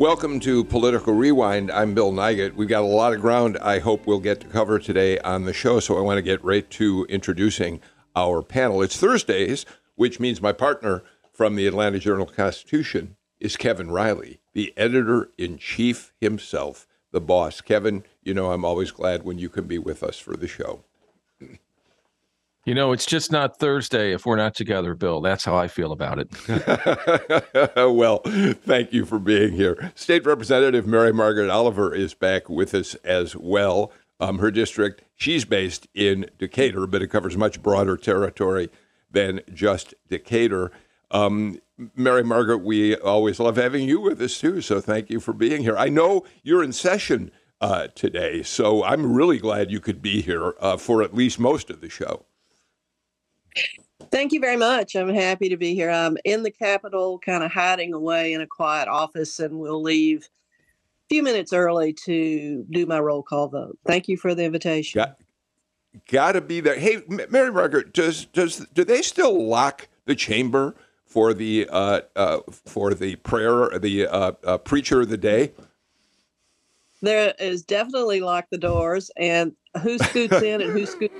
Welcome 0.00 0.40
to 0.40 0.64
Political 0.64 1.12
Rewind. 1.12 1.70
I'm 1.70 1.92
Bill 1.92 2.10
Nigut. 2.10 2.54
We've 2.54 2.66
got 2.66 2.84
a 2.84 2.86
lot 2.86 3.12
of 3.12 3.20
ground 3.20 3.58
I 3.58 3.80
hope 3.80 4.06
we'll 4.06 4.18
get 4.18 4.40
to 4.40 4.46
cover 4.46 4.78
today 4.78 5.18
on 5.18 5.44
the 5.44 5.52
show, 5.52 5.78
so 5.78 5.98
I 5.98 6.00
want 6.00 6.16
to 6.16 6.22
get 6.22 6.42
right 6.42 6.68
to 6.70 7.04
introducing 7.10 7.82
our 8.16 8.40
panel. 8.40 8.80
It's 8.80 8.96
Thursdays, 8.96 9.66
which 9.96 10.18
means 10.18 10.40
my 10.40 10.52
partner 10.52 11.02
from 11.34 11.54
the 11.54 11.66
Atlanta 11.66 11.98
Journal 11.98 12.24
Constitution 12.24 13.16
is 13.40 13.58
Kevin 13.58 13.90
Riley, 13.90 14.40
the 14.54 14.72
editor 14.74 15.32
in 15.36 15.58
chief 15.58 16.14
himself, 16.18 16.86
the 17.12 17.20
boss. 17.20 17.60
Kevin, 17.60 18.02
you 18.22 18.32
know 18.32 18.52
I'm 18.52 18.64
always 18.64 18.92
glad 18.92 19.24
when 19.24 19.38
you 19.38 19.50
can 19.50 19.64
be 19.64 19.78
with 19.78 20.02
us 20.02 20.18
for 20.18 20.34
the 20.34 20.48
show. 20.48 20.82
You 22.66 22.74
know, 22.74 22.92
it's 22.92 23.06
just 23.06 23.32
not 23.32 23.58
Thursday 23.58 24.12
if 24.12 24.26
we're 24.26 24.36
not 24.36 24.54
together, 24.54 24.94
Bill. 24.94 25.22
That's 25.22 25.46
how 25.46 25.56
I 25.56 25.66
feel 25.66 25.92
about 25.92 26.18
it. 26.18 27.76
well, 27.76 28.18
thank 28.18 28.92
you 28.92 29.06
for 29.06 29.18
being 29.18 29.52
here. 29.52 29.92
State 29.94 30.26
Representative 30.26 30.86
Mary 30.86 31.12
Margaret 31.12 31.48
Oliver 31.48 31.94
is 31.94 32.12
back 32.12 32.50
with 32.50 32.74
us 32.74 32.94
as 32.96 33.34
well. 33.34 33.92
Um, 34.20 34.38
her 34.40 34.50
district, 34.50 35.02
she's 35.16 35.46
based 35.46 35.88
in 35.94 36.26
Decatur, 36.38 36.86
but 36.86 37.00
it 37.00 37.08
covers 37.08 37.34
much 37.34 37.62
broader 37.62 37.96
territory 37.96 38.68
than 39.10 39.40
just 39.52 39.94
Decatur. 40.08 40.70
Um, 41.10 41.60
Mary 41.96 42.22
Margaret, 42.22 42.58
we 42.58 42.94
always 42.94 43.40
love 43.40 43.56
having 43.56 43.88
you 43.88 44.00
with 44.00 44.20
us 44.20 44.38
too, 44.38 44.60
so 44.60 44.82
thank 44.82 45.08
you 45.08 45.18
for 45.18 45.32
being 45.32 45.62
here. 45.62 45.78
I 45.78 45.88
know 45.88 46.24
you're 46.42 46.62
in 46.62 46.72
session 46.72 47.30
uh, 47.62 47.88
today, 47.94 48.42
so 48.42 48.84
I'm 48.84 49.14
really 49.14 49.38
glad 49.38 49.70
you 49.70 49.80
could 49.80 50.02
be 50.02 50.20
here 50.20 50.54
uh, 50.60 50.76
for 50.76 51.02
at 51.02 51.14
least 51.14 51.38
most 51.40 51.70
of 51.70 51.80
the 51.80 51.88
show. 51.88 52.26
Thank 54.10 54.32
you 54.32 54.40
very 54.40 54.56
much. 54.56 54.96
I'm 54.96 55.08
happy 55.08 55.48
to 55.48 55.56
be 55.56 55.74
here. 55.74 55.90
I'm 55.90 56.16
in 56.24 56.42
the 56.42 56.50
Capitol, 56.50 57.18
kind 57.18 57.44
of 57.44 57.52
hiding 57.52 57.92
away 57.92 58.32
in 58.32 58.40
a 58.40 58.46
quiet 58.46 58.88
office, 58.88 59.38
and 59.38 59.58
we'll 59.58 59.82
leave 59.82 60.22
a 60.22 61.14
few 61.14 61.22
minutes 61.22 61.52
early 61.52 61.92
to 62.04 62.64
do 62.70 62.86
my 62.86 62.98
roll 62.98 63.22
call 63.22 63.48
vote. 63.48 63.78
Thank 63.86 64.08
you 64.08 64.16
for 64.16 64.34
the 64.34 64.44
invitation. 64.44 64.98
Got, 64.98 65.16
got 66.10 66.32
to 66.32 66.40
be 66.40 66.60
there. 66.60 66.78
Hey, 66.78 67.02
Mary 67.08 67.52
Margaret, 67.52 67.92
does 67.92 68.24
does 68.26 68.66
do 68.72 68.84
they 68.84 69.02
still 69.02 69.46
lock 69.46 69.88
the 70.06 70.14
chamber 70.14 70.74
for 71.04 71.32
the 71.34 71.68
uh, 71.70 72.00
uh, 72.16 72.40
for 72.50 72.94
the 72.94 73.16
prayer, 73.16 73.78
the 73.78 74.06
uh, 74.06 74.32
uh 74.44 74.58
preacher 74.58 75.02
of 75.02 75.08
the 75.08 75.18
day? 75.18 75.52
There 77.02 77.34
is 77.38 77.62
definitely 77.62 78.20
lock 78.20 78.46
the 78.50 78.58
doors, 78.58 79.10
and 79.16 79.52
who 79.82 79.98
scoots 79.98 80.42
in 80.42 80.60
and 80.60 80.72
who 80.72 80.84
scoots 80.84 81.14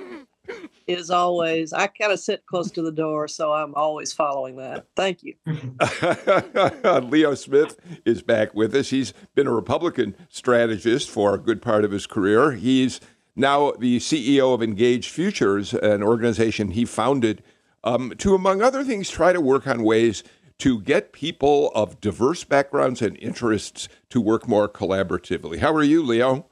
is 0.87 1.09
always 1.09 1.73
I 1.73 1.87
kind 1.87 2.11
of 2.11 2.19
sit 2.19 2.45
close 2.45 2.71
to 2.71 2.81
the 2.81 2.91
door, 2.91 3.27
so 3.27 3.53
I'm 3.53 3.73
always 3.75 4.13
following 4.13 4.57
that. 4.57 4.85
Thank 4.95 5.23
you. 5.23 5.35
Leo 7.09 7.35
Smith 7.35 7.79
is 8.05 8.21
back 8.21 8.53
with 8.53 8.75
us. 8.75 8.89
He's 8.89 9.13
been 9.35 9.47
a 9.47 9.53
Republican 9.53 10.15
strategist 10.29 11.09
for 11.09 11.33
a 11.33 11.39
good 11.39 11.61
part 11.61 11.85
of 11.85 11.91
his 11.91 12.07
career. 12.07 12.51
He's 12.51 12.99
now 13.35 13.71
the 13.71 13.97
CEO 13.97 14.53
of 14.53 14.61
Engaged 14.61 15.09
Futures, 15.09 15.73
an 15.73 16.03
organization 16.03 16.71
he 16.71 16.85
founded 16.85 17.43
um, 17.83 18.13
to, 18.17 18.35
among 18.35 18.61
other 18.61 18.83
things, 18.83 19.09
try 19.09 19.33
to 19.33 19.41
work 19.41 19.65
on 19.67 19.83
ways 19.83 20.23
to 20.59 20.79
get 20.81 21.11
people 21.11 21.71
of 21.73 21.99
diverse 21.99 22.43
backgrounds 22.43 23.01
and 23.01 23.17
interests 23.17 23.89
to 24.09 24.21
work 24.21 24.47
more 24.47 24.69
collaboratively. 24.69 25.57
How 25.57 25.73
are 25.73 25.81
you, 25.81 26.03
Leo? 26.03 26.45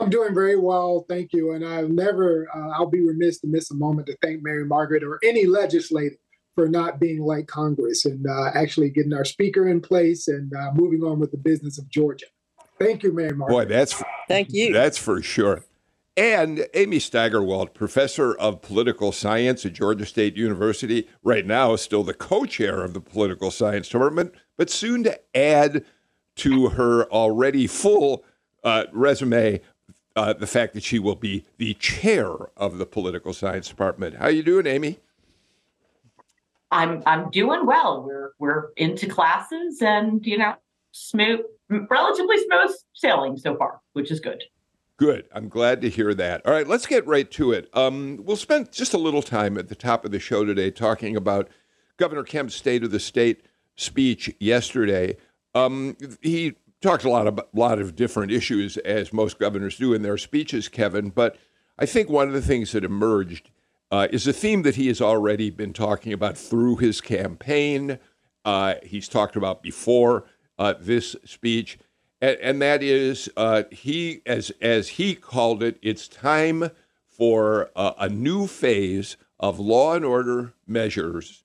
I'm 0.00 0.10
doing 0.10 0.34
very 0.34 0.56
well, 0.56 1.04
thank 1.08 1.32
you. 1.32 1.52
And 1.52 1.66
I'll 1.66 1.88
never, 1.88 2.48
uh, 2.54 2.70
I'll 2.70 2.90
be 2.90 3.00
remiss 3.00 3.40
to 3.40 3.48
miss 3.48 3.70
a 3.70 3.74
moment 3.74 4.06
to 4.06 4.16
thank 4.22 4.42
Mary 4.42 4.64
Margaret 4.64 5.02
or 5.02 5.18
any 5.24 5.46
legislator 5.46 6.16
for 6.54 6.68
not 6.68 6.98
being 7.00 7.20
like 7.20 7.46
Congress 7.46 8.04
and 8.04 8.26
uh, 8.26 8.50
actually 8.54 8.90
getting 8.90 9.12
our 9.12 9.24
speaker 9.24 9.68
in 9.68 9.80
place 9.80 10.28
and 10.28 10.52
uh, 10.54 10.72
moving 10.74 11.02
on 11.02 11.18
with 11.18 11.30
the 11.30 11.36
business 11.36 11.78
of 11.78 11.88
Georgia. 11.88 12.26
Thank 12.78 13.02
you, 13.02 13.12
Mary 13.12 13.30
Margaret. 13.30 13.54
Boy, 13.54 13.64
that's 13.66 14.02
thank 14.28 14.52
you. 14.52 14.72
That's 14.72 14.98
for 14.98 15.20
sure. 15.22 15.64
And 16.16 16.66
Amy 16.74 16.98
Steigerwalt, 16.98 17.74
professor 17.74 18.34
of 18.34 18.60
political 18.60 19.12
science 19.12 19.64
at 19.64 19.72
Georgia 19.72 20.04
State 20.04 20.36
University, 20.36 21.08
right 21.22 21.46
now 21.46 21.74
is 21.74 21.80
still 21.80 22.02
the 22.02 22.12
co-chair 22.12 22.82
of 22.82 22.92
the 22.92 23.00
political 23.00 23.52
science 23.52 23.88
department, 23.88 24.34
but 24.56 24.68
soon 24.68 25.04
to 25.04 25.20
add 25.36 25.84
to 26.36 26.70
her 26.70 27.04
already 27.12 27.68
full 27.68 28.24
uh, 28.64 28.86
resume 28.92 29.60
uh, 30.18 30.32
the 30.32 30.46
fact 30.46 30.74
that 30.74 30.82
she 30.82 30.98
will 30.98 31.14
be 31.14 31.44
the 31.58 31.74
chair 31.74 32.28
of 32.56 32.78
the 32.78 32.86
political 32.86 33.32
science 33.32 33.68
department. 33.68 34.16
How 34.16 34.24
are 34.24 34.30
you 34.30 34.42
doing, 34.42 34.66
Amy? 34.66 34.98
I'm 36.70 37.02
I'm 37.06 37.30
doing 37.30 37.64
well. 37.64 38.02
We're 38.02 38.32
we're 38.38 38.70
into 38.76 39.06
classes 39.06 39.80
and 39.80 40.24
you 40.26 40.36
know 40.36 40.54
smooth, 40.90 41.40
relatively 41.70 42.36
smooth 42.36 42.74
sailing 42.94 43.36
so 43.36 43.56
far, 43.56 43.80
which 43.92 44.10
is 44.10 44.20
good. 44.20 44.42
Good. 44.96 45.26
I'm 45.32 45.48
glad 45.48 45.80
to 45.82 45.88
hear 45.88 46.12
that. 46.14 46.44
All 46.44 46.52
right, 46.52 46.66
let's 46.66 46.84
get 46.84 47.06
right 47.06 47.30
to 47.30 47.52
it. 47.52 47.70
Um, 47.72 48.18
we'll 48.24 48.36
spend 48.36 48.72
just 48.72 48.94
a 48.94 48.98
little 48.98 49.22
time 49.22 49.56
at 49.56 49.68
the 49.68 49.76
top 49.76 50.04
of 50.04 50.10
the 50.10 50.18
show 50.18 50.44
today 50.44 50.72
talking 50.72 51.14
about 51.14 51.48
Governor 51.96 52.24
Kemp's 52.24 52.56
State 52.56 52.82
of 52.82 52.90
the 52.90 52.98
State 52.98 53.44
speech 53.76 54.34
yesterday. 54.40 55.16
Um, 55.54 55.96
he 56.20 56.56
talked 56.80 57.04
a 57.04 57.10
lot 57.10 57.26
of 57.26 57.38
a 57.38 57.44
lot 57.52 57.80
of 57.80 57.96
different 57.96 58.32
issues, 58.32 58.76
as 58.78 59.12
most 59.12 59.38
governors 59.38 59.76
do 59.76 59.94
in 59.94 60.02
their 60.02 60.18
speeches, 60.18 60.68
Kevin. 60.68 61.10
But 61.10 61.36
I 61.78 61.86
think 61.86 62.08
one 62.08 62.28
of 62.28 62.34
the 62.34 62.42
things 62.42 62.72
that 62.72 62.84
emerged 62.84 63.50
uh, 63.90 64.08
is 64.10 64.26
a 64.26 64.32
theme 64.32 64.62
that 64.62 64.76
he 64.76 64.88
has 64.88 65.00
already 65.00 65.50
been 65.50 65.72
talking 65.72 66.12
about 66.12 66.36
through 66.36 66.76
his 66.76 67.00
campaign. 67.00 67.98
Uh, 68.44 68.74
he's 68.82 69.08
talked 69.08 69.36
about 69.36 69.62
before 69.62 70.24
uh, 70.58 70.74
this 70.78 71.16
speech, 71.24 71.78
and, 72.20 72.36
and 72.40 72.62
that 72.62 72.82
is 72.82 73.28
uh, 73.36 73.64
he, 73.70 74.22
as 74.26 74.50
as 74.60 74.90
he 74.90 75.14
called 75.14 75.62
it, 75.62 75.78
it's 75.82 76.08
time 76.08 76.70
for 77.06 77.70
a 77.74 78.08
new 78.08 78.46
phase 78.46 79.16
of 79.40 79.58
law 79.58 79.94
and 79.94 80.04
order 80.04 80.54
measures 80.68 81.42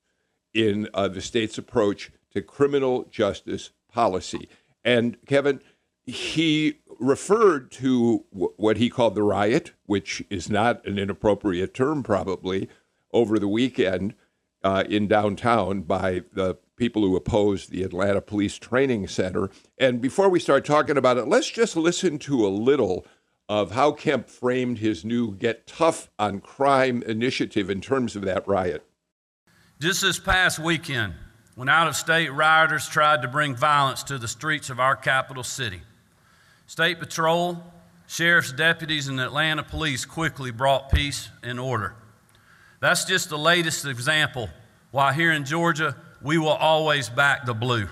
in 0.52 0.88
uh, 0.94 1.08
the 1.08 1.20
state's 1.20 1.58
approach 1.58 2.12
to 2.32 2.40
criminal 2.40 3.04
justice 3.10 3.70
policy. 3.92 4.48
And 4.84 5.16
Kevin, 5.26 5.60
he 6.04 6.80
referred 7.00 7.70
to 7.72 8.24
w- 8.32 8.52
what 8.56 8.76
he 8.76 8.90
called 8.90 9.14
the 9.14 9.22
riot, 9.22 9.72
which 9.86 10.22
is 10.30 10.50
not 10.50 10.86
an 10.86 10.98
inappropriate 10.98 11.74
term, 11.74 12.02
probably, 12.02 12.68
over 13.12 13.38
the 13.38 13.48
weekend 13.48 14.14
uh, 14.62 14.84
in 14.88 15.08
downtown 15.08 15.82
by 15.82 16.22
the 16.32 16.56
people 16.76 17.02
who 17.02 17.16
opposed 17.16 17.70
the 17.70 17.82
Atlanta 17.82 18.20
Police 18.20 18.56
Training 18.58 19.06
Center. 19.08 19.50
And 19.78 20.00
before 20.00 20.28
we 20.28 20.40
start 20.40 20.64
talking 20.64 20.96
about 20.96 21.16
it, 21.16 21.28
let's 21.28 21.50
just 21.50 21.76
listen 21.76 22.18
to 22.20 22.46
a 22.46 22.48
little 22.48 23.06
of 23.48 23.72
how 23.72 23.92
Kemp 23.92 24.28
framed 24.28 24.78
his 24.78 25.04
new 25.04 25.34
Get 25.36 25.66
Tough 25.66 26.10
on 26.18 26.40
Crime 26.40 27.02
initiative 27.02 27.68
in 27.70 27.80
terms 27.80 28.16
of 28.16 28.22
that 28.22 28.46
riot. 28.48 28.84
Just 29.80 30.00
this 30.02 30.18
past 30.18 30.58
weekend, 30.58 31.14
when 31.54 31.68
out 31.68 31.86
of 31.86 31.96
state 31.96 32.32
rioters 32.32 32.88
tried 32.88 33.22
to 33.22 33.28
bring 33.28 33.54
violence 33.54 34.02
to 34.04 34.18
the 34.18 34.28
streets 34.28 34.70
of 34.70 34.80
our 34.80 34.96
capital 34.96 35.42
city. 35.42 35.82
State 36.66 36.98
Patrol, 36.98 37.62
sheriff's 38.06 38.52
deputies, 38.52 39.08
and 39.08 39.20
Atlanta 39.20 39.62
police 39.62 40.04
quickly 40.04 40.50
brought 40.50 40.90
peace 40.90 41.28
and 41.42 41.60
order. 41.60 41.94
That's 42.80 43.04
just 43.04 43.28
the 43.28 43.38
latest 43.38 43.86
example 43.86 44.48
why 44.90 45.12
here 45.12 45.32
in 45.32 45.44
Georgia 45.44 45.96
we 46.22 46.38
will 46.38 46.48
always 46.48 47.08
back 47.08 47.46
the 47.46 47.54
blue. 47.54 47.88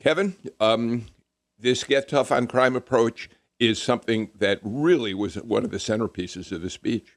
Kevin, 0.00 0.36
um, 0.60 1.06
this 1.58 1.84
Get 1.84 2.08
Tough 2.08 2.30
on 2.30 2.46
Crime 2.46 2.76
approach 2.76 3.28
is 3.58 3.82
something 3.82 4.30
that 4.38 4.60
really 4.62 5.14
was 5.14 5.34
one 5.36 5.64
of 5.64 5.70
the 5.70 5.78
centerpieces 5.78 6.52
of 6.52 6.62
the 6.62 6.70
speech. 6.70 7.16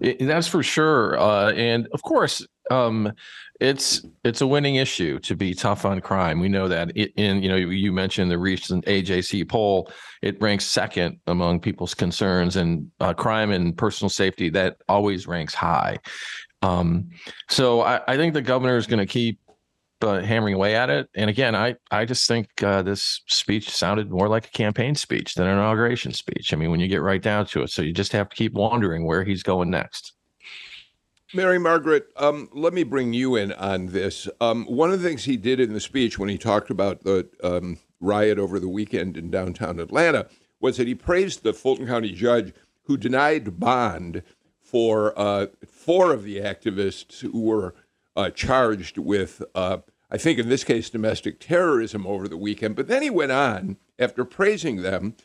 That's 0.00 0.48
for 0.48 0.62
sure. 0.62 1.18
Uh, 1.18 1.52
and 1.52 1.88
of 1.92 2.02
course, 2.02 2.46
um, 2.70 3.12
it's 3.60 4.04
it's 4.24 4.40
a 4.40 4.46
winning 4.46 4.76
issue 4.76 5.18
to 5.20 5.36
be 5.36 5.54
tough 5.54 5.84
on 5.84 6.00
crime. 6.00 6.40
We 6.40 6.48
know 6.48 6.68
that. 6.68 6.90
In 6.96 7.42
you 7.42 7.48
know, 7.48 7.56
you 7.56 7.92
mentioned 7.92 8.30
the 8.30 8.38
recent 8.38 8.84
AJC 8.86 9.48
poll. 9.48 9.90
It 10.22 10.40
ranks 10.40 10.64
second 10.64 11.20
among 11.26 11.60
people's 11.60 11.94
concerns, 11.94 12.56
and 12.56 12.90
uh, 13.00 13.14
crime 13.14 13.50
and 13.50 13.76
personal 13.76 14.10
safety 14.10 14.48
that 14.50 14.78
always 14.88 15.26
ranks 15.26 15.54
high. 15.54 15.98
Um, 16.62 17.10
so 17.48 17.82
I, 17.82 18.00
I 18.08 18.16
think 18.16 18.34
the 18.34 18.42
governor 18.42 18.76
is 18.76 18.86
going 18.86 18.98
to 18.98 19.06
keep 19.06 19.38
uh, 20.00 20.20
hammering 20.20 20.54
away 20.54 20.74
at 20.74 20.90
it. 20.90 21.08
And 21.14 21.30
again, 21.30 21.54
I 21.54 21.76
I 21.90 22.04
just 22.04 22.26
think 22.26 22.62
uh, 22.62 22.82
this 22.82 23.22
speech 23.26 23.70
sounded 23.70 24.10
more 24.10 24.28
like 24.28 24.46
a 24.46 24.50
campaign 24.50 24.94
speech 24.94 25.34
than 25.34 25.46
an 25.46 25.54
inauguration 25.58 26.12
speech. 26.12 26.52
I 26.52 26.56
mean, 26.56 26.70
when 26.70 26.80
you 26.80 26.88
get 26.88 27.02
right 27.02 27.22
down 27.22 27.46
to 27.46 27.62
it, 27.62 27.70
so 27.70 27.82
you 27.82 27.92
just 27.92 28.12
have 28.12 28.28
to 28.28 28.36
keep 28.36 28.52
wondering 28.52 29.06
where 29.06 29.24
he's 29.24 29.42
going 29.42 29.70
next. 29.70 30.14
Mary 31.34 31.58
Margaret, 31.58 32.06
um, 32.16 32.48
let 32.52 32.72
me 32.72 32.84
bring 32.84 33.12
you 33.12 33.34
in 33.34 33.52
on 33.54 33.86
this. 33.86 34.28
Um, 34.40 34.66
one 34.66 34.92
of 34.92 35.02
the 35.02 35.08
things 35.08 35.24
he 35.24 35.36
did 35.36 35.58
in 35.58 35.72
the 35.72 35.80
speech 35.80 36.16
when 36.16 36.28
he 36.28 36.38
talked 36.38 36.70
about 36.70 37.02
the 37.02 37.28
um, 37.42 37.78
riot 38.00 38.38
over 38.38 38.60
the 38.60 38.68
weekend 38.68 39.16
in 39.16 39.30
downtown 39.30 39.80
Atlanta 39.80 40.28
was 40.60 40.76
that 40.76 40.86
he 40.86 40.94
praised 40.94 41.42
the 41.42 41.52
Fulton 41.52 41.88
County 41.88 42.12
judge 42.12 42.52
who 42.84 42.96
denied 42.96 43.58
bond 43.58 44.22
for 44.60 45.12
uh, 45.18 45.46
four 45.66 46.12
of 46.12 46.22
the 46.22 46.38
activists 46.38 47.20
who 47.20 47.40
were 47.40 47.74
uh, 48.14 48.30
charged 48.30 48.96
with, 48.96 49.42
uh, 49.56 49.78
I 50.10 50.18
think 50.18 50.38
in 50.38 50.48
this 50.48 50.62
case, 50.62 50.88
domestic 50.88 51.40
terrorism 51.40 52.06
over 52.06 52.28
the 52.28 52.36
weekend. 52.36 52.76
But 52.76 52.86
then 52.86 53.02
he 53.02 53.10
went 53.10 53.32
on 53.32 53.76
after 53.98 54.24
praising 54.24 54.82
them 54.82 55.16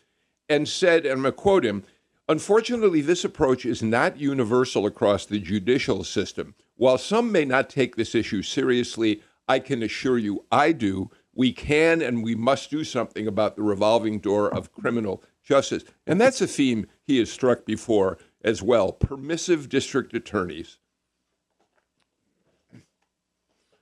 and 0.47 0.67
said, 0.67 1.05
and 1.05 1.13
I'm 1.13 1.21
going 1.21 1.33
to 1.33 1.37
quote 1.37 1.63
him 1.63 1.83
Unfortunately, 2.29 3.01
this 3.01 3.25
approach 3.25 3.65
is 3.65 3.81
not 3.81 4.19
universal 4.19 4.85
across 4.85 5.25
the 5.25 5.39
judicial 5.39 6.03
system. 6.03 6.53
While 6.75 6.99
some 6.99 7.31
may 7.31 7.43
not 7.43 7.71
take 7.71 7.95
this 7.95 8.13
issue 8.13 8.43
seriously, 8.43 9.23
I 9.47 9.57
can 9.57 9.81
assure 9.81 10.19
you 10.19 10.45
I 10.51 10.71
do. 10.73 11.09
We 11.33 11.51
can 11.51 12.03
and 12.03 12.23
we 12.23 12.35
must 12.35 12.69
do 12.69 12.83
something 12.83 13.25
about 13.25 13.55
the 13.55 13.63
revolving 13.63 14.19
door 14.19 14.53
of 14.53 14.71
criminal 14.71 15.23
justice. 15.43 15.83
And 16.05 16.21
that's 16.21 16.39
a 16.39 16.45
theme 16.45 16.85
he 17.01 17.17
has 17.17 17.31
struck 17.31 17.65
before 17.65 18.19
as 18.43 18.61
well 18.61 18.91
permissive 18.91 19.67
district 19.67 20.13
attorneys. 20.13 20.77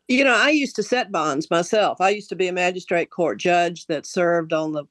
You 0.08 0.24
know, 0.24 0.36
I 0.36 0.52
used 0.52 0.78
to 0.78 0.84
set 0.84 1.12
bonds 1.12 1.50
myself. 1.52 2.00
I 2.00 2.12
used 2.12 2.30
to 2.30 2.36
be 2.38 2.48
a 2.48 2.54
magistrate 2.54 3.10
court 3.10 3.40
judge 3.40 3.88
that 3.88 4.06
served 4.06 4.54
on 4.54 4.72
the 4.72 4.86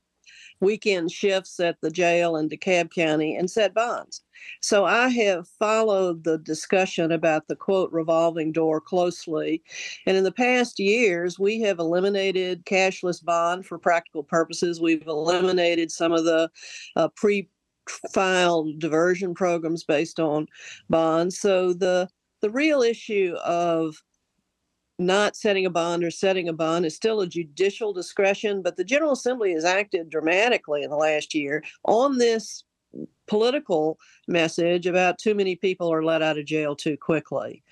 weekend 0.61 1.11
shifts 1.11 1.61
at 1.61 1.81
the 1.81 1.91
jail 1.91 2.37
in 2.37 2.49
DeKalb 2.49 2.93
County 2.93 3.37
and 3.37 3.50
set 3.50 3.75
bonds. 3.75 4.23
So 4.61 4.85
I 4.85 5.08
have 5.08 5.49
followed 5.58 6.25
the 6.25 6.38
discussion 6.38 7.12
about 7.12 7.49
the 7.49 7.56
quote 7.56 7.93
revolving 7.93 8.53
door 8.53 8.81
closely. 8.81 9.62
And 10.06 10.17
in 10.17 10.25
the 10.25 10.32
past 10.32 10.79
years, 10.79 11.38
we 11.38 11.61
have 11.61 11.79
eliminated 11.79 12.64
cashless 12.67 13.25
bond 13.25 13.67
for 13.67 13.79
practical 13.79 14.23
purposes. 14.23 14.81
We've 14.81 15.06
eliminated 15.06 15.91
some 15.91 16.12
of 16.12 16.25
the 16.25 16.50
uh, 16.97 17.08
pre 17.08 17.49
file 18.12 18.73
diversion 18.79 19.35
programs 19.35 19.85
based 19.85 20.19
on 20.19 20.47
bonds. 20.91 21.38
So 21.38 21.73
the 21.73 22.08
the 22.43 22.50
real 22.50 22.82
issue 22.82 23.35
of 23.44 23.97
not 24.98 25.37
setting 25.37 25.66
a 25.66 25.70
bond 25.70 26.04
or 26.04 26.10
setting 26.10 26.48
a 26.48 26.52
bond 26.52 26.87
is 26.87 26.94
still 26.94 27.20
a 27.20 27.26
judicial 27.26 27.93
discretion, 27.93 28.62
but 28.62 28.76
the 28.76 28.84
General 28.84 29.12
Assembly 29.12 29.52
has 29.52 29.64
acted 29.64 30.10
dramatically 30.10 30.82
in 30.82 30.90
the 30.90 30.96
last 30.96 31.34
year 31.34 31.62
on 31.84 32.19
this 32.19 32.64
political 33.26 33.98
message 34.26 34.87
about 34.87 35.19
too 35.19 35.34
many 35.34 35.56
people 35.56 35.93
are 35.93 36.04
let 36.04 36.22
out 36.22 36.38
of 36.38 36.46
jail 36.46 36.75
too 36.75 36.96
quickly. 36.96 37.62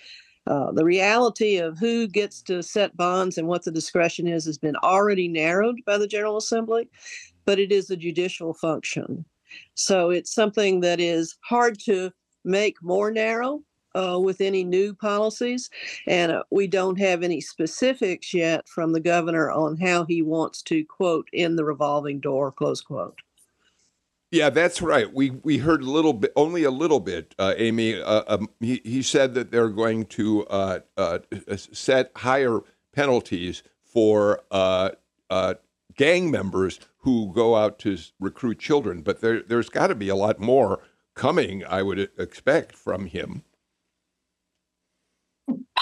Uh, 0.46 0.70
the 0.72 0.84
reality 0.84 1.56
of 1.56 1.78
who 1.78 2.06
gets 2.06 2.42
to 2.42 2.62
set 2.62 2.94
bonds 2.96 3.38
and 3.38 3.48
what 3.48 3.64
the 3.64 3.70
discretion 3.70 4.26
is 4.26 4.44
has 4.44 4.58
been 4.58 4.76
already 4.76 5.26
narrowed 5.26 5.80
by 5.86 5.96
the 5.96 6.06
General 6.06 6.36
Assembly, 6.36 6.88
but 7.46 7.58
it 7.58 7.72
is 7.72 7.90
a 7.90 7.96
judicial 7.96 8.52
function. 8.52 9.24
So 9.74 10.10
it's 10.10 10.34
something 10.34 10.80
that 10.80 11.00
is 11.00 11.36
hard 11.40 11.78
to 11.80 12.10
make 12.44 12.82
more 12.82 13.10
narrow 13.10 13.62
uh, 13.94 14.18
with 14.22 14.40
any 14.40 14.64
new 14.64 14.94
policies. 14.94 15.70
And 16.06 16.32
uh, 16.32 16.44
we 16.50 16.66
don't 16.66 16.98
have 16.98 17.22
any 17.22 17.40
specifics 17.40 18.34
yet 18.34 18.68
from 18.68 18.92
the 18.92 19.00
governor 19.00 19.50
on 19.50 19.76
how 19.76 20.04
he 20.04 20.22
wants 20.22 20.62
to, 20.62 20.84
quote, 20.84 21.28
in 21.32 21.56
the 21.56 21.64
revolving 21.64 22.20
door, 22.20 22.52
close 22.52 22.80
quote. 22.80 23.18
Yeah, 24.30 24.50
that's 24.50 24.82
right. 24.82 25.12
We 25.14 25.30
we 25.30 25.58
heard 25.58 25.82
a 25.82 25.90
little 25.90 26.12
bit, 26.12 26.32
only 26.34 26.64
a 26.64 26.70
little 26.70 26.98
bit, 26.98 27.36
uh, 27.38 27.54
Amy. 27.56 28.02
Uh, 28.02 28.24
um, 28.26 28.48
he, 28.58 28.80
he 28.84 29.00
said 29.00 29.34
that 29.34 29.52
they're 29.52 29.68
going 29.68 30.06
to 30.06 30.44
uh, 30.46 30.80
uh, 30.96 31.20
set 31.56 32.10
higher 32.16 32.58
penalties 32.92 33.62
for 33.84 34.42
gang 35.96 36.30
members 36.30 36.80
who 36.98 37.32
go 37.32 37.54
out 37.54 37.78
to 37.78 37.96
recruit 38.18 38.58
children. 38.58 39.02
But 39.02 39.20
there, 39.20 39.42
there's 39.42 39.68
got 39.68 39.88
to 39.88 39.94
be 39.94 40.08
a 40.08 40.16
lot 40.16 40.40
more 40.40 40.80
coming, 41.14 41.64
I 41.64 41.82
would 41.82 41.98
expect, 42.18 42.74
from 42.74 43.06
him. 43.06 43.42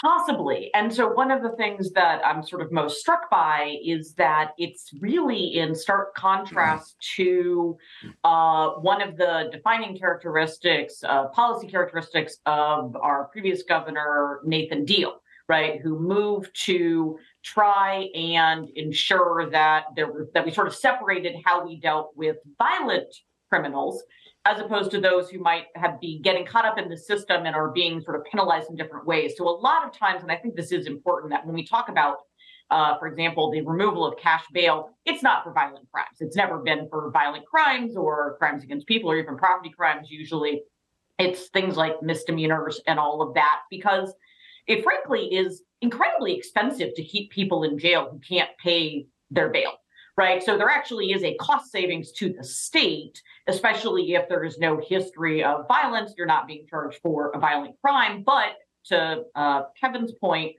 Possibly. 0.03 0.69
And 0.75 0.93
so, 0.93 1.13
one 1.13 1.31
of 1.31 1.43
the 1.43 1.51
things 1.51 1.93
that 1.93 2.27
I'm 2.27 2.43
sort 2.43 2.61
of 2.61 2.73
most 2.73 2.99
struck 2.99 3.31
by 3.31 3.77
is 3.85 4.15
that 4.15 4.51
it's 4.59 4.91
really 4.99 5.59
in 5.59 5.77
stark 5.77 6.17
contrast 6.17 6.97
to 7.15 7.79
uh, 8.25 8.71
one 8.71 9.01
of 9.01 9.17
the 9.17 9.49
defining 9.53 9.97
characteristics, 9.97 11.05
uh, 11.05 11.29
policy 11.29 11.69
characteristics 11.69 12.39
of 12.47 12.97
our 12.97 13.29
previous 13.31 13.63
governor, 13.63 14.41
Nathan 14.45 14.85
Deal, 14.85 15.21
right, 15.49 15.81
who 15.81 16.01
moved 16.01 16.51
to 16.65 17.17
try 17.45 18.09
and 18.17 18.71
ensure 18.71 19.49
that 19.51 19.85
there 19.95 20.11
were, 20.11 20.29
that 20.35 20.45
we 20.45 20.51
sort 20.51 20.67
of 20.67 20.75
separated 20.75 21.37
how 21.45 21.65
we 21.65 21.79
dealt 21.79 22.11
with 22.17 22.39
violent 22.59 23.07
criminals 23.49 24.03
as 24.45 24.61
opposed 24.61 24.91
to 24.91 25.01
those 25.01 25.31
who 25.31 25.39
might 25.39 25.67
have 25.77 26.01
be 26.01 26.19
getting 26.19 26.45
caught 26.45 26.65
up 26.65 26.79
in 26.79 26.89
the 26.89 26.97
system 26.97 27.47
and 27.47 27.55
are 27.55 27.71
being 27.71 28.01
sort 28.01 28.17
of 28.17 28.25
penalized 28.25 28.71
in 28.71 28.77
different 28.77 29.07
ways. 29.07 29.35
So 29.37 29.49
a 29.49 29.51
lot 29.51 29.87
of 29.87 29.97
times, 29.97 30.23
and 30.23 30.33
I 30.33 30.37
think 30.37 30.57
this 30.57 30.73
is 30.73 30.87
important, 30.87 31.31
that 31.31 31.47
when 31.47 31.55
we 31.55 31.65
talk 31.65 31.89
about, 31.89 32.19
uh, 32.71 32.99
for 32.99 33.07
example, 33.07 33.53
the 33.53 33.61
removal 33.61 34.05
of 34.05 34.19
cash 34.19 34.45
bail, 34.53 34.91
it's 35.05 35.23
not 35.23 35.45
for 35.45 35.53
violent 35.53 35.89
crimes. 35.93 36.17
It's 36.21 36.37
never 36.37 36.59
been 36.59 36.89
for 36.89 37.11
violent 37.13 37.47
crimes 37.47 37.97
or 37.97 38.37
crimes 38.39 38.65
against 38.65 38.87
people 38.87 39.11
or 39.11 39.17
even 39.17 39.37
property 39.37 39.71
crimes. 39.71 40.11
Usually, 40.11 40.63
it's 41.19 41.49
things 41.49 41.77
like 41.77 42.03
misdemeanors 42.03 42.81
and 42.87 42.99
all 42.99 43.23
of 43.23 43.35
that 43.35 43.61
because 43.71 44.13
it 44.67 44.83
frankly 44.83 45.27
is 45.35 45.63
incredibly 45.83 46.35
expensive 46.35 46.95
to 46.95 47.05
keep 47.05 47.31
people 47.31 47.63
in 47.63 47.79
jail 47.79 48.09
who 48.11 48.19
can't 48.19 48.51
pay 48.61 49.07
their 49.31 49.51
bail 49.51 49.75
right? 50.17 50.43
So 50.43 50.57
there 50.57 50.69
actually 50.69 51.13
is 51.13 51.23
a 51.23 51.35
cost 51.37 51.71
savings 51.71 52.13
to 52.13 52.33
the 52.33 52.45
state, 52.45 53.23
especially 53.47 54.15
if 54.15 54.29
there 54.29 54.45
is 54.45 54.59
no 54.59 54.81
history 54.81 55.43
of 55.43 55.67
violence. 55.69 56.15
You're 56.17 56.27
not 56.27 56.47
being 56.47 56.67
charged 56.69 56.99
for 57.03 57.31
a 57.35 57.39
violent 57.39 57.77
crime. 57.85 58.23
But 58.25 58.55
to 58.87 59.25
uh, 59.35 59.63
Kevin's 59.81 60.13
point, 60.13 60.57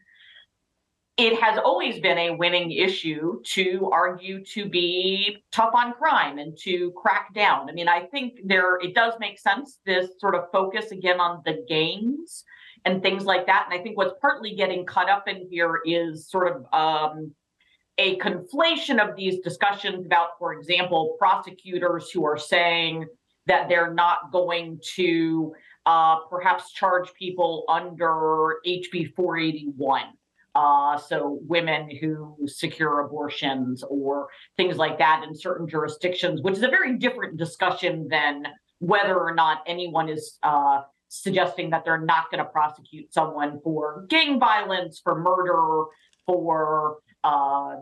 it 1.18 1.40
has 1.40 1.60
always 1.60 2.00
been 2.00 2.18
a 2.18 2.36
winning 2.36 2.72
issue 2.72 3.40
to 3.44 3.90
argue 3.92 4.44
to 4.46 4.68
be 4.68 5.38
tough 5.52 5.74
on 5.76 5.94
crime 5.94 6.40
and 6.40 6.58
to 6.64 6.92
crack 6.92 7.34
down. 7.36 7.70
I 7.70 7.74
mean, 7.74 7.88
I 7.88 8.08
think 8.08 8.40
there 8.46 8.78
it 8.78 8.96
does 8.96 9.14
make 9.20 9.40
sense 9.40 9.80
this 9.86 10.10
sort 10.20 10.34
of 10.34 10.46
focus 10.52 10.92
again 10.92 11.20
on 11.20 11.44
the 11.46 11.64
gangs 11.70 12.44
and 12.86 13.02
things 13.02 13.26
like 13.26 13.46
that. 13.46 13.68
And 13.70 13.80
I 13.80 13.84
think 13.84 13.96
what's 13.96 14.16
partly 14.20 14.56
getting 14.56 14.86
cut 14.86 15.08
up 15.08 15.28
in 15.28 15.48
here 15.50 15.82
is 15.86 16.28
sort 16.30 16.52
of 16.52 16.66
um, 16.74 17.34
a 17.98 18.18
conflation 18.18 19.00
of 19.00 19.16
these 19.16 19.40
discussions 19.40 20.06
about, 20.06 20.30
for 20.40 20.54
example, 20.54 21.16
prosecutors 21.20 22.10
who 22.10 22.26
are 22.26 22.38
saying 22.38 23.06
that 23.46 23.70
they're 23.70 23.94
not 23.94 24.32
going 24.32 24.80
to 24.96 25.54
uh, 25.86 26.20
perhaps 26.30 26.72
charge 26.72 27.14
people 27.14 27.66
under 27.68 28.56
HB 28.66 29.14
481. 29.16 30.04
Uh, 30.56 30.98
so 30.98 31.40
women 31.48 31.90
who 32.00 32.38
secure 32.46 33.00
abortions 33.00 33.84
or 33.84 34.28
things 34.56 34.78
like 34.78 35.00
that 35.00 35.24
in 35.28 35.36
certain 35.36 35.68
jurisdictions, 35.68 36.42
which 36.42 36.56
is 36.56 36.64
a 36.64 36.68
very 36.68 36.98
different 36.98 37.38
discussion 37.38 38.08
than 38.08 38.46
whether 38.78 39.20
or 39.20 39.34
not 39.34 39.64
anyone 39.66 40.10
is 40.10 40.38
uh, 40.44 40.82
suggesting 41.10 41.70
that 41.72 41.84
they're 41.84 42.02
not 42.02 42.30
going 42.30 42.44
to 42.44 42.50
prosecute 42.50 43.12
someone 43.14 43.60
for 43.64 44.06
gang 44.10 44.40
violence, 44.40 45.02
for 45.04 45.20
murder, 45.20 45.86
for 46.26 46.98
uh, 47.24 47.78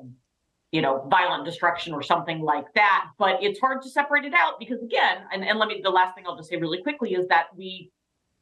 you 0.71 0.81
know, 0.81 1.05
violent 1.09 1.45
destruction 1.45 1.93
or 1.93 2.01
something 2.01 2.39
like 2.41 2.65
that. 2.75 3.07
But 3.17 3.43
it's 3.43 3.59
hard 3.59 3.81
to 3.81 3.89
separate 3.89 4.23
it 4.23 4.33
out 4.33 4.59
because 4.59 4.81
again, 4.81 5.17
and, 5.33 5.43
and 5.43 5.59
let 5.59 5.67
me 5.67 5.81
the 5.83 5.89
last 5.89 6.15
thing 6.15 6.23
I'll 6.27 6.37
just 6.37 6.49
say 6.49 6.57
really 6.57 6.81
quickly 6.81 7.13
is 7.13 7.27
that 7.27 7.47
we 7.55 7.91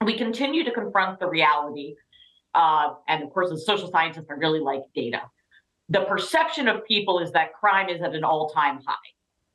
we 0.06 0.18
continue 0.18 0.64
to 0.64 0.72
confront 0.72 1.20
the 1.20 1.28
reality. 1.28 1.96
Uh, 2.56 2.94
and 3.08 3.24
of 3.24 3.30
course, 3.32 3.52
as 3.52 3.66
social 3.66 3.90
scientists, 3.90 4.28
I 4.30 4.34
really 4.34 4.60
like 4.60 4.82
data. 4.96 5.22
The 5.90 6.02
perception 6.02 6.68
of 6.68 6.86
people 6.86 7.20
is 7.20 7.32
that 7.32 7.54
crime 7.54 7.90
is 7.90 8.02
at 8.02 8.14
an 8.16 8.24
all-time 8.24 8.80
high 8.86 8.96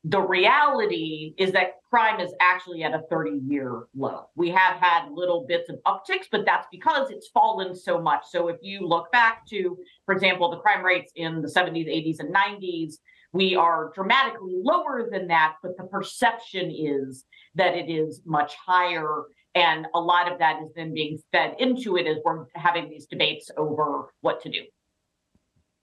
the 0.04 0.20
reality 0.20 1.34
is 1.38 1.52
that 1.52 1.80
crime 1.88 2.20
is 2.20 2.32
actually 2.40 2.82
at 2.82 2.92
a 2.92 3.02
30 3.08 3.40
year 3.46 3.84
low. 3.96 4.26
We 4.37 4.50
have 4.50 4.76
had 4.76 5.11
little 5.11 5.46
bits 5.49 5.70
of 5.70 5.76
upticks, 5.87 6.26
but 6.30 6.44
that's 6.44 6.66
because 6.70 7.11
it's 7.11 7.28
fallen 7.28 7.75
so 7.75 8.00
much. 8.00 8.25
So 8.28 8.49
if 8.49 8.58
you 8.61 8.87
look 8.87 9.11
back 9.12 9.46
to, 9.46 9.78
for 10.04 10.14
example, 10.14 10.50
the 10.50 10.58
crime 10.58 10.84
rates 10.84 11.11
in 11.16 11.40
the 11.40 11.49
70s, 11.49 11.88
80s, 11.88 12.20
and 12.20 12.34
90s, 12.34 12.94
we 13.32 13.56
are 13.56 13.92
dramatically 13.94 14.54
lower 14.62 15.08
than 15.11 15.26
that, 15.28 15.54
but 15.62 15.76
the 15.78 15.84
perception 15.84 16.70
is 16.70 17.25
that 17.54 17.75
it 17.75 17.90
is 17.90 18.20
much 18.26 18.54
higher. 18.54 19.23
And 19.54 19.87
a 19.94 20.00
lot 20.00 20.30
of 20.30 20.38
that 20.38 20.61
is 20.62 20.70
then 20.76 20.92
being 20.92 21.18
fed 21.32 21.54
into 21.58 21.96
it 21.96 22.06
as 22.06 22.18
we're 22.25 22.44
having 22.54 22.90
these 22.90 23.06
debates 23.06 23.50
over 23.56 24.12
what 24.20 24.42
to 24.42 24.50
do. 24.50 24.61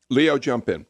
Leo, 0.09 0.37
jump 0.37 0.69
in. 0.69 0.85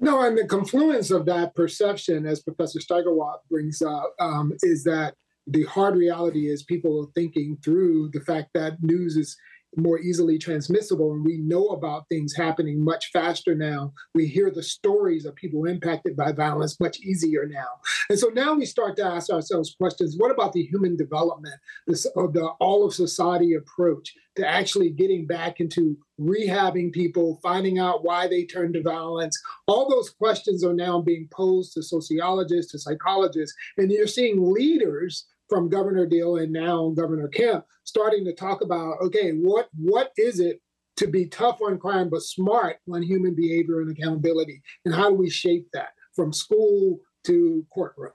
No, 0.00 0.22
and 0.22 0.36
the 0.36 0.46
confluence 0.46 1.10
of 1.10 1.26
that 1.26 1.54
perception, 1.54 2.26
as 2.26 2.42
Professor 2.42 2.78
Steigerwalt 2.78 3.38
brings 3.50 3.82
up, 3.82 4.14
um, 4.20 4.52
is 4.62 4.84
that 4.84 5.14
the 5.46 5.64
hard 5.64 5.96
reality 5.96 6.48
is 6.48 6.62
people 6.62 7.02
are 7.02 7.12
thinking 7.14 7.58
through 7.62 8.10
the 8.12 8.20
fact 8.20 8.50
that 8.54 8.82
news 8.82 9.16
is 9.16 9.36
more 9.76 9.98
easily 9.98 10.38
transmissible 10.38 11.12
and 11.12 11.24
we 11.24 11.38
know 11.38 11.66
about 11.68 12.08
things 12.08 12.34
happening 12.34 12.82
much 12.82 13.10
faster 13.12 13.54
now. 13.54 13.92
We 14.14 14.26
hear 14.26 14.50
the 14.50 14.62
stories 14.62 15.24
of 15.24 15.34
people 15.34 15.64
impacted 15.66 16.16
by 16.16 16.32
violence 16.32 16.80
much 16.80 17.00
easier 17.00 17.46
now. 17.46 17.66
And 18.10 18.18
so 18.18 18.28
now 18.28 18.54
we 18.54 18.66
start 18.66 18.96
to 18.96 19.04
ask 19.04 19.30
ourselves 19.30 19.74
questions. 19.78 20.16
What 20.16 20.30
about 20.30 20.52
the 20.52 20.64
human 20.64 20.96
development 20.96 21.54
this 21.86 22.06
of 22.16 22.32
the 22.32 22.46
all 22.60 22.84
of 22.84 22.94
society 22.94 23.54
approach 23.54 24.14
to 24.36 24.46
actually 24.46 24.90
getting 24.90 25.26
back 25.26 25.60
into 25.60 25.96
rehabbing 26.20 26.92
people 26.92 27.38
finding 27.42 27.78
out 27.78 28.04
why 28.04 28.26
they 28.26 28.44
turn 28.44 28.72
to 28.72 28.82
violence? 28.82 29.40
All 29.66 29.88
those 29.88 30.10
questions 30.10 30.64
are 30.64 30.74
now 30.74 31.00
being 31.00 31.28
posed 31.32 31.74
to 31.74 31.82
sociologists 31.82 32.72
to 32.72 32.78
psychologists 32.78 33.56
and 33.76 33.90
you're 33.90 34.06
seeing 34.06 34.52
leaders 34.52 35.26
from 35.54 35.68
Governor 35.68 36.04
Deal 36.04 36.38
and 36.38 36.52
now 36.52 36.92
Governor 36.96 37.28
Kemp 37.28 37.64
starting 37.84 38.24
to 38.24 38.34
talk 38.34 38.60
about 38.60 38.96
okay, 39.00 39.30
what 39.30 39.68
what 39.76 40.10
is 40.16 40.40
it 40.40 40.60
to 40.96 41.06
be 41.06 41.26
tough 41.26 41.60
on 41.62 41.78
crime 41.78 42.08
but 42.08 42.22
smart 42.22 42.78
on 42.92 43.02
human 43.02 43.36
behavior 43.36 43.80
and 43.80 43.96
accountability, 43.96 44.60
and 44.84 44.92
how 44.92 45.10
do 45.10 45.14
we 45.14 45.30
shape 45.30 45.68
that 45.72 45.90
from 46.12 46.32
school 46.32 46.98
to 47.26 47.64
courtroom? 47.72 48.10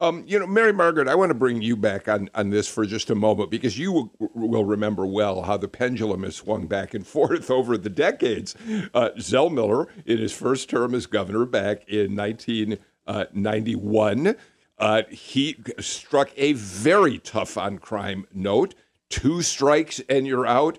Um, 0.00 0.24
you 0.26 0.38
know, 0.38 0.46
Mary 0.46 0.72
Margaret, 0.72 1.08
I 1.08 1.14
want 1.14 1.28
to 1.28 1.34
bring 1.34 1.60
you 1.60 1.76
back 1.76 2.08
on, 2.08 2.30
on 2.34 2.48
this 2.50 2.68
for 2.68 2.86
just 2.86 3.10
a 3.10 3.14
moment 3.14 3.50
because 3.50 3.78
you 3.78 3.92
will, 3.92 4.12
will 4.34 4.64
remember 4.64 5.04
well 5.06 5.42
how 5.42 5.58
the 5.58 5.68
pendulum 5.68 6.22
has 6.22 6.36
swung 6.36 6.66
back 6.66 6.94
and 6.94 7.06
forth 7.06 7.50
over 7.50 7.76
the 7.76 7.90
decades. 7.90 8.54
Uh, 8.94 9.10
Zell 9.20 9.50
Miller, 9.50 9.88
in 10.06 10.16
his 10.18 10.32
first 10.32 10.70
term 10.70 10.94
as 10.94 11.04
governor 11.06 11.44
back 11.44 11.86
in 11.88 12.16
1991, 12.16 14.36
uh, 14.78 15.02
he 15.10 15.56
struck 15.78 16.30
a 16.36 16.52
very 16.52 17.18
tough 17.18 17.56
on 17.56 17.78
crime 17.78 18.26
note. 18.32 18.74
Two 19.08 19.42
strikes 19.42 20.00
and 20.08 20.26
you're 20.26 20.46
out, 20.46 20.78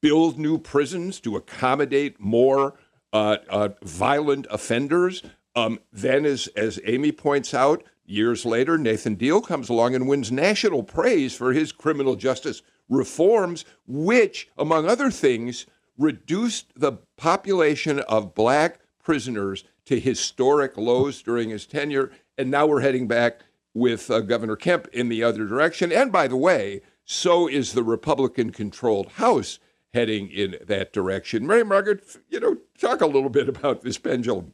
build 0.00 0.38
new 0.38 0.58
prisons 0.58 1.20
to 1.20 1.36
accommodate 1.36 2.18
more 2.18 2.74
uh, 3.12 3.36
uh, 3.48 3.68
violent 3.82 4.46
offenders. 4.50 5.22
Um, 5.54 5.80
then, 5.92 6.26
as, 6.26 6.48
as 6.48 6.80
Amy 6.84 7.12
points 7.12 7.54
out, 7.54 7.82
years 8.04 8.44
later, 8.44 8.76
Nathan 8.76 9.14
Deal 9.14 9.40
comes 9.40 9.68
along 9.68 9.94
and 9.94 10.08
wins 10.08 10.32
national 10.32 10.82
praise 10.82 11.34
for 11.34 11.52
his 11.52 11.72
criminal 11.72 12.16
justice 12.16 12.62
reforms, 12.88 13.64
which, 13.86 14.48
among 14.58 14.86
other 14.86 15.10
things, 15.10 15.66
reduced 15.96 16.72
the 16.76 16.92
population 17.16 18.00
of 18.00 18.34
black 18.34 18.80
prisoners 19.02 19.64
to 19.86 19.98
historic 20.00 20.76
lows 20.76 21.22
during 21.22 21.50
his 21.50 21.66
tenure 21.66 22.10
and 22.38 22.50
now 22.50 22.66
we're 22.66 22.80
heading 22.80 23.06
back 23.06 23.40
with 23.74 24.10
uh, 24.10 24.20
Governor 24.20 24.56
Kemp 24.56 24.88
in 24.92 25.08
the 25.08 25.22
other 25.22 25.46
direction. 25.46 25.92
And 25.92 26.10
by 26.10 26.28
the 26.28 26.36
way, 26.36 26.82
so 27.04 27.48
is 27.48 27.72
the 27.72 27.84
Republican 27.84 28.50
controlled 28.50 29.12
House 29.12 29.58
heading 29.92 30.28
in 30.28 30.56
that 30.66 30.92
direction. 30.92 31.46
Mary 31.46 31.64
Margaret, 31.64 32.04
you 32.28 32.40
know, 32.40 32.56
talk 32.78 33.00
a 33.00 33.06
little 33.06 33.30
bit 33.30 33.48
about 33.48 33.82
this 33.82 33.98
pendulum. 33.98 34.52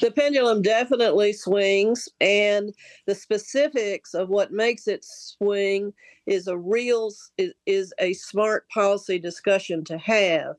The 0.00 0.10
pendulum 0.10 0.62
definitely 0.62 1.32
swings, 1.32 2.08
and 2.20 2.74
the 3.06 3.14
specifics 3.14 4.14
of 4.14 4.28
what 4.28 4.52
makes 4.52 4.88
it 4.88 5.04
swing 5.04 5.92
is 6.26 6.48
a 6.48 6.58
real 6.58 7.12
is, 7.38 7.52
is 7.66 7.94
a 8.00 8.12
smart 8.14 8.68
policy 8.68 9.18
discussion 9.18 9.84
to 9.84 9.96
have. 9.98 10.56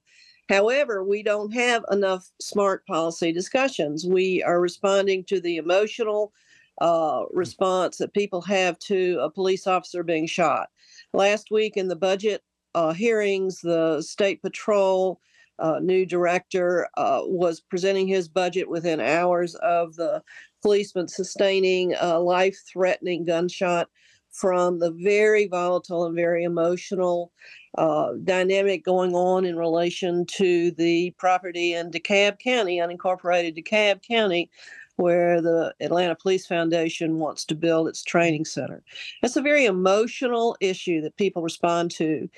However, 0.51 1.01
we 1.01 1.23
don't 1.23 1.53
have 1.53 1.85
enough 1.91 2.29
smart 2.41 2.85
policy 2.85 3.31
discussions. 3.31 4.05
We 4.05 4.43
are 4.43 4.59
responding 4.59 5.23
to 5.25 5.39
the 5.39 5.55
emotional 5.55 6.33
uh, 6.81 7.23
response 7.31 7.97
that 7.99 8.13
people 8.13 8.41
have 8.41 8.77
to 8.79 9.17
a 9.21 9.29
police 9.29 9.65
officer 9.65 10.03
being 10.03 10.27
shot. 10.27 10.67
Last 11.13 11.51
week 11.51 11.77
in 11.77 11.87
the 11.87 11.95
budget 11.95 12.43
uh, 12.75 12.91
hearings, 12.91 13.61
the 13.61 14.01
state 14.01 14.41
patrol 14.41 15.21
uh, 15.59 15.79
new 15.79 16.05
director 16.05 16.89
uh, 16.97 17.21
was 17.23 17.61
presenting 17.61 18.07
his 18.07 18.27
budget 18.27 18.67
within 18.67 18.99
hours 18.99 19.55
of 19.55 19.95
the 19.95 20.21
policeman 20.61 21.07
sustaining 21.07 21.93
a 22.01 22.19
life 22.19 22.57
threatening 22.67 23.23
gunshot 23.23 23.87
from 24.31 24.79
the 24.79 24.91
very 24.91 25.47
volatile 25.47 26.05
and 26.05 26.15
very 26.15 26.43
emotional 26.43 27.31
uh, 27.77 28.13
dynamic 28.23 28.83
going 28.83 29.13
on 29.13 29.45
in 29.45 29.57
relation 29.57 30.25
to 30.25 30.71
the 30.71 31.11
property 31.17 31.73
in 31.73 31.91
DeKalb 31.91 32.39
County, 32.39 32.77
unincorporated 32.77 33.57
DeKalb 33.57 34.05
County, 34.05 34.49
where 34.97 35.41
the 35.41 35.73
Atlanta 35.79 36.15
Police 36.15 36.45
Foundation 36.45 37.17
wants 37.17 37.45
to 37.45 37.55
build 37.55 37.87
its 37.87 38.03
training 38.03 38.45
center. 38.45 38.83
It's 39.23 39.35
a 39.35 39.41
very 39.41 39.65
emotional 39.65 40.55
issue 40.59 41.01
that 41.01 41.17
people 41.17 41.41
respond 41.41 41.91
to. 41.91 42.29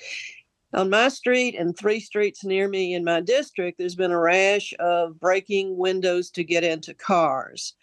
On 0.74 0.90
my 0.90 1.08
street 1.08 1.54
and 1.54 1.76
three 1.76 2.00
streets 2.00 2.44
near 2.44 2.66
me 2.68 2.94
in 2.94 3.04
my 3.04 3.20
district, 3.20 3.78
there's 3.78 3.94
been 3.94 4.10
a 4.10 4.18
rash 4.18 4.74
of 4.80 5.20
breaking 5.20 5.76
windows 5.76 6.30
to 6.30 6.42
get 6.42 6.64
into 6.64 6.94
cars. 6.94 7.74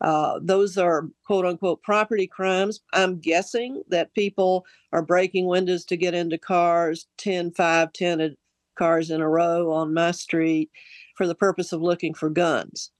Uh, 0.00 0.40
those 0.42 0.76
are 0.76 1.08
quote 1.24 1.46
unquote 1.46 1.80
property 1.82 2.26
crimes. 2.26 2.80
I'm 2.92 3.20
guessing 3.20 3.82
that 3.88 4.14
people 4.14 4.66
are 4.92 5.02
breaking 5.02 5.46
windows 5.46 5.84
to 5.86 5.96
get 5.96 6.12
into 6.12 6.38
cars, 6.38 7.06
10, 7.18 7.52
5, 7.52 7.92
10 7.92 8.36
cars 8.76 9.10
in 9.10 9.20
a 9.20 9.28
row 9.28 9.70
on 9.72 9.94
my 9.94 10.10
street 10.10 10.70
for 11.16 11.28
the 11.28 11.34
purpose 11.36 11.72
of 11.72 11.82
looking 11.82 12.14
for 12.14 12.30
guns 12.30 12.90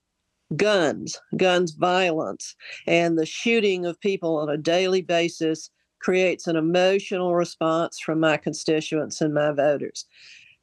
guns, 0.57 1.17
guns 1.37 1.71
violence, 1.71 2.55
and 2.85 3.17
the 3.17 3.25
shooting 3.25 3.85
of 3.85 3.99
people 4.01 4.37
on 4.37 4.49
a 4.49 4.57
daily 4.57 5.01
basis 5.01 5.69
creates 6.01 6.47
an 6.47 6.55
emotional 6.55 7.35
response 7.35 7.99
from 7.99 8.19
my 8.19 8.35
constituents 8.35 9.21
and 9.21 9.33
my 9.33 9.51
voters. 9.51 10.05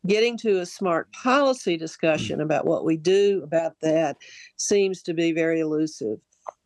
Getting 0.06 0.36
to 0.38 0.60
a 0.60 0.66
smart 0.66 1.10
policy 1.12 1.74
hmm. 1.74 1.80
discussion 1.80 2.40
about 2.40 2.66
what 2.66 2.84
we 2.84 2.96
do 2.96 3.40
about 3.42 3.74
that 3.82 4.16
seems 4.56 5.02
to 5.02 5.14
be 5.14 5.32
very 5.32 5.60
elusive. 5.60 6.18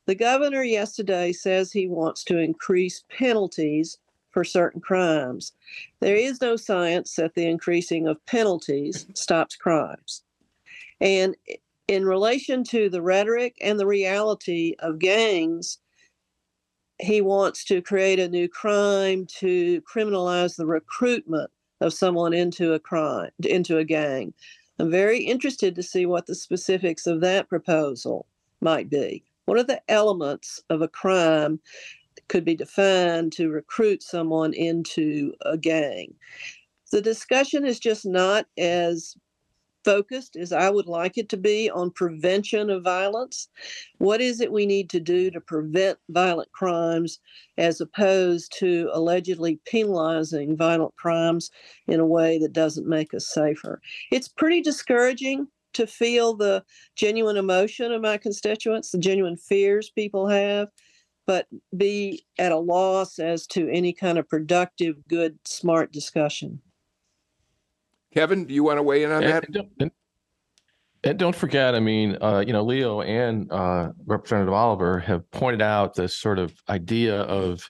The 0.07 0.15
governor 0.15 0.65
yesterday 0.65 1.33
says 1.33 1.71
he 1.71 1.87
wants 1.87 2.25
to 2.25 2.39
increase 2.39 3.05
penalties 3.09 3.99
for 4.31 4.45
certain 4.45 4.81
crimes. 4.81 5.53
There 6.01 6.17
is 6.17 6.41
no 6.41 6.57
science 6.57 7.15
that 7.17 7.35
the 7.35 7.47
increasing 7.47 8.09
of 8.09 8.25
penalties 8.27 9.07
stops 9.15 9.57
crimes. 9.57 10.23
And 11.01 11.37
in 11.89 12.07
relation 12.07 12.65
to 12.65 12.89
the 12.89 13.03
rhetoric 13.03 13.57
and 13.61 13.79
the 13.79 13.87
reality 13.87 14.75
of 14.79 14.99
gangs, 14.99 15.79
he 17.03 17.21
wants 17.21 17.65
to 17.65 17.83
create 17.83 18.21
a 18.21 18.29
new 18.29 18.49
crime 18.49 19.27
to 19.27 19.83
criminalize 19.83 20.57
the 20.57 20.67
recruitment 20.67 21.51
of 21.81 21.93
someone 21.93 22.33
into 22.33 22.73
a 22.73 22.79
crime, 22.79 23.31
into 23.45 23.79
a 23.79 23.85
gang. 23.85 24.33
I'm 24.79 24.91
very 24.91 25.19
interested 25.19 25.75
to 25.75 25.83
see 25.83 26.07
what 26.07 26.27
the 26.27 26.35
specifics 26.35 27.07
of 27.07 27.21
that 27.21 27.49
proposal 27.49 28.27
might 28.61 28.89
be. 28.89 29.25
What 29.47 29.59
are 29.59 29.65
the 29.65 29.83
elements 29.89 30.63
of 30.71 30.81
a 30.81 30.89
crime 30.89 31.61
that 32.15 32.29
could 32.29 32.45
be 32.45 32.55
defined 32.55 33.33
to 33.33 33.51
recruit 33.51 34.03
someone 34.03 34.55
into 34.55 35.35
a 35.43 35.59
gang? 35.59 36.15
The 36.93 37.03
discussion 37.03 37.67
is 37.67 37.81
just 37.81 38.07
not 38.07 38.47
as 38.59 39.17
focused 39.85 40.37
as 40.37 40.53
I 40.53 40.71
would 40.71 40.87
like 40.87 41.19
it 41.19 41.29
to 41.31 41.37
be 41.37 41.71
on 41.71 41.91
prevention 41.91 42.71
of 42.71 42.85
violence. 42.85 43.49
What 43.99 44.21
is 44.21 44.41
it 44.41 44.53
we 44.53 44.67
need 44.67 44.91
to 44.91 45.01
do 45.01 45.31
to 45.31 45.41
prevent 45.41 45.99
violent 46.11 46.51
crimes 46.53 47.19
as 47.59 47.81
opposed 47.81 48.53
to 48.59 48.91
allegedly 48.93 49.61
penalizing 49.67 50.57
violent 50.57 50.95
crimes 50.97 51.51
in 51.87 52.01
a 52.01 52.07
way 52.07 52.39
that 52.39 52.53
doesn't 52.53 52.89
make 52.89 53.15
us 53.15 53.27
safer? 53.27 53.81
It's 54.11 54.29
pretty 54.29 54.61
discouraging 54.61 55.49
to 55.75 55.87
feel 55.87 56.35
the 56.35 56.65
genuine 56.97 57.37
emotion 57.37 57.93
of 57.93 58.03
my 58.03 58.19
constituents, 58.19 58.91
the 58.91 58.99
genuine 58.99 59.37
fears 59.37 59.91
people 59.91 60.29
have. 60.29 60.69
But 61.25 61.47
be 61.77 62.25
at 62.39 62.51
a 62.51 62.59
loss 62.59 63.21
as 63.21 63.47
to 63.49 63.69
any 63.69 63.93
kind 63.93 64.19
of 64.19 64.29
productive, 64.29 64.97
good, 65.09 65.39
smart 65.45 65.93
discussion. 65.93 66.61
Kevin, 68.13 68.45
do 68.45 68.55
you 68.55 68.65
want 68.65 68.79
to 68.79 68.83
weigh 68.83 69.05
in 69.05 69.11
on 69.11 69.23
and, 69.23 69.33
that? 69.33 69.45
And 69.45 69.55
don't, 69.55 69.69
and, 69.81 69.91
and 71.05 71.19
don't, 71.19 71.35
forget, 71.37 71.75
I 71.75 71.81
mean, 71.81 72.17
uh, 72.21 72.45
you 72.47 72.53
know, 72.53 72.63
Leo 72.63 73.01
and 73.01 73.51
uh, 73.51 73.91
Representative 74.07 74.53
Oliver 74.53 74.99
have 75.01 75.29
pointed 75.31 75.63
out 75.63 75.95
this 75.95 76.17
sort 76.17 76.39
of 76.39 76.55
idea 76.69 77.23
of 77.23 77.69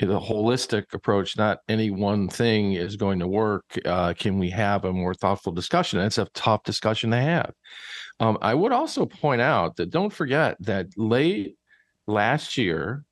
the 0.00 0.18
holistic 0.18 0.92
approach. 0.92 1.36
Not 1.36 1.58
any 1.68 1.90
one 1.90 2.28
thing 2.28 2.72
is 2.72 2.96
going 2.96 3.18
to 3.18 3.28
work. 3.28 3.64
Uh, 3.84 4.14
can 4.14 4.38
we 4.38 4.50
have 4.50 4.84
a 4.84 4.92
more 4.92 5.14
thoughtful 5.14 5.52
discussion? 5.52 5.98
And 5.98 6.06
it's 6.06 6.18
a 6.18 6.28
tough 6.34 6.62
discussion 6.62 7.10
to 7.10 7.20
have. 7.20 7.52
Um, 8.20 8.38
I 8.40 8.54
would 8.54 8.72
also 8.72 9.06
point 9.06 9.40
out 9.40 9.76
that 9.76 9.90
don't 9.90 10.12
forget 10.12 10.56
that 10.60 10.86
late 10.96 11.56
last 12.06 12.56
year, 12.56 13.04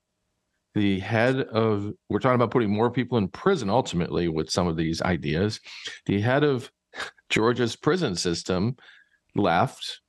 the 0.77 0.99
head 0.99 1.39
of 1.39 1.91
we're 2.09 2.19
talking 2.19 2.35
about 2.35 2.51
putting 2.51 2.69
more 2.69 2.91
people 2.91 3.17
in 3.17 3.27
prison 3.27 3.69
ultimately 3.69 4.27
with 4.27 4.49
some 4.49 4.67
of 4.67 4.77
these 4.77 5.01
ideas. 5.01 5.59
The 6.05 6.21
head 6.21 6.43
of 6.43 6.71
georgia's 7.29 7.75
prison 7.75 8.15
system 8.15 8.77
left 9.35 9.99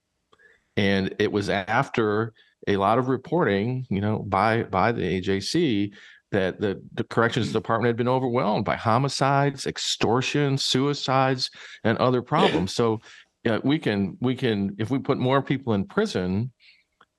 and 0.77 1.15
it 1.19 1.33
was 1.33 1.51
after 1.51 2.33
a 2.67 2.77
lot 2.77 2.99
of 2.99 3.09
reporting 3.09 3.85
you 3.91 4.01
know 4.01 4.21
by 4.21 4.63
by 4.63 4.93
the 4.93 5.21
ajc 5.21 5.93
that 6.31 6.61
the, 6.61 6.81
the 6.95 7.05
corrections 7.05 7.53
department 7.53 7.89
had 7.89 7.97
been 7.97 8.09
overwhelmed 8.09 8.65
by 8.65 8.77
homicides 8.77 9.67
extortion 9.67 10.59
suicides 10.59 11.51
and 11.85 11.97
other 11.99 12.23
problems. 12.23 12.75
So 12.75 13.01
yeah, 13.45 13.59
we 13.63 13.79
can 13.79 14.17
we 14.21 14.35
can 14.35 14.75
if 14.79 14.91
we 14.91 14.99
put 14.99 15.19
more 15.19 15.41
people 15.43 15.75
in 15.75 15.85
prison 15.85 16.53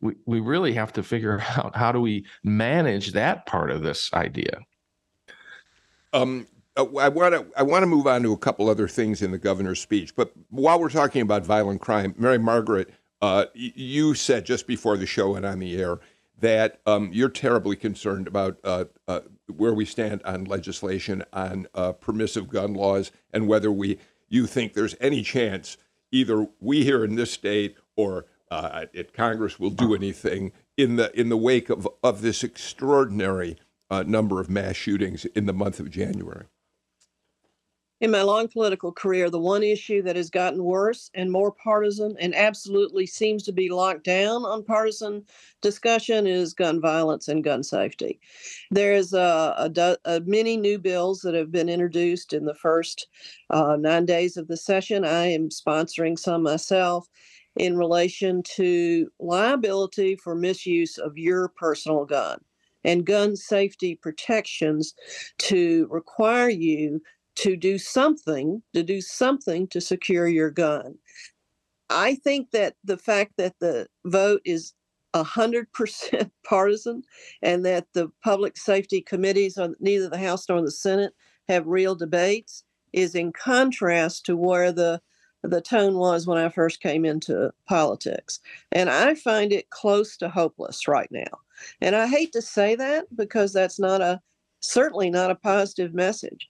we, 0.01 0.15
we 0.25 0.39
really 0.39 0.73
have 0.73 0.93
to 0.93 1.03
figure 1.03 1.41
out 1.57 1.75
how 1.75 1.91
do 1.91 2.01
we 2.01 2.25
manage 2.43 3.11
that 3.13 3.45
part 3.45 3.71
of 3.71 3.81
this 3.81 4.11
idea. 4.13 4.59
Um, 6.13 6.47
uh, 6.75 6.85
I 6.95 7.09
want 7.09 7.35
to 7.35 7.45
I 7.57 7.63
want 7.63 7.83
to 7.83 7.87
move 7.87 8.07
on 8.07 8.23
to 8.23 8.33
a 8.33 8.37
couple 8.37 8.69
other 8.69 8.87
things 8.87 9.21
in 9.21 9.31
the 9.31 9.37
governor's 9.37 9.79
speech, 9.79 10.15
but 10.15 10.31
while 10.49 10.79
we're 10.79 10.89
talking 10.89 11.21
about 11.21 11.45
violent 11.45 11.81
crime, 11.81 12.15
Mary 12.17 12.39
Margaret, 12.39 12.89
uh, 13.21 13.45
you 13.53 14.13
said 14.15 14.45
just 14.45 14.65
before 14.65 14.97
the 14.97 15.05
show 15.05 15.35
and 15.35 15.45
on 15.45 15.59
the 15.59 15.79
air 15.79 15.99
that 16.39 16.79
um, 16.85 17.09
you're 17.11 17.29
terribly 17.29 17.75
concerned 17.75 18.27
about 18.27 18.57
uh, 18.63 18.85
uh, 19.07 19.19
where 19.57 19.73
we 19.73 19.83
stand 19.83 20.21
on 20.23 20.45
legislation 20.45 21.23
on 21.33 21.67
uh, 21.75 21.91
permissive 21.91 22.47
gun 22.47 22.73
laws 22.73 23.11
and 23.33 23.47
whether 23.47 23.71
we 23.71 23.99
you 24.29 24.47
think 24.47 24.73
there's 24.73 24.95
any 25.01 25.21
chance 25.21 25.77
either 26.11 26.47
we 26.59 26.83
here 26.83 27.03
in 27.03 27.15
this 27.15 27.31
state 27.31 27.75
or 27.95 28.25
uh, 28.51 28.85
at 28.95 29.13
Congress 29.13 29.59
will 29.59 29.69
do 29.69 29.93
anything 29.93 30.51
in 30.77 30.95
the 30.95 31.17
in 31.19 31.29
the 31.29 31.37
wake 31.37 31.69
of 31.69 31.87
of 32.03 32.21
this 32.21 32.43
extraordinary 32.43 33.57
uh, 33.89 34.03
number 34.05 34.39
of 34.39 34.49
mass 34.49 34.75
shootings 34.75 35.25
in 35.25 35.45
the 35.45 35.53
month 35.53 35.79
of 35.79 35.89
January. 35.89 36.45
In 38.01 38.11
my 38.11 38.21
long 38.21 38.47
political 38.47 38.93
career, 38.93 39.29
the 39.29 39.41
one 39.41 39.61
issue 39.61 40.01
that 40.03 40.15
has 40.15 40.29
gotten 40.29 40.63
worse 40.63 41.11
and 41.13 41.29
more 41.29 41.51
partisan 41.51 42.15
and 42.17 42.33
absolutely 42.33 43.05
seems 43.05 43.43
to 43.43 43.51
be 43.51 43.69
locked 43.69 44.05
down 44.05 44.45
on 44.45 44.63
partisan 44.63 45.25
discussion 45.61 46.25
is 46.25 46.53
gun 46.53 46.79
violence 46.79 47.27
and 47.27 47.43
gun 47.43 47.61
safety. 47.61 48.21
There's 48.71 49.11
a, 49.11 49.69
a, 49.75 49.97
a 50.05 50.21
many 50.21 50.55
new 50.55 50.79
bills 50.79 51.19
that 51.21 51.33
have 51.33 51.51
been 51.51 51.67
introduced 51.67 52.31
in 52.31 52.45
the 52.45 52.55
first 52.55 53.07
uh, 53.49 53.75
nine 53.77 54.05
days 54.05 54.37
of 54.37 54.47
the 54.47 54.55
session. 54.55 55.03
I 55.03 55.25
am 55.25 55.49
sponsoring 55.49 56.17
some 56.17 56.41
myself 56.41 57.09
in 57.55 57.77
relation 57.77 58.43
to 58.43 59.09
liability 59.19 60.15
for 60.15 60.35
misuse 60.35 60.97
of 60.97 61.17
your 61.17 61.49
personal 61.49 62.05
gun 62.05 62.39
and 62.83 63.05
gun 63.05 63.35
safety 63.35 63.95
protections 63.95 64.93
to 65.37 65.87
require 65.89 66.49
you 66.49 67.01
to 67.35 67.55
do 67.55 67.77
something 67.77 68.61
to 68.73 68.83
do 68.83 69.01
something 69.01 69.67
to 69.67 69.79
secure 69.79 70.27
your 70.27 70.51
gun. 70.51 70.95
I 71.89 72.15
think 72.15 72.51
that 72.51 72.75
the 72.83 72.97
fact 72.97 73.33
that 73.37 73.55
the 73.59 73.87
vote 74.05 74.41
is 74.45 74.73
100% 75.13 76.31
partisan 76.45 77.03
and 77.41 77.65
that 77.65 77.87
the 77.93 78.09
public 78.23 78.57
safety 78.57 79.01
committees 79.01 79.57
on 79.57 79.75
neither 79.79 80.09
the 80.09 80.17
house 80.17 80.47
nor 80.47 80.61
the 80.61 80.71
senate 80.71 81.13
have 81.47 81.65
real 81.65 81.95
debates 81.95 82.63
is 82.93 83.15
in 83.15 83.31
contrast 83.31 84.25
to 84.25 84.35
where 84.35 84.71
the 84.71 85.01
the 85.43 85.61
tone 85.61 85.95
was 85.95 86.27
when 86.27 86.37
I 86.37 86.49
first 86.49 86.81
came 86.81 87.05
into 87.05 87.51
politics. 87.67 88.39
And 88.71 88.89
I 88.89 89.15
find 89.15 89.51
it 89.51 89.69
close 89.69 90.17
to 90.17 90.29
hopeless 90.29 90.87
right 90.87 91.11
now. 91.11 91.39
And 91.81 91.95
I 91.95 92.07
hate 92.07 92.31
to 92.33 92.41
say 92.41 92.75
that 92.75 93.05
because 93.15 93.53
that's 93.53 93.79
not 93.79 94.01
a 94.01 94.21
certainly 94.61 95.09
not 95.09 95.31
a 95.31 95.35
positive 95.35 95.93
message. 95.93 96.47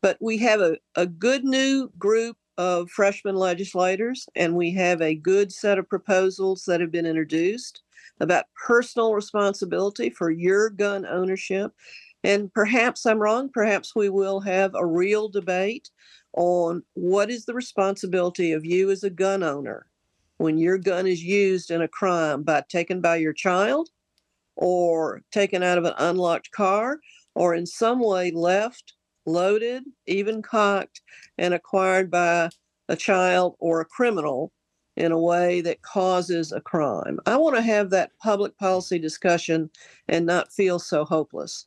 But 0.00 0.16
we 0.20 0.38
have 0.38 0.60
a, 0.60 0.78
a 0.96 1.06
good 1.06 1.44
new 1.44 1.90
group 1.98 2.36
of 2.58 2.90
freshman 2.90 3.36
legislators, 3.36 4.28
and 4.34 4.54
we 4.54 4.70
have 4.72 5.00
a 5.00 5.14
good 5.14 5.52
set 5.52 5.78
of 5.78 5.88
proposals 5.88 6.64
that 6.64 6.80
have 6.80 6.90
been 6.90 7.06
introduced 7.06 7.82
about 8.20 8.46
personal 8.54 9.14
responsibility 9.14 10.10
for 10.10 10.30
your 10.30 10.70
gun 10.70 11.06
ownership. 11.06 11.72
And 12.24 12.52
perhaps 12.52 13.04
I'm 13.06 13.18
wrong. 13.18 13.48
Perhaps 13.48 13.96
we 13.96 14.08
will 14.08 14.40
have 14.40 14.74
a 14.74 14.86
real 14.86 15.28
debate 15.28 15.90
on 16.34 16.82
what 16.94 17.30
is 17.30 17.44
the 17.44 17.54
responsibility 17.54 18.52
of 18.52 18.64
you 18.64 18.90
as 18.90 19.04
a 19.04 19.10
gun 19.10 19.42
owner 19.42 19.86
when 20.38 20.58
your 20.58 20.78
gun 20.78 21.06
is 21.06 21.22
used 21.22 21.70
in 21.70 21.82
a 21.82 21.88
crime 21.88 22.42
by 22.42 22.62
taken 22.68 23.00
by 23.00 23.16
your 23.16 23.32
child 23.32 23.90
or 24.56 25.22
taken 25.30 25.62
out 25.62 25.78
of 25.78 25.84
an 25.84 25.94
unlocked 25.98 26.50
car 26.50 26.98
or 27.34 27.54
in 27.54 27.66
some 27.66 28.00
way 28.00 28.30
left 28.30 28.94
loaded 29.26 29.84
even 30.06 30.42
cocked 30.42 31.00
and 31.38 31.54
acquired 31.54 32.10
by 32.10 32.48
a 32.88 32.96
child 32.96 33.54
or 33.58 33.80
a 33.80 33.84
criminal 33.84 34.52
in 34.96 35.12
a 35.12 35.18
way 35.18 35.60
that 35.62 35.82
causes 35.82 36.52
a 36.52 36.60
crime. 36.60 37.18
I 37.24 37.36
want 37.36 37.56
to 37.56 37.62
have 37.62 37.90
that 37.90 38.10
public 38.22 38.56
policy 38.58 38.98
discussion 38.98 39.70
and 40.08 40.26
not 40.26 40.52
feel 40.52 40.78
so 40.78 41.04
hopeless. 41.04 41.66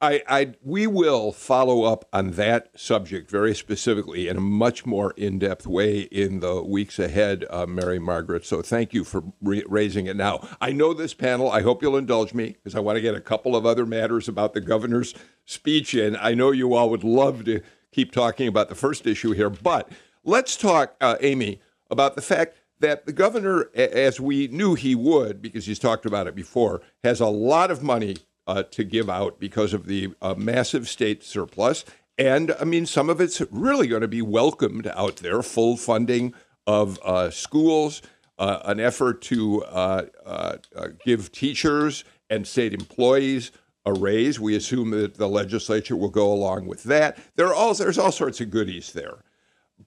I, 0.00 0.22
I, 0.28 0.54
we 0.62 0.86
will 0.86 1.32
follow 1.32 1.84
up 1.84 2.06
on 2.12 2.32
that 2.32 2.78
subject 2.78 3.30
very 3.30 3.54
specifically 3.54 4.28
in 4.28 4.36
a 4.36 4.40
much 4.40 4.84
more 4.84 5.14
in-depth 5.16 5.66
way 5.66 6.00
in 6.00 6.40
the 6.40 6.62
weeks 6.62 6.98
ahead, 6.98 7.46
uh, 7.48 7.64
Mary 7.64 7.98
Margaret. 7.98 8.44
So 8.44 8.60
thank 8.60 8.92
you 8.92 9.04
for 9.04 9.22
re- 9.40 9.64
raising 9.66 10.06
it 10.06 10.16
now. 10.16 10.46
I 10.60 10.72
know 10.72 10.92
this 10.92 11.14
panel. 11.14 11.50
I 11.50 11.62
hope 11.62 11.80
you'll 11.80 11.96
indulge 11.96 12.34
me 12.34 12.48
because 12.48 12.74
I 12.74 12.80
want 12.80 12.96
to 12.96 13.02
get 13.02 13.14
a 13.14 13.20
couple 13.20 13.56
of 13.56 13.64
other 13.64 13.86
matters 13.86 14.28
about 14.28 14.52
the 14.52 14.60
governor's 14.60 15.14
speech 15.46 15.94
in. 15.94 16.16
I 16.16 16.34
know 16.34 16.50
you 16.50 16.74
all 16.74 16.90
would 16.90 17.04
love 17.04 17.44
to 17.46 17.62
keep 17.90 18.12
talking 18.12 18.48
about 18.48 18.68
the 18.68 18.74
first 18.74 19.06
issue 19.06 19.32
here, 19.32 19.48
but 19.48 19.90
let's 20.22 20.56
talk, 20.56 20.96
uh, 21.00 21.16
Amy, 21.20 21.60
about 21.90 22.14
the 22.14 22.22
fact 22.22 22.58
that 22.80 23.06
the 23.06 23.12
governor, 23.12 23.70
as 23.74 24.20
we 24.20 24.48
knew 24.48 24.74
he 24.74 24.94
would, 24.94 25.40
because 25.40 25.64
he's 25.64 25.78
talked 25.78 26.04
about 26.04 26.26
it 26.26 26.34
before, 26.34 26.82
has 27.02 27.20
a 27.20 27.28
lot 27.28 27.70
of 27.70 27.82
money 27.82 28.16
uh, 28.46 28.62
to 28.64 28.84
give 28.84 29.08
out 29.08 29.38
because 29.38 29.72
of 29.72 29.86
the 29.86 30.12
uh, 30.20 30.34
massive 30.36 30.88
state 30.88 31.22
surplus. 31.22 31.84
And 32.16 32.54
I 32.60 32.64
mean, 32.64 32.86
some 32.86 33.10
of 33.10 33.20
it's 33.20 33.42
really 33.50 33.88
going 33.88 34.02
to 34.02 34.08
be 34.08 34.22
welcomed 34.22 34.86
out 34.88 35.16
there 35.16 35.42
full 35.42 35.76
funding 35.76 36.34
of 36.66 36.98
uh, 37.04 37.30
schools, 37.30 38.02
uh, 38.38 38.60
an 38.64 38.80
effort 38.80 39.20
to 39.22 39.64
uh, 39.64 40.06
uh, 40.24 40.56
give 41.04 41.32
teachers 41.32 42.04
and 42.30 42.46
state 42.46 42.72
employees 42.72 43.50
a 43.84 43.92
raise. 43.92 44.40
We 44.40 44.56
assume 44.56 44.90
that 44.90 45.14
the 45.14 45.28
legislature 45.28 45.96
will 45.96 46.10
go 46.10 46.32
along 46.32 46.66
with 46.66 46.84
that. 46.84 47.18
There 47.36 47.46
are 47.46 47.54
all, 47.54 47.74
there's 47.74 47.98
all 47.98 48.12
sorts 48.12 48.40
of 48.40 48.50
goodies 48.50 48.92
there. 48.92 49.18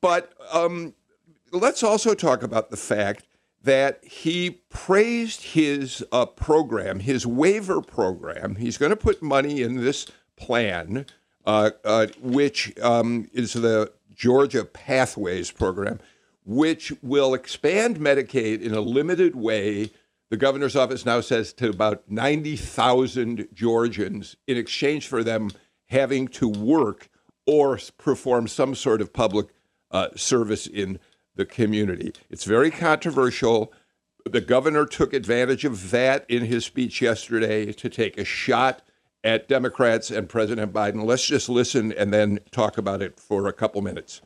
But 0.02 0.34
um, 0.52 0.94
let's 1.52 1.82
also 1.82 2.14
talk 2.14 2.44
about 2.44 2.70
the 2.70 2.78
fact 2.78 3.26
that 3.64 4.04
he 4.04 4.62
praised 4.70 5.42
his 5.42 6.06
uh, 6.12 6.26
program, 6.26 7.00
his 7.00 7.26
waiver 7.26 7.82
program. 7.82 8.56
He's 8.56 8.78
going 8.78 8.92
to 8.92 8.96
put 8.96 9.22
money 9.22 9.62
in 9.62 9.78
this 9.78 10.06
plan, 10.36 11.06
uh, 11.46 11.72
uh, 11.84 12.08
which 12.22 12.78
um, 12.80 13.30
is 13.34 13.54
the 13.54 13.92
Georgia 14.14 14.64
Pathways 14.64 15.52
program, 15.52 16.00
which 16.46 16.94
will 17.02 17.34
expand 17.34 17.98
Medicaid 18.00 18.62
in 18.62 18.74
a 18.74 18.82
limited 18.82 19.36
way. 19.36 19.92
The 20.30 20.38
governor's 20.38 20.76
office 20.76 21.06
now 21.06 21.22
says 21.22 21.54
to 21.54 21.70
about 21.70 22.04
90,000 22.10 23.48
Georgians 23.54 24.36
in 24.46 24.58
exchange 24.58 25.08
for 25.08 25.24
them 25.24 25.52
having 25.88 26.28
to 26.28 26.48
work 26.48 27.10
or 27.46 27.80
perform 27.98 28.48
some 28.48 28.76
sort 28.76 29.02
of 29.02 29.14
public 29.14 29.48
uh, 29.92 30.10
service 30.16 30.68
in 30.68 31.00
the 31.38 31.46
community. 31.46 32.14
It's 32.30 32.44
very 32.44 32.70
controversial. 32.70 33.72
The 34.26 34.42
governor 34.42 34.86
took 34.86 35.14
advantage 35.14 35.64
of 35.64 35.92
that 35.92 36.26
in 36.28 36.46
his 36.46 36.66
speech 36.66 37.02
yesterday 37.02 37.72
to 37.72 37.90
take 37.90 38.18
a 38.18 38.26
shot 38.26 38.82
at 39.24 39.48
Democrats 39.48 40.12
and 40.12 40.28
President 40.28 40.74
Biden. 40.74 41.04
Let's 41.04 41.26
just 41.26 41.50
listen 41.50 41.94
and 41.94 42.14
then 42.14 42.40
talk 42.52 42.78
about 42.78 43.02
it 43.02 43.20
for 43.20 43.48
a 43.48 43.54
couple 43.54 43.82
minutes. 43.82 44.22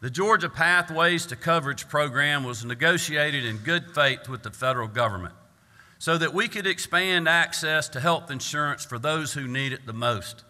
The 0.00 0.10
Georgia 0.10 0.48
Pathways 0.48 1.26
to 1.26 1.36
Coverage 1.36 1.88
program 1.88 2.44
was 2.44 2.64
negotiated 2.64 3.44
in 3.44 3.58
good 3.58 3.94
faith 3.94 4.28
with 4.28 4.42
the 4.42 4.50
federal 4.50 4.88
government 4.88 5.34
so 5.98 6.16
that 6.16 6.32
we 6.32 6.48
could 6.48 6.66
expand 6.66 7.28
access 7.28 7.86
to 7.90 8.00
health 8.00 8.30
insurance 8.30 8.84
for 8.84 8.98
those 8.98 9.34
who 9.34 9.46
need 9.46 9.74
it 9.74 9.84
the 9.84 9.92
most, 9.92 10.44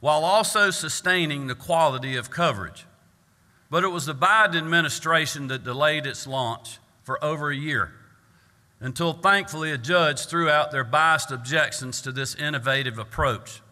while 0.00 0.24
also 0.24 0.70
sustaining 0.70 1.46
the 1.46 1.54
quality 1.54 2.16
of 2.16 2.30
coverage. 2.30 2.84
But 3.70 3.84
it 3.84 3.88
was 3.88 4.06
the 4.06 4.14
Biden 4.14 4.56
administration 4.56 5.48
that 5.48 5.64
delayed 5.64 6.06
its 6.06 6.26
launch 6.26 6.78
for 7.02 7.22
over 7.24 7.50
a 7.50 7.56
year 7.56 7.92
until 8.80 9.12
thankfully 9.12 9.72
a 9.72 9.78
judge 9.78 10.26
threw 10.26 10.50
out 10.50 10.70
their 10.70 10.84
biased 10.84 11.30
objections 11.30 12.02
to 12.02 12.12
this 12.12 12.34
innovative 12.34 12.98
approach. 12.98 13.62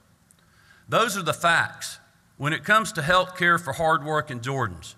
Those 0.88 1.16
are 1.16 1.22
the 1.22 1.34
facts. 1.34 1.98
When 2.36 2.52
it 2.52 2.64
comes 2.64 2.92
to 2.92 3.02
health 3.02 3.36
care 3.36 3.58
for 3.58 3.72
hardworking 3.72 4.40
Georgians, 4.40 4.96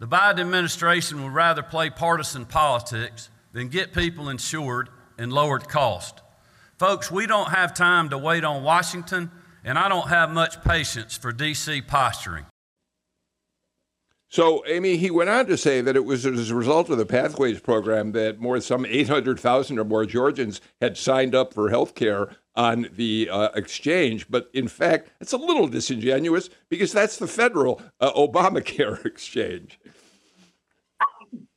the 0.00 0.08
Biden 0.08 0.40
administration 0.40 1.22
would 1.22 1.32
rather 1.32 1.62
play 1.62 1.90
partisan 1.90 2.44
politics 2.44 3.30
than 3.52 3.68
get 3.68 3.92
people 3.92 4.28
insured 4.28 4.88
and 5.16 5.32
lowered 5.32 5.68
cost. 5.68 6.20
Folks, 6.78 7.10
we 7.10 7.26
don't 7.26 7.50
have 7.50 7.72
time 7.72 8.08
to 8.08 8.18
wait 8.18 8.42
on 8.42 8.64
Washington, 8.64 9.30
and 9.64 9.78
I 9.78 9.88
don't 9.88 10.08
have 10.08 10.30
much 10.30 10.64
patience 10.64 11.16
for 11.16 11.30
D.C. 11.30 11.82
posturing. 11.82 12.46
So, 14.32 14.64
Amy, 14.66 14.96
he 14.96 15.10
went 15.10 15.28
on 15.28 15.44
to 15.44 15.58
say 15.58 15.82
that 15.82 15.94
it 15.94 16.06
was 16.06 16.24
as 16.24 16.48
a 16.48 16.54
result 16.54 16.88
of 16.88 16.96
the 16.96 17.04
Pathways 17.04 17.60
program 17.60 18.12
that 18.12 18.40
more 18.40 18.58
some 18.62 18.86
800,000 18.86 19.78
or 19.78 19.84
more 19.84 20.06
Georgians 20.06 20.62
had 20.80 20.96
signed 20.96 21.34
up 21.34 21.52
for 21.52 21.68
health 21.68 21.94
care 21.94 22.30
on 22.56 22.88
the 22.96 23.28
uh, 23.30 23.50
exchange. 23.54 24.30
But 24.30 24.48
in 24.54 24.68
fact, 24.68 25.10
it's 25.20 25.34
a 25.34 25.36
little 25.36 25.68
disingenuous 25.68 26.48
because 26.70 26.92
that's 26.92 27.18
the 27.18 27.26
federal 27.26 27.82
uh, 28.00 28.10
Obamacare 28.12 29.04
exchange. 29.04 29.78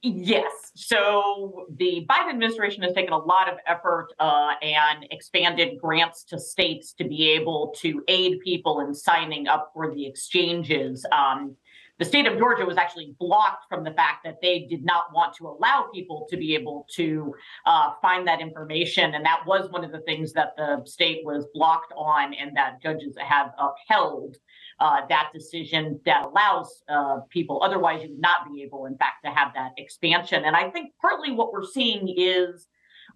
Yes. 0.02 0.52
So 0.76 1.68
the 1.78 2.06
Biden 2.10 2.30
administration 2.30 2.84
has 2.84 2.92
taken 2.92 3.14
a 3.14 3.18
lot 3.18 3.48
of 3.48 3.58
effort 3.66 4.10
uh, 4.20 4.56
and 4.62 5.08
expanded 5.12 5.80
grants 5.80 6.26
to 6.26 6.38
states 6.38 6.92
to 6.96 7.06
be 7.06 7.30
able 7.30 7.74
to 7.78 8.04
aid 8.10 8.42
people 8.42 8.82
in 8.82 8.94
signing 8.94 9.48
up 9.48 9.72
for 9.74 9.96
the 9.96 10.06
exchanges. 10.06 11.06
Um, 11.14 11.56
the 11.98 12.06
state 12.06 12.28
of 12.28 12.38
Georgia 12.38 12.66
was 12.66 12.78
actually 12.78 13.16
blocked 13.20 13.66
from 13.70 13.84
the 13.84 13.92
fact 13.92 14.24
that 14.26 14.42
they 14.42 14.68
did 14.70 14.84
not 14.84 15.14
want 15.14 15.34
to 15.36 15.48
allow 15.48 15.88
people 15.94 16.28
to 16.30 16.38
be 16.38 16.54
able 16.54 16.86
to 16.96 17.34
uh, 17.66 17.92
find 18.02 18.28
that 18.28 18.42
information. 18.42 19.16
And 19.16 19.26
that 19.26 19.42
was 19.46 19.70
one 19.72 19.86
of 19.86 19.92
the 19.92 20.02
things 20.02 20.34
that 20.34 20.56
the 20.58 20.82
state 20.86 21.22
was 21.24 21.48
blocked 21.54 21.94
on, 21.96 22.34
and 22.34 22.56
that 22.58 22.82
judges 22.82 23.16
have 23.20 23.52
upheld. 23.58 24.36
Uh, 24.78 25.02
that 25.08 25.30
decision 25.34 25.98
that 26.06 26.26
allows 26.26 26.84
uh, 26.90 27.20
people, 27.30 27.64
otherwise, 27.64 28.04
you 28.04 28.10
would 28.10 28.20
not 28.20 28.40
be 28.52 28.62
able, 28.62 28.88
in 28.88 28.98
fact, 28.98 29.24
to 29.24 29.32
have 29.32 29.54
that 29.56 29.72
expansion. 29.78 30.44
And 30.44 30.54
I 30.54 30.70
think 30.70 30.92
partly 31.00 31.32
what 31.32 31.54
we're 31.54 31.64
seeing 31.64 32.14
is 32.18 32.68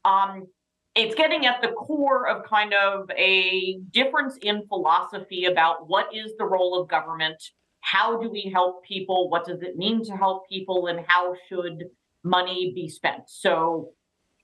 um, 0.05 0.47
it's 0.95 1.15
getting 1.15 1.45
at 1.45 1.61
the 1.61 1.69
core 1.69 2.27
of 2.29 2.45
kind 2.45 2.73
of 2.73 3.09
a 3.11 3.79
difference 3.91 4.37
in 4.41 4.65
philosophy 4.67 5.45
about 5.45 5.89
what 5.89 6.15
is 6.15 6.31
the 6.37 6.45
role 6.45 6.81
of 6.81 6.87
government 6.87 7.41
how 7.89 8.21
do 8.21 8.29
we 8.29 8.51
help 8.53 8.83
people? 8.83 9.29
What 9.29 9.45
does 9.45 9.61
it 9.61 9.77
mean 9.77 10.03
to 10.05 10.11
help 10.15 10.47
people? 10.47 10.87
And 10.87 11.05
how 11.07 11.35
should 11.47 11.85
money 12.23 12.71
be 12.75 12.87
spent? 12.89 13.23
So, 13.27 13.91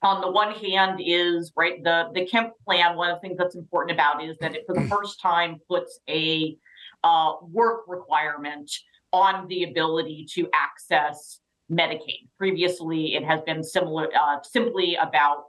on 0.02 0.20
the 0.20 0.30
one 0.30 0.52
hand, 0.52 1.00
is 1.04 1.52
right 1.56 1.82
the 1.82 2.10
the 2.12 2.26
Kemp 2.26 2.52
plan. 2.64 2.96
One 2.96 3.10
of 3.10 3.16
the 3.16 3.20
things 3.20 3.38
that's 3.38 3.54
important 3.54 3.96
about 3.96 4.22
is 4.22 4.36
that 4.40 4.54
it, 4.54 4.64
for 4.66 4.74
the 4.74 4.88
first 4.94 5.20
time, 5.20 5.60
puts 5.68 6.00
a 6.08 6.56
uh, 7.04 7.32
work 7.42 7.82
requirement 7.86 8.70
on 9.12 9.46
the 9.48 9.64
ability 9.64 10.26
to 10.34 10.48
access 10.52 11.40
Medicaid. 11.70 12.28
Previously, 12.38 13.14
it 13.14 13.24
has 13.24 13.40
been 13.42 13.62
similar, 13.62 14.08
uh, 14.14 14.38
simply 14.42 14.96
about 14.96 15.44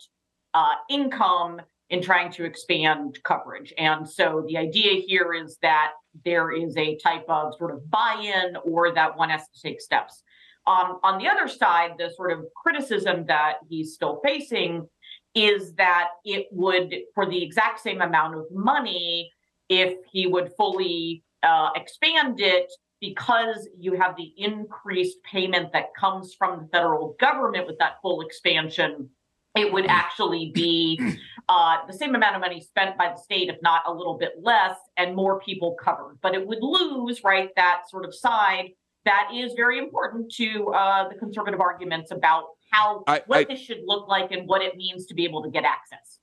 uh, 0.54 0.76
income 0.90 1.62
in 1.90 2.02
trying 2.02 2.32
to 2.34 2.44
expand 2.44 3.18
coverage. 3.24 3.74
And 3.78 4.08
so 4.08 4.44
the 4.48 4.58
idea 4.58 5.02
here 5.02 5.34
is 5.34 5.58
that 5.62 5.92
there 6.26 6.52
is 6.52 6.76
a 6.76 6.98
type 6.98 7.26
of 7.30 7.56
sort 7.58 7.74
of 7.74 7.90
buy 7.90 8.22
in 8.22 8.58
or 8.64 8.94
that 8.94 9.18
one 9.18 9.30
has 9.30 9.44
to 9.54 9.62
take 9.62 9.80
steps. 9.80 10.24
Um, 10.66 11.00
on 11.04 11.18
the 11.18 11.30
other 11.30 11.48
side, 11.48 11.92
the 11.98 12.10
sort 12.16 12.34
of 12.34 12.46
criticism 12.56 13.26
that 13.28 13.60
he's 13.70 13.94
still 13.94 14.20
facing 14.24 14.88
is 15.34 15.74
that 15.76 16.10
it 16.26 16.48
would, 16.52 16.94
for 17.14 17.26
the 17.26 17.42
exact 17.42 17.80
same 17.80 18.02
amount 18.02 18.36
of 18.36 18.46
money, 18.52 19.32
if 19.70 19.94
he 20.12 20.28
would 20.28 20.52
fully 20.58 21.24
uh, 21.44 21.70
expand 21.76 22.42
it, 22.42 22.70
because 23.00 23.70
you 23.78 23.94
have 23.94 24.16
the 24.18 24.34
increased 24.38 25.18
payment 25.24 25.72
that 25.72 25.94
comes 25.98 26.34
from 26.34 26.60
the 26.60 26.68
federal 26.70 27.16
government 27.20 27.68
with 27.68 27.78
that 27.78 27.98
full 28.02 28.22
expansion, 28.22 29.10
it 29.56 29.72
would 29.72 29.86
actually 29.88 30.52
be 30.54 31.00
uh, 31.50 31.78
the 31.88 31.94
same 31.94 32.14
amount 32.16 32.36
of 32.36 32.42
money 32.42 32.60
spent 32.62 32.98
by 32.98 33.10
the 33.10 33.16
state, 33.16 33.50
if 33.50 33.58
not 33.62 33.84
a 33.88 33.94
little 33.94 34.18
bit 34.18 34.34
less, 34.42 34.76
and 34.98 35.16
more 35.16 35.40
people 35.40 35.76
covered. 35.82 36.18
But 36.22 36.36
it 36.36 36.46
would 36.46 36.60
lose, 36.62 37.24
right, 37.24 37.50
that 37.56 37.84
sort 37.90 38.06
of 38.06 38.14
side 38.14 38.72
that 39.08 39.30
is 39.34 39.54
very 39.54 39.80
important 39.80 40.30
to 40.34 40.68
uh, 40.74 41.08
the 41.08 41.16
conservative 41.16 41.62
arguments 41.62 42.12
about 42.12 42.44
how 42.70 43.06
I, 43.08 43.22
what 43.26 43.40
I, 43.40 43.44
this 43.46 43.62
should 43.62 43.82
look 43.86 44.10
like 44.10 44.32
and 44.32 44.46
what 44.48 44.62
it 44.62 44.76
means 44.76 45.06
to 45.06 45.14
be 45.14 45.24
able 45.24 45.42
to 45.44 45.50
get 45.50 45.64
access. 45.64 46.20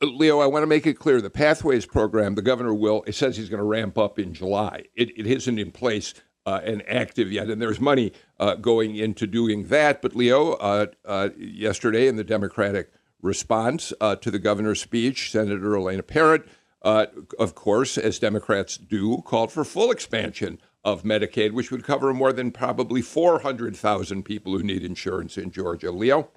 Leo, 0.00 0.38
I 0.38 0.46
want 0.46 0.62
to 0.62 0.68
make 0.68 0.86
it 0.86 0.94
clear 0.94 1.20
the 1.20 1.30
Pathways 1.30 1.86
program, 1.86 2.36
the 2.36 2.42
governor 2.42 2.74
will, 2.74 3.02
it 3.08 3.14
says 3.16 3.36
he's 3.36 3.48
going 3.48 3.58
to 3.58 3.64
ramp 3.64 3.98
up 3.98 4.20
in 4.20 4.32
July. 4.32 4.84
It, 4.94 5.10
it 5.18 5.26
isn't 5.26 5.58
in 5.58 5.72
place 5.72 6.14
uh, 6.46 6.60
and 6.62 6.82
active 6.88 7.32
yet. 7.32 7.48
And 7.48 7.60
there's 7.60 7.80
money 7.80 8.12
uh, 8.38 8.54
going 8.54 8.94
into 8.94 9.26
doing 9.26 9.64
that. 9.64 10.00
But 10.00 10.14
Leo, 10.14 10.52
uh, 10.52 10.86
uh 11.04 11.30
yesterday 11.36 12.06
in 12.06 12.16
the 12.16 12.24
Democratic 12.24 12.92
response 13.22 13.92
uh, 14.00 14.16
to 14.16 14.30
the 14.30 14.38
governor's 14.38 14.80
speech, 14.80 15.30
Senator 15.30 15.76
Elena 15.76 16.02
Parent, 16.02 16.46
uh, 16.82 17.06
of 17.38 17.54
course, 17.54 17.98
as 17.98 18.18
Democrats 18.18 18.76
do, 18.76 19.22
called 19.22 19.52
for 19.52 19.64
full 19.64 19.90
expansion 19.90 20.58
of 20.82 21.02
Medicaid, 21.02 21.52
which 21.52 21.70
would 21.70 21.84
cover 21.84 22.14
more 22.14 22.32
than 22.32 22.50
probably 22.50 23.02
400,000 23.02 24.22
people 24.22 24.56
who 24.56 24.62
need 24.62 24.82
insurance 24.82 25.36
in 25.36 25.50
Georgia. 25.50 25.90
Leo? 25.90 26.30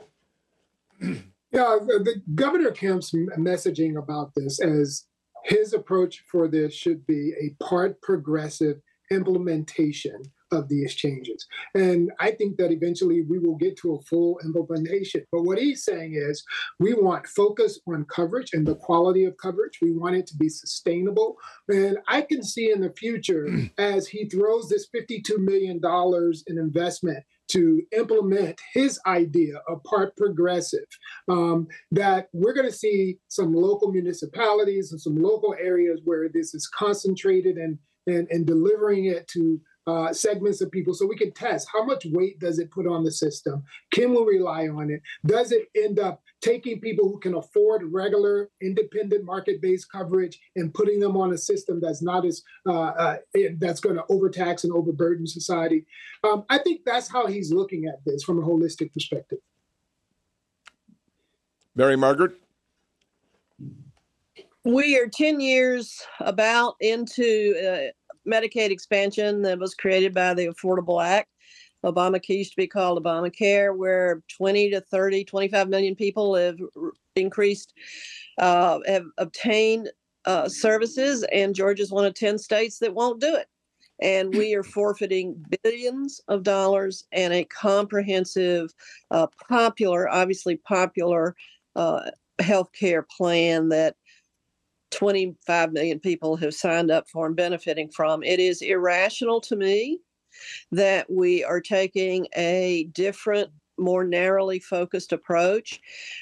Yeah, 1.53 1.77
the, 1.79 2.19
Governor 2.33 2.71
Kemp's 2.71 3.11
messaging 3.11 3.95
about 3.99 4.33
this 4.35 4.59
as 4.59 5.05
his 5.43 5.73
approach 5.73 6.23
for 6.25 6.47
this 6.47 6.73
should 6.73 7.05
be 7.05 7.31
a 7.39 7.63
part 7.63 8.01
progressive 8.01 8.81
implementation 9.11 10.23
of 10.53 10.69
these 10.69 10.93
changes. 10.93 11.45
And 11.73 12.11
I 12.19 12.31
think 12.31 12.57
that 12.57 12.71
eventually 12.71 13.23
we 13.23 13.39
will 13.39 13.55
get 13.55 13.77
to 13.77 13.95
a 13.95 14.01
full 14.01 14.39
implementation. 14.43 15.25
But 15.31 15.43
what 15.43 15.57
he's 15.57 15.83
saying 15.83 16.13
is 16.15 16.43
we 16.79 16.93
want 16.93 17.27
focus 17.27 17.79
on 17.87 18.05
coverage 18.05 18.51
and 18.53 18.65
the 18.65 18.75
quality 18.75 19.25
of 19.25 19.37
coverage. 19.37 19.79
We 19.81 19.91
want 19.91 20.15
it 20.15 20.27
to 20.27 20.37
be 20.37 20.49
sustainable. 20.49 21.37
And 21.67 21.97
I 22.07 22.21
can 22.21 22.43
see 22.43 22.71
in 22.71 22.81
the 22.81 22.93
future 22.93 23.47
as 23.77 24.07
he 24.07 24.29
throws 24.29 24.69
this 24.69 24.87
$52 24.95 25.37
million 25.39 25.81
in 26.47 26.57
investment 26.57 27.23
to 27.49 27.81
implement 27.91 28.59
his 28.73 28.99
idea 29.05 29.55
of 29.67 29.83
part 29.83 30.15
progressive, 30.15 30.87
um, 31.29 31.67
that 31.91 32.29
we're 32.33 32.53
going 32.53 32.69
to 32.69 32.75
see 32.75 33.17
some 33.27 33.53
local 33.53 33.91
municipalities 33.91 34.91
and 34.91 35.01
some 35.01 35.15
local 35.15 35.53
areas 35.59 35.99
where 36.05 36.29
this 36.29 36.53
is 36.53 36.67
concentrated 36.67 37.57
and 37.57 37.77
and, 38.07 38.27
and 38.31 38.45
delivering 38.45 39.05
it 39.05 39.27
to 39.29 39.59
uh, 39.87 40.13
segments 40.13 40.61
of 40.61 40.71
people 40.71 40.93
so 40.93 41.05
we 41.05 41.15
can 41.15 41.31
test 41.31 41.67
how 41.71 41.83
much 41.83 42.05
weight 42.05 42.39
does 42.39 42.59
it 42.59 42.71
put 42.71 42.87
on 42.87 43.03
the 43.03 43.11
system? 43.11 43.63
Can 43.91 44.11
we 44.11 44.37
rely 44.37 44.67
on 44.67 44.89
it? 44.89 45.01
Does 45.25 45.51
it 45.51 45.67
end 45.75 45.99
up 45.99 46.21
taking 46.41 46.79
people 46.79 47.09
who 47.09 47.19
can 47.19 47.35
afford 47.35 47.83
regular 47.91 48.49
independent 48.61 49.25
market-based 49.25 49.91
coverage 49.91 50.39
and 50.55 50.73
putting 50.73 50.99
them 50.99 51.17
on 51.17 51.33
a 51.33 51.37
system 51.37 51.79
that's 51.81 52.01
not 52.01 52.25
as 52.25 52.43
uh, 52.67 52.71
uh, 52.73 53.17
that's 53.57 53.79
going 53.79 53.95
to 53.95 54.03
overtax 54.09 54.63
and 54.63 54.73
overburden 54.73 55.27
society? 55.27 55.85
Um, 56.23 56.45
i 56.49 56.57
think 56.57 56.81
that's 56.85 57.11
how 57.11 57.27
he's 57.27 57.51
looking 57.51 57.85
at 57.85 58.03
this 58.05 58.23
from 58.23 58.39
a 58.39 58.41
holistic 58.41 58.93
perspective. 58.93 59.39
Mary 61.75 61.95
margaret? 61.95 62.33
We 64.65 64.97
are 64.97 65.07
10 65.07 65.41
years 65.41 66.01
about 66.21 66.75
into 66.79 67.53
uh, 67.59 67.91
Medicaid 68.27 68.71
expansion 68.71 69.41
that 69.43 69.59
was 69.59 69.75
created 69.75 70.13
by 70.13 70.33
the 70.33 70.47
Affordable 70.47 71.03
Act. 71.03 71.29
Obamacare 71.83 72.37
used 72.37 72.51
to 72.51 72.57
be 72.57 72.67
called 72.67 73.03
Obamacare, 73.03 73.75
where 73.75 74.21
20 74.37 74.71
to 74.71 74.81
30, 74.81 75.25
25 75.25 75.69
million 75.69 75.95
people 75.95 76.35
have 76.35 76.57
increased, 77.15 77.73
uh, 78.37 78.79
have 78.87 79.05
obtained 79.17 79.89
uh, 80.25 80.47
services, 80.47 81.25
and 81.33 81.53
Georgia's 81.53 81.91
one 81.91 82.05
of 82.05 82.13
10 82.13 82.37
states 82.37 82.79
that 82.79 82.93
won't 82.93 83.19
do 83.19 83.35
it. 83.35 83.47
And 84.01 84.33
we 84.33 84.55
are 84.55 84.63
forfeiting 84.63 85.45
billions 85.63 86.19
of 86.27 86.43
dollars 86.43 87.05
and 87.11 87.33
a 87.33 87.43
comprehensive, 87.45 88.73
uh, 89.11 89.27
popular, 89.49 90.09
obviously 90.09 90.57
popular 90.57 91.35
uh, 91.75 92.09
health 92.39 92.71
care 92.73 93.03
plan 93.03 93.69
that 93.69 93.95
25 94.93 95.73
million 95.73 95.99
people 95.99 96.35
have 96.37 96.53
signed 96.53 96.91
up 96.91 97.09
for 97.09 97.25
and 97.25 97.35
benefiting 97.35 97.89
from. 97.89 98.23
It 98.23 98.39
is 98.39 98.61
irrational 98.61 99.41
to 99.41 99.55
me 99.55 99.99
that 100.71 101.09
we 101.09 101.43
are 101.43 101.61
taking 101.61 102.27
a 102.35 102.85
different 102.93 103.49
more 103.77 104.03
narrowly 104.03 104.59
focused 104.59 105.11
approach. 105.11 105.79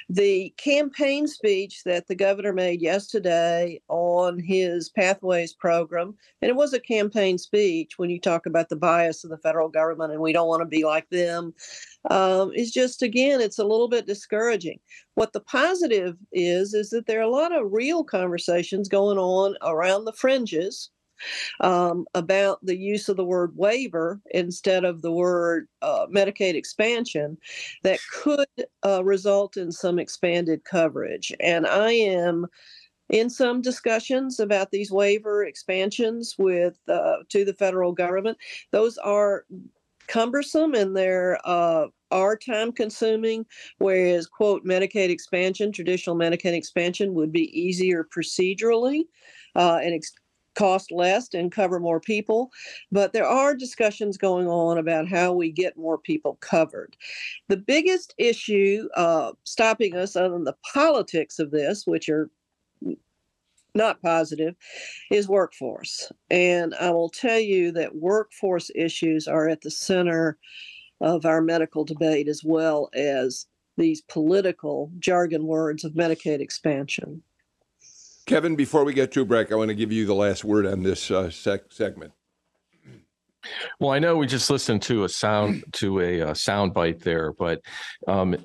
The 0.10 0.54
campaign 0.58 1.28
speech 1.28 1.84
that 1.84 2.08
the 2.08 2.16
governor 2.16 2.54
made 2.54 2.82
yesterday 2.82 3.82
on 3.88 4.40
his 4.40 4.90
Pathways 4.90 5.54
program, 5.54 6.16
and 6.42 6.50
it 6.50 6.56
was 6.56 6.74
a 6.74 6.80
campaign 6.80 7.38
speech 7.38 7.98
when 7.98 8.10
you 8.10 8.20
talk 8.20 8.46
about 8.46 8.70
the 8.70 8.76
bias 8.76 9.24
of 9.24 9.30
the 9.30 9.38
federal 9.38 9.70
government 9.70 10.12
and 10.12 10.22
we 10.22 10.34
don't 10.34 10.48
want 10.48 10.62
to 10.62 10.66
be 10.68 10.84
like 10.86 11.10
them, 11.10 11.54
um, 12.10 12.52
is 12.54 12.72
just, 12.72 13.02
again, 13.02 13.42
it's 13.42 13.60
a 13.60 13.66
little 13.66 13.90
bit 13.90 14.08
discouraging. 14.08 14.80
What 15.16 15.34
the 15.34 15.42
positive 15.42 16.18
is, 16.32 16.74
is 16.74 16.90
that 16.92 17.06
there 17.06 17.20
are 17.20 17.24
a 17.24 17.30
lot 17.30 17.56
of 17.56 17.72
real 17.72 18.04
conversations 18.04 18.88
going 18.88 19.18
on 19.18 19.56
around 19.62 20.06
the 20.06 20.14
fringes 20.14 20.90
um, 21.60 22.06
about 22.14 22.60
the 22.64 22.78
use 22.78 23.10
of 23.10 23.18
the 23.18 23.26
word 23.26 23.56
waiver 23.56 24.20
instead 24.32 24.84
of 24.84 25.02
the 25.02 25.12
word 25.12 25.68
uh, 25.82 26.06
Medicaid 26.08 26.56
expansion 26.56 27.38
that 27.84 28.00
could 28.12 28.48
uh, 28.86 29.04
result 29.04 29.58
in 29.58 29.72
some 29.72 30.00
expanded 30.00 30.64
coverage. 30.64 31.34
And 31.40 31.68
I 31.68 31.92
am 31.92 32.48
in 33.10 33.30
some 33.30 33.62
discussions 33.62 34.40
about 34.40 34.72
these 34.72 34.92
waiver 34.92 35.44
expansions 35.44 36.36
with 36.38 36.80
uh, 36.88 37.18
to 37.30 37.44
the 37.44 37.54
federal 37.54 37.92
government. 37.92 38.38
Those 38.72 38.98
are 38.98 39.46
cumbersome 40.08 40.74
and 40.74 40.96
they're 40.96 41.38
uh, 41.46 41.88
are 42.12 42.36
time 42.36 42.72
consuming, 42.72 43.46
whereas, 43.78 44.28
quote, 44.28 44.66
Medicaid 44.66 45.10
expansion, 45.10 45.72
traditional 45.72 46.16
Medicaid 46.16 46.54
expansion 46.54 47.14
would 47.14 47.32
be 47.32 47.58
easier 47.58 48.06
procedurally 48.16 49.04
uh, 49.56 49.80
and 49.82 49.94
ex- 49.94 50.14
cost 50.56 50.92
less 50.92 51.34
and 51.34 51.52
cover 51.52 51.80
more 51.80 52.00
people. 52.00 52.52
But 52.92 53.14
there 53.14 53.28
are 53.28 53.56
discussions 53.56 54.18
going 54.18 54.48
on 54.48 54.78
about 54.78 55.08
how 55.08 55.34
we 55.34 55.52
get 55.52 55.78
more 55.78 55.98
people 55.98 56.38
covered. 56.42 56.96
The 57.48 57.58
biggest 57.58 58.14
issue 58.18 58.88
uh, 58.96 59.32
stopping 59.44 59.96
us, 59.96 60.16
other 60.16 60.30
than 60.30 60.44
the 60.44 60.58
politics 60.74 61.40
of 61.40 61.52
this, 61.52 61.86
which 61.86 62.10
are 62.10 62.30
not 63.74 64.02
positive, 64.02 64.56
is 65.12 65.30
workforce. 65.30 66.12
And 66.30 66.76
I 66.76 66.92
will 66.92 67.10
tell 67.10 67.40
you 67.40 67.72
that 67.74 67.96
workforce 67.96 68.70
issues 68.76 69.28
are 69.28 69.48
at 69.48 69.62
the 69.62 69.72
center 69.72 70.38
of 71.00 71.26
our 71.26 71.42
medical 71.42 71.84
debate 71.86 72.28
as 72.28 72.44
well 72.44 72.90
as 72.94 73.48
these 73.78 74.02
political 74.02 74.92
jargon 75.00 75.48
words 75.48 75.84
of 75.84 75.94
Medicaid 75.94 76.40
expansion. 76.40 77.24
Kevin, 78.26 78.56
before 78.56 78.84
we 78.84 78.94
get 78.94 79.12
to 79.14 79.22
a 79.22 79.26
break, 79.26 79.52
I 79.52 79.56
want 79.56 79.70
to 79.70 79.76
give 79.76 79.92
you 79.92 80.06
the 80.06 80.16
last 80.16 80.44
word 80.44 80.66
on 80.66 80.84
this 80.84 81.10
uh, 81.12 81.30
sec- 81.30 81.72
segment. 81.72 82.14
Well, 83.80 83.92
I 83.92 84.00
know 84.00 84.18
we 84.18 84.28
just 84.28 84.50
listened 84.50 84.84
to 84.84 85.04
a 85.04 85.10
sound 85.10 85.64
to 85.74 86.00
a 86.00 86.22
uh, 86.22 86.34
sound 86.34 86.74
bite 86.74 87.02
there, 87.02 87.34
but 87.34 87.62
um, 88.08 88.38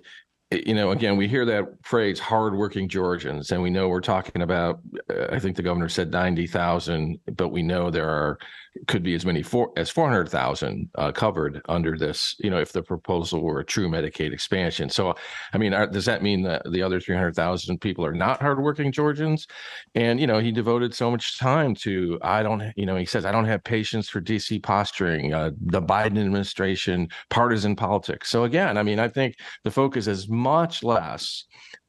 you 0.51 0.75
know, 0.75 0.93
again, 0.93 1.17
we 1.17 1.27
hear 1.27 1.45
that 1.45 1.65
phrase 1.83 2.21
"hardworking 2.21 2.89
Georgians," 2.89 3.51
and 3.51 3.61
we 3.63 3.71
know 3.71 3.89
we're 3.89 4.01
talking 4.01 4.43
about. 4.43 4.81
Uh, 5.11 5.27
I 5.31 5.39
think 5.39 5.57
the 5.57 5.63
governor 5.63 5.89
said 5.89 6.11
ninety 6.13 6.47
thousand, 6.47 7.19
but 7.35 7.49
we 7.49 7.63
know 7.63 7.91
there 7.91 8.09
are 8.09 8.39
could 8.87 9.03
be 9.03 9.15
as 9.15 9.25
many 9.25 9.43
for, 9.43 9.73
as 9.77 9.91
400,000 9.91 10.89
uh, 10.97 11.13
covered 11.13 11.63
under 11.69 11.97
this, 11.97 12.35
you 12.39 12.51
know, 12.51 12.59
if 12.59 12.73
the 12.73 12.83
proposal 12.83 13.41
were 13.43 13.61
a 13.61 13.65
true 13.65 13.89
Medicaid 13.89 14.33
expansion. 14.33 14.89
So, 14.89 15.15
I 15.53 15.59
mean, 15.59 15.73
are, 15.73 15.87
does 15.87 16.05
that 16.07 16.23
mean 16.23 16.43
that 16.43 16.71
the 16.71 16.83
other 16.83 17.01
300,000 17.01 17.81
people 17.81 18.05
are 18.05 18.15
not 18.15 18.41
hardworking 18.41 18.93
Georgians? 18.93 19.47
And, 19.95 20.21
you 20.21 20.27
know, 20.27 20.39
he 20.39 20.53
devoted 20.53 20.95
so 20.95 21.11
much 21.11 21.39
time 21.39 21.75
to, 21.77 22.19
I 22.23 22.43
don't, 22.43 22.73
you 22.77 22.87
know, 22.87 22.97
he 22.97 23.07
says, 23.07 23.25
I 23.25 23.33
don't 23.33 23.45
have 23.45 23.65
patience 23.65 24.09
for 24.09 24.21
DC 24.21 24.63
posturing, 24.63 25.33
uh, 25.33 25.51
the 25.59 25.83
Biden 25.83 26.19
administration, 26.19 27.09
partisan 27.31 27.77
politics. 27.77 28.31
So, 28.31 28.45
again, 28.45 28.77
I 28.77 28.83
mean, 28.83 28.99
I 28.99 29.09
think 29.09 29.37
the 29.65 29.71
focus 29.71 30.07
is 30.07 30.29
much 30.37 30.83
less 30.83 31.45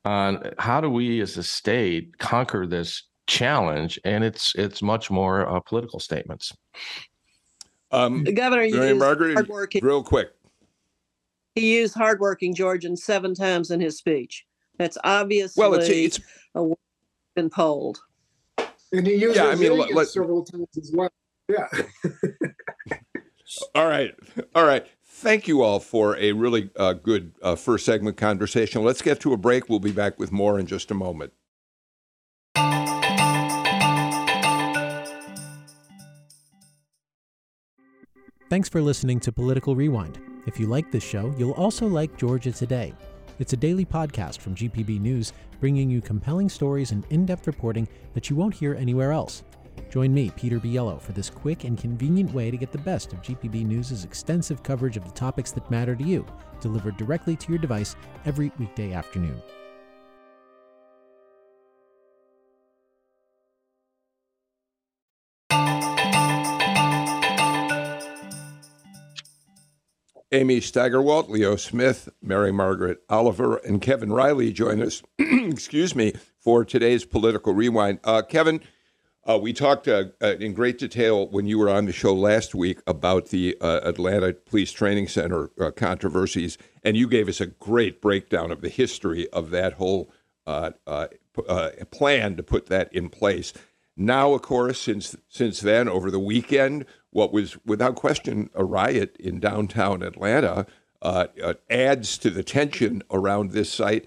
on 0.05 0.51
how 0.57 0.81
do 0.81 0.89
we 0.89 1.21
as 1.21 1.37
a 1.37 1.43
state 1.43 2.17
conquer 2.17 2.65
this 2.65 3.03
challenge, 3.27 3.99
and 4.05 4.23
it's 4.23 4.53
it's 4.55 4.81
much 4.81 5.11
more 5.11 5.47
uh, 5.47 5.59
political 5.59 5.99
statements. 5.99 6.55
Um, 7.91 8.23
the 8.23 8.31
governor 8.31 8.67
Mary 8.69 8.89
used 8.89 8.99
Margaret, 8.99 9.33
hardworking, 9.33 9.83
real 9.83 10.03
quick. 10.03 10.29
He 11.55 11.77
used 11.77 11.93
hardworking 11.93 12.53
Georgians 12.53 13.03
seven 13.03 13.33
times 13.33 13.71
in 13.71 13.79
his 13.79 13.97
speech. 13.97 14.45
That's 14.77 14.97
obviously 15.03 15.59
well, 15.59 15.73
it's, 15.73 15.89
it's 15.89 16.19
a, 16.55 16.69
been 17.35 17.49
polled. 17.49 17.99
And 18.91 19.05
he 19.05 19.15
used 19.15 19.35
yeah, 19.35 19.47
I 19.47 19.55
mean, 19.55 19.77
let, 19.93 20.07
several 20.07 20.43
times 20.43 20.67
as 20.77 20.91
well. 20.93 21.11
Yeah. 21.49 21.67
all 23.75 23.87
right, 23.87 24.13
all 24.55 24.65
right. 24.65 24.87
Thank 25.19 25.47
you 25.47 25.63
all 25.63 25.79
for 25.79 26.15
a 26.17 26.31
really 26.31 26.69
uh, 26.75 26.93
good 26.93 27.33
uh, 27.41 27.55
first 27.55 27.87
segment 27.87 28.17
conversation. 28.17 28.83
Let's 28.83 29.01
get 29.01 29.19
to 29.21 29.33
a 29.33 29.37
break. 29.37 29.67
We'll 29.67 29.79
be 29.79 29.91
back 29.91 30.19
with 30.19 30.31
more 30.31 30.59
in 30.59 30.67
just 30.67 30.91
a 30.91 30.93
moment. 30.93 31.33
Thanks 38.51 38.69
for 38.69 38.79
listening 38.79 39.19
to 39.21 39.31
Political 39.31 39.75
Rewind. 39.75 40.19
If 40.45 40.59
you 40.59 40.67
like 40.67 40.91
this 40.91 41.03
show, 41.03 41.33
you'll 41.35 41.53
also 41.53 41.87
like 41.87 42.15
Georgia 42.15 42.51
Today. 42.51 42.93
It's 43.39 43.53
a 43.53 43.57
daily 43.57 43.85
podcast 43.85 44.37
from 44.37 44.53
GPB 44.53 45.01
News, 45.01 45.33
bringing 45.59 45.89
you 45.89 45.99
compelling 45.99 46.47
stories 46.47 46.91
and 46.91 47.03
in 47.09 47.25
depth 47.25 47.47
reporting 47.47 47.87
that 48.13 48.29
you 48.29 48.35
won't 48.35 48.53
hear 48.53 48.75
anywhere 48.75 49.11
else. 49.11 49.41
Join 49.89 50.13
me, 50.13 50.31
Peter 50.35 50.59
Biello, 50.59 51.01
for 51.01 51.11
this 51.11 51.29
quick 51.29 51.63
and 51.63 51.77
convenient 51.77 52.33
way 52.33 52.51
to 52.51 52.57
get 52.57 52.71
the 52.71 52.77
best 52.77 53.13
of 53.13 53.21
GPB 53.21 53.65
News' 53.65 54.03
extensive 54.03 54.63
coverage 54.63 54.97
of 54.97 55.05
the 55.05 55.11
topics 55.11 55.51
that 55.51 55.71
matter 55.71 55.95
to 55.95 56.03
you, 56.03 56.25
delivered 56.61 56.97
directly 56.97 57.35
to 57.35 57.49
your 57.51 57.59
device 57.59 57.95
every 58.25 58.51
weekday 58.59 58.93
afternoon. 58.93 59.41
Amy 70.33 70.59
Steigerwalt, 70.59 71.29
Leo 71.29 71.55
Smith, 71.55 72.09
Mary 72.21 72.51
Margaret 72.51 72.99
Oliver, 73.09 73.57
and 73.57 73.81
Kevin 73.81 74.11
Riley 74.11 74.51
join 74.51 74.81
us, 74.81 75.01
excuse 75.19 75.95
me, 75.95 76.13
for 76.37 76.65
today's 76.65 77.05
Political 77.05 77.53
Rewind. 77.53 77.99
Uh, 78.03 78.21
Kevin, 78.21 78.59
uh, 79.27 79.37
we 79.37 79.53
talked 79.53 79.87
uh, 79.87 80.05
uh 80.21 80.35
in 80.39 80.53
great 80.53 80.77
detail 80.77 81.27
when 81.27 81.45
you 81.45 81.57
were 81.57 81.69
on 81.69 81.85
the 81.85 81.91
show 81.91 82.13
last 82.13 82.55
week 82.55 82.79
about 82.87 83.27
the 83.27 83.57
uh, 83.61 83.81
Atlanta 83.83 84.33
Police 84.33 84.71
Training 84.71 85.07
Center 85.07 85.51
uh, 85.59 85.71
controversies, 85.71 86.57
and 86.83 86.95
you 86.95 87.07
gave 87.07 87.27
us 87.27 87.41
a 87.41 87.47
great 87.47 88.01
breakdown 88.01 88.51
of 88.51 88.61
the 88.61 88.69
history 88.69 89.29
of 89.29 89.49
that 89.51 89.73
whole 89.73 90.11
plan 91.91 92.35
to 92.35 92.43
put 92.43 92.67
that 92.67 92.91
in 92.93 93.09
place. 93.09 93.53
Now, 93.97 94.33
of 94.33 94.43
course, 94.43 94.79
since 94.79 95.15
since 95.27 95.59
then, 95.59 95.89
over 95.89 96.11
the 96.11 96.19
weekend, 96.19 96.85
what 97.09 97.33
was 97.33 97.57
without 97.65 97.95
question 97.95 98.49
a 98.53 98.63
riot 98.63 99.17
in 99.19 99.39
downtown 99.39 100.03
Atlanta 100.03 100.67
uh, 101.01 101.27
uh, 101.43 101.53
adds 101.69 102.17
to 102.19 102.29
the 102.29 102.43
tension 102.43 103.03
around 103.11 103.51
this 103.51 103.71
site. 103.71 104.05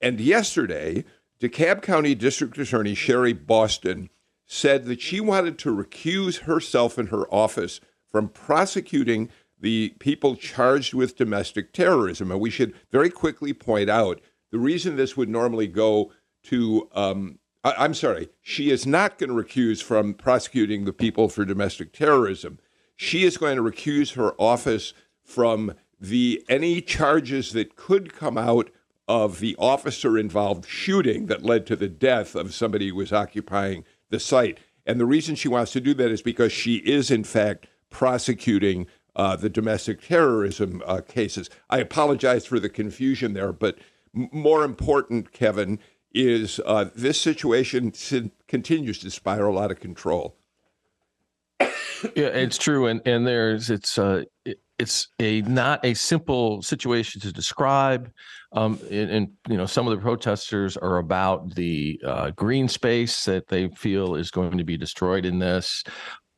And 0.00 0.20
yesterday, 0.20 1.04
DeKalb 1.40 1.82
County 1.82 2.14
District 2.14 2.56
Attorney 2.58 2.94
Sherry 2.94 3.32
Boston 3.32 4.10
said 4.52 4.84
that 4.86 5.00
she 5.00 5.20
wanted 5.20 5.56
to 5.56 5.72
recuse 5.72 6.40
herself 6.40 6.98
and 6.98 7.10
her 7.10 7.32
office 7.32 7.80
from 8.10 8.28
prosecuting 8.28 9.28
the 9.60 9.94
people 10.00 10.34
charged 10.34 10.92
with 10.92 11.16
domestic 11.16 11.72
terrorism. 11.72 12.32
And 12.32 12.40
we 12.40 12.50
should 12.50 12.74
very 12.90 13.10
quickly 13.10 13.52
point 13.52 13.88
out 13.88 14.20
the 14.50 14.58
reason 14.58 14.96
this 14.96 15.16
would 15.16 15.28
normally 15.28 15.68
go 15.68 16.10
to 16.44 16.88
um, 16.96 17.38
I, 17.62 17.84
am 17.84 17.94
sorry, 17.94 18.28
she 18.42 18.70
is 18.70 18.86
not 18.86 19.18
going 19.18 19.30
to 19.30 19.36
recuse 19.36 19.80
from 19.80 20.14
prosecuting 20.14 20.84
the 20.84 20.92
people 20.92 21.28
for 21.28 21.44
domestic 21.44 21.92
terrorism. 21.92 22.58
She 22.96 23.22
is 23.22 23.36
going 23.36 23.54
to 23.54 23.62
recuse 23.62 24.14
her 24.14 24.32
office 24.36 24.94
from 25.22 25.74
the 26.00 26.44
any 26.48 26.80
charges 26.80 27.52
that 27.52 27.76
could 27.76 28.14
come 28.14 28.36
out 28.36 28.70
of 29.06 29.38
the 29.38 29.54
officer 29.60 30.18
involved 30.18 30.66
shooting 30.66 31.26
that 31.26 31.44
led 31.44 31.66
to 31.66 31.76
the 31.76 31.88
death 31.88 32.34
of 32.34 32.52
somebody 32.52 32.88
who 32.88 32.96
was 32.96 33.12
occupying 33.12 33.84
the 34.10 34.20
site. 34.20 34.58
And 34.86 35.00
the 35.00 35.06
reason 35.06 35.34
she 35.34 35.48
wants 35.48 35.72
to 35.72 35.80
do 35.80 35.94
that 35.94 36.10
is 36.10 36.22
because 36.22 36.52
she 36.52 36.76
is, 36.76 37.10
in 37.10 37.24
fact, 37.24 37.66
prosecuting 37.90 38.86
uh, 39.16 39.36
the 39.36 39.50
domestic 39.50 40.02
terrorism 40.02 40.82
uh, 40.86 41.00
cases. 41.00 41.50
I 41.68 41.78
apologize 41.78 42.46
for 42.46 42.60
the 42.60 42.68
confusion 42.68 43.34
there, 43.34 43.52
but 43.52 43.78
m- 44.14 44.28
more 44.32 44.64
important, 44.64 45.32
Kevin, 45.32 45.78
is 46.12 46.60
uh, 46.64 46.86
this 46.94 47.20
situation 47.20 47.92
continues 48.48 48.98
to 48.98 49.10
spiral 49.10 49.58
out 49.58 49.70
of 49.70 49.80
control. 49.80 50.36
yeah, 51.60 51.68
it's 52.16 52.58
true, 52.58 52.86
and 52.86 53.00
and 53.06 53.26
there's 53.26 53.70
it's 53.70 53.98
uh 53.98 54.24
it's 54.80 55.08
a 55.18 55.42
not 55.42 55.84
a 55.84 55.92
simple 55.92 56.62
situation 56.62 57.20
to 57.20 57.32
describe. 57.32 58.10
Um, 58.52 58.80
and, 58.90 59.10
and, 59.10 59.28
you 59.46 59.58
know, 59.58 59.66
some 59.66 59.86
of 59.86 59.94
the 59.94 60.02
protesters 60.02 60.76
are 60.78 60.96
about 60.96 61.54
the 61.54 62.00
uh, 62.04 62.30
green 62.30 62.66
space 62.66 63.24
that 63.26 63.46
they 63.46 63.68
feel 63.68 64.14
is 64.14 64.30
going 64.30 64.56
to 64.56 64.64
be 64.64 64.78
destroyed 64.78 65.26
in 65.26 65.38
this. 65.38 65.84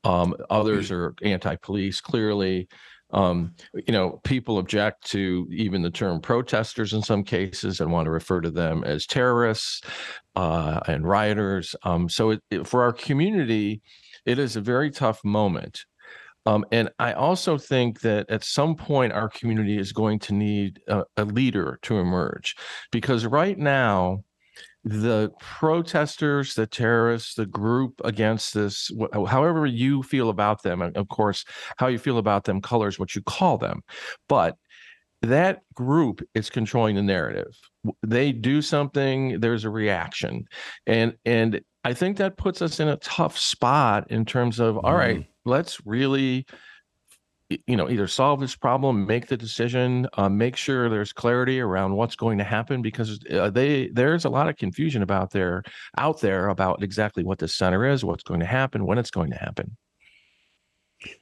Um, 0.04 0.34
others 0.50 0.90
are 0.90 1.14
anti-police, 1.22 2.00
clearly. 2.00 2.68
Um, 3.12 3.54
you 3.86 3.92
know, 3.92 4.20
people 4.24 4.58
object 4.58 5.08
to 5.10 5.46
even 5.52 5.80
the 5.82 5.90
term 5.90 6.20
protesters 6.20 6.94
in 6.94 7.02
some 7.02 7.22
cases 7.22 7.80
and 7.80 7.92
want 7.92 8.06
to 8.06 8.10
refer 8.10 8.40
to 8.40 8.50
them 8.50 8.82
as 8.84 9.06
terrorists 9.06 9.82
uh, 10.34 10.80
and 10.88 11.06
rioters. 11.06 11.76
Um, 11.84 12.08
so, 12.08 12.30
it, 12.30 12.40
it, 12.50 12.66
for 12.66 12.82
our 12.82 12.92
community, 12.92 13.82
it 14.26 14.38
is 14.38 14.56
a 14.56 14.60
very 14.60 14.90
tough 14.90 15.24
moment. 15.24 15.84
Um, 16.46 16.64
and 16.72 16.90
I 16.98 17.12
also 17.12 17.56
think 17.56 18.00
that 18.00 18.28
at 18.28 18.44
some 18.44 18.74
point, 18.74 19.12
our 19.12 19.28
community 19.28 19.78
is 19.78 19.92
going 19.92 20.18
to 20.20 20.34
need 20.34 20.80
a, 20.88 21.04
a 21.16 21.24
leader 21.24 21.78
to 21.82 21.98
emerge 21.98 22.56
because 22.90 23.26
right 23.26 23.58
now, 23.58 24.24
the 24.84 25.30
protesters, 25.38 26.54
the 26.54 26.66
terrorists, 26.66 27.34
the 27.34 27.46
group 27.46 28.00
against 28.04 28.52
this, 28.52 28.90
however 29.28 29.64
you 29.64 30.02
feel 30.02 30.28
about 30.28 30.64
them, 30.64 30.82
and 30.82 30.96
of 30.96 31.08
course, 31.08 31.44
how 31.76 31.86
you 31.86 31.98
feel 31.98 32.18
about 32.18 32.44
them 32.44 32.60
colors 32.60 32.98
what 32.98 33.14
you 33.14 33.22
call 33.22 33.58
them. 33.58 33.82
But 34.28 34.56
that 35.22 35.62
group 35.74 36.20
is 36.34 36.50
controlling 36.50 36.96
the 36.96 37.02
narrative. 37.02 37.56
They 38.04 38.32
do 38.32 38.60
something, 38.60 39.40
there's 39.40 39.64
a 39.64 39.70
reaction. 39.70 40.46
And 40.86 41.14
and 41.24 41.60
I 41.84 41.94
think 41.94 42.16
that 42.16 42.36
puts 42.36 42.60
us 42.60 42.80
in 42.80 42.88
a 42.88 42.96
tough 42.96 43.38
spot 43.38 44.10
in 44.10 44.24
terms 44.24 44.58
of 44.58 44.74
mm. 44.74 44.80
all 44.82 44.96
right, 44.96 45.20
mm-hmm. 45.20 45.31
Let's 45.44 45.84
really 45.86 46.46
you 47.66 47.76
know 47.76 47.90
either 47.90 48.06
solve 48.06 48.40
this 48.40 48.56
problem 48.56 49.06
make 49.06 49.26
the 49.26 49.36
decision 49.36 50.06
uh, 50.14 50.28
make 50.28 50.56
sure 50.56 50.88
there's 50.88 51.12
clarity 51.12 51.60
around 51.60 51.94
what's 51.94 52.16
going 52.16 52.38
to 52.38 52.44
happen 52.44 52.82
because 52.82 53.18
uh, 53.30 53.50
they 53.50 53.88
there's 53.88 54.24
a 54.24 54.30
lot 54.30 54.48
of 54.48 54.56
confusion 54.56 55.02
about 55.02 55.30
there 55.30 55.62
out 55.98 56.20
there 56.20 56.48
about 56.48 56.82
exactly 56.82 57.24
what 57.24 57.38
the 57.38 57.48
center 57.48 57.86
is 57.86 58.04
what's 58.04 58.22
going 58.22 58.40
to 58.40 58.46
happen 58.46 58.86
when 58.86 58.98
it's 58.98 59.10
going 59.10 59.30
to 59.30 59.36
happen. 59.36 59.76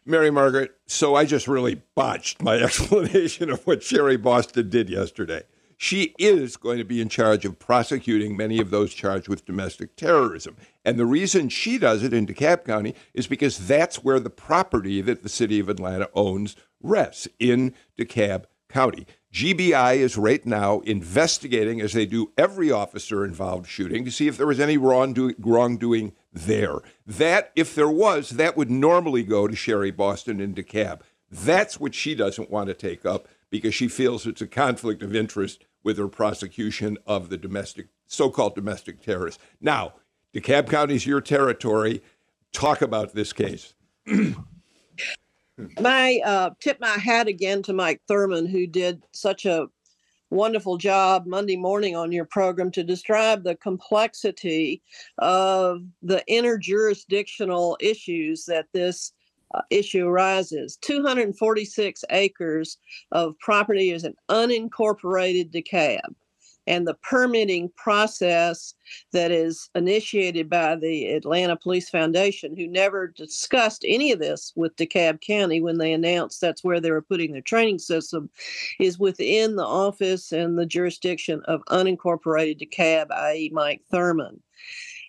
Mary 0.04 0.30
margaret 0.30 0.72
so 0.87 1.14
i 1.14 1.24
just 1.24 1.48
really 1.48 1.80
botched 1.94 2.42
my 2.42 2.56
explanation 2.62 3.50
of 3.50 3.66
what 3.66 3.83
sherry 3.83 4.16
boston 4.16 4.68
did 4.68 4.90
yesterday 4.90 5.42
she 5.83 6.14
is 6.19 6.59
going 6.59 6.77
to 6.77 6.85
be 6.85 7.01
in 7.01 7.09
charge 7.09 7.47
of 7.47 7.59
prosecuting 7.59 8.37
many 8.37 8.61
of 8.61 8.69
those 8.69 8.93
charged 8.93 9.29
with 9.29 9.47
domestic 9.47 9.97
terrorism. 9.97 10.55
And 10.85 10.99
the 10.99 11.07
reason 11.07 11.49
she 11.49 11.79
does 11.79 12.03
it 12.03 12.12
in 12.12 12.27
DeKalb 12.27 12.66
County 12.66 12.95
is 13.14 13.27
because 13.27 13.66
that's 13.66 14.05
where 14.05 14.21
the 14.21 14.29
property 14.29 15.01
that 15.01 15.23
the 15.23 15.31
city 15.31 15.59
of 15.59 15.71
Atlanta 15.71 16.11
owns 16.12 16.55
rests 16.83 17.29
in 17.38 17.75
DeKalb 17.99 18.45
County. 18.69 19.07
GBI 19.33 19.97
is 19.97 20.19
right 20.19 20.45
now 20.45 20.81
investigating, 20.81 21.81
as 21.81 21.95
they 21.95 22.05
do 22.05 22.31
every 22.37 22.71
officer 22.71 23.25
involved 23.25 23.66
shooting, 23.66 24.05
to 24.05 24.11
see 24.11 24.29
if 24.29 24.37
there 24.37 24.47
was 24.47 24.61
any 24.61 24.77
wrongdoing 24.77 26.12
there. 26.31 26.81
That, 27.07 27.53
if 27.57 27.75
there 27.75 27.88
was, 27.88 28.31
that 28.31 28.55
would 28.55 28.71
normally 28.71 29.23
go 29.23 29.49
to 29.49 29.57
Sherry 29.57 29.93
Boston 29.93 30.43
in 30.43 30.55
DeKalb. 30.55 31.01
That's 31.31 31.81
what 31.81 31.95
she 31.95 32.14
doesn't 32.14 32.51
want 32.51 32.69
to 32.69 32.75
take 32.75 33.07
up 33.07 33.29
because 33.49 33.75
she 33.75 33.88
feels 33.88 34.27
it's 34.27 34.43
a 34.43 34.47
conflict 34.47 35.03
of 35.03 35.14
interest 35.14 35.64
with 35.83 35.99
her 35.99 36.09
prosecution 36.09 36.99
of 37.07 37.29
the 37.31 37.37
domestic, 37.37 37.88
so-called 38.07 38.55
domestic 38.55 39.03
terrorists. 39.03 39.43
Now, 39.61 39.95
DeKalb 40.35 40.69
County 40.69 40.95
is 40.95 41.07
your 41.07 41.21
territory. 41.21 42.03
Talk 42.53 42.83
about 42.83 43.14
this 43.14 43.33
case. 43.33 43.75
my 45.81 46.21
uh, 46.25 46.51
tip 46.61 46.81
my 46.81 46.88
hat 46.99 47.29
again 47.29 47.62
to 47.64 47.73
Mike 47.73 48.01
Thurmond, 48.09 48.51
who 48.51 48.66
did 48.66 49.03
such 49.12 49.47
a 49.47 49.69
wonderful 50.31 50.77
job 50.77 51.27
Monday 51.27 51.57
morning 51.57 51.97
on 51.97 52.12
your 52.12 52.25
program 52.25 52.71
to 52.71 52.85
describe 52.85 53.43
the 53.43 53.57
complexity 53.57 54.83
of 55.19 55.83
the 56.03 56.23
interjurisdictional 56.31 57.77
issues 57.81 58.45
that 58.45 58.66
this 58.73 59.12
issue 59.70 60.06
arises. 60.06 60.76
246 60.82 62.04
acres 62.10 62.78
of 63.12 63.38
property 63.38 63.90
is 63.90 64.04
an 64.04 64.14
unincorporated 64.28 65.50
DeKalb. 65.50 66.14
And 66.66 66.86
the 66.86 66.94
permitting 66.94 67.70
process 67.76 68.74
that 69.12 69.32
is 69.32 69.70
initiated 69.74 70.48
by 70.48 70.76
the 70.76 71.06
Atlanta 71.06 71.56
Police 71.56 71.88
Foundation, 71.88 72.54
who 72.56 72.66
never 72.66 73.08
discussed 73.08 73.84
any 73.88 74.12
of 74.12 74.20
this 74.20 74.52
with 74.54 74.76
DeKalb 74.76 75.20
County 75.20 75.60
when 75.60 75.78
they 75.78 75.92
announced 75.92 76.40
that's 76.40 76.62
where 76.62 76.78
they 76.78 76.90
were 76.92 77.02
putting 77.02 77.32
their 77.32 77.40
training 77.40 77.78
system, 77.78 78.30
is 78.78 78.98
within 79.00 79.56
the 79.56 79.64
office 79.64 80.32
and 80.32 80.56
the 80.56 80.66
jurisdiction 80.66 81.42
of 81.46 81.64
unincorporated 81.70 82.60
DeKalb, 82.60 83.10
i.e., 83.10 83.50
Mike 83.52 83.82
Thurmond. 83.92 84.40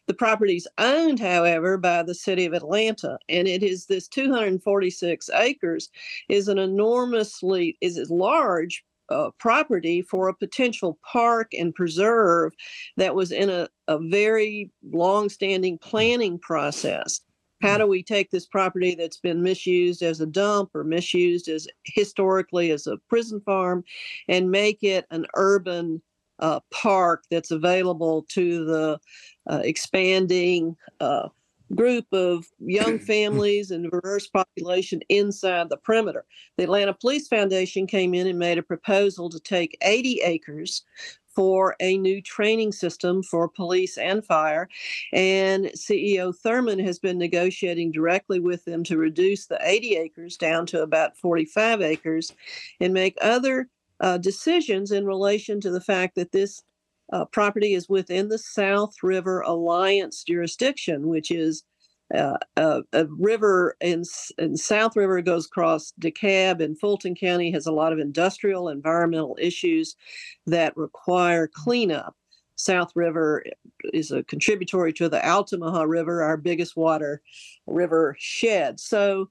The 0.08 0.14
property 0.14 0.58
is 0.58 0.68
owned, 0.78 1.20
however, 1.20 1.78
by 1.78 2.04
the 2.04 2.16
city 2.16 2.46
of 2.46 2.54
Atlanta, 2.54 3.18
and 3.30 3.48
it 3.48 3.64
is 3.64 3.86
this 3.86 4.08
246 4.08 5.30
acres 5.30 5.90
is 6.28 6.48
an 6.48 6.58
enormously 6.58 7.78
is 7.82 7.98
a 7.98 8.14
large 8.14 8.84
uh, 9.10 9.30
property 9.38 10.02
for 10.02 10.28
a 10.28 10.34
potential 10.34 10.98
park 11.04 11.52
and 11.54 11.76
preserve 11.76 12.54
that 12.98 13.14
was 13.14 13.32
in 13.32 13.50
a, 13.50 13.68
a 13.88 14.00
very 14.00 14.72
long-standing 14.92 15.78
planning 15.78 16.40
process. 16.40 17.22
How 17.62 17.78
do 17.78 17.86
we 17.86 18.02
take 18.02 18.32
this 18.32 18.48
property 18.48 18.96
that's 18.96 19.18
been 19.18 19.44
misused 19.44 20.02
as 20.02 20.20
a 20.20 20.26
dump 20.26 20.72
or 20.74 20.84
misused 20.84 21.48
as 21.48 21.68
historically 21.86 22.72
as 22.72 22.88
a 22.88 22.98
prison 23.08 23.40
farm 23.42 23.84
and 24.28 24.50
make 24.50 24.82
it 24.82 25.06
an 25.12 25.28
urban 25.36 26.02
uh, 26.40 26.60
park 26.72 27.24
that's 27.30 27.52
available 27.52 28.26
to 28.30 28.66
the 28.66 29.00
uh, 29.52 29.62
expanding 29.64 30.76
uh, 31.00 31.28
group 31.76 32.06
of 32.12 32.48
young 32.60 33.00
families 33.14 33.72
and 33.72 33.90
diverse 33.90 34.28
population 34.28 35.02
inside 35.10 35.70
the 35.70 35.78
perimeter. 35.78 36.26
The 36.58 36.64
Atlanta 36.64 36.94
Police 36.94 37.28
Foundation 37.28 37.86
came 37.86 38.14
in 38.14 38.28
and 38.28 38.40
made 38.40 38.58
a 38.58 38.64
proposal 38.64 39.30
to 39.30 39.40
take 39.40 39.78
80 39.82 40.22
acres 40.24 40.84
for 41.36 41.76
a 41.80 41.98
new 41.98 42.22
training 42.22 42.74
system 42.74 43.24
for 43.24 43.48
police 43.48 43.98
and 43.98 44.26
fire. 44.26 44.68
And 45.14 45.66
CEO 45.68 46.36
Thurmond 46.46 46.84
has 46.84 47.00
been 47.00 47.18
negotiating 47.18 47.92
directly 47.92 48.40
with 48.40 48.66
them 48.66 48.84
to 48.86 48.98
reduce 48.98 49.46
the 49.46 49.58
80 49.62 49.96
acres 49.96 50.36
down 50.36 50.66
to 50.68 50.82
about 50.82 51.18
45 51.18 51.82
acres 51.82 52.34
and 52.82 52.94
make 52.94 53.18
other 53.22 53.70
uh, 54.02 54.18
decisions 54.18 54.92
in 54.92 55.06
relation 55.06 55.62
to 55.62 55.72
the 55.72 55.80
fact 55.80 56.16
that 56.16 56.32
this 56.32 56.64
uh, 57.12 57.26
property 57.26 57.74
is 57.74 57.89
within 57.89 58.30
the 58.30 58.38
South 58.38 58.95
River 59.04 59.41
Alliance 59.41 60.24
jurisdiction, 60.24 61.08
which 61.08 61.32
is 61.32 61.63
uh, 62.13 62.38
a, 62.58 62.82
a, 62.93 63.06
river 63.06 63.76
in, 63.80 64.04
in 64.38 64.58
South 64.58 64.95
River 64.95 65.21
goes 65.21 65.45
across 65.45 65.93
DeKalb 66.00 66.62
and 66.62 66.80
Fulton 66.80 67.15
County 67.15 67.52
has 67.52 67.65
a 67.65 67.71
lot 67.71 67.93
of 67.93 68.00
industrial 68.00 68.67
environmental 68.67 69.38
issues 69.39 69.95
that 70.45 70.76
require 70.76 71.47
cleanup. 71.47 72.15
South 72.56 72.91
River 72.95 73.43
is 73.93 74.12
a 74.12 74.24
contributory 74.24 74.93
to 74.93 75.10
the 75.10 75.26
Altamaha 75.26 75.84
River, 75.84 76.21
our 76.21 76.38
biggest 76.38 76.76
water 76.76 77.21
river 77.65 78.15
shed. 78.19 78.80
So 78.80 79.30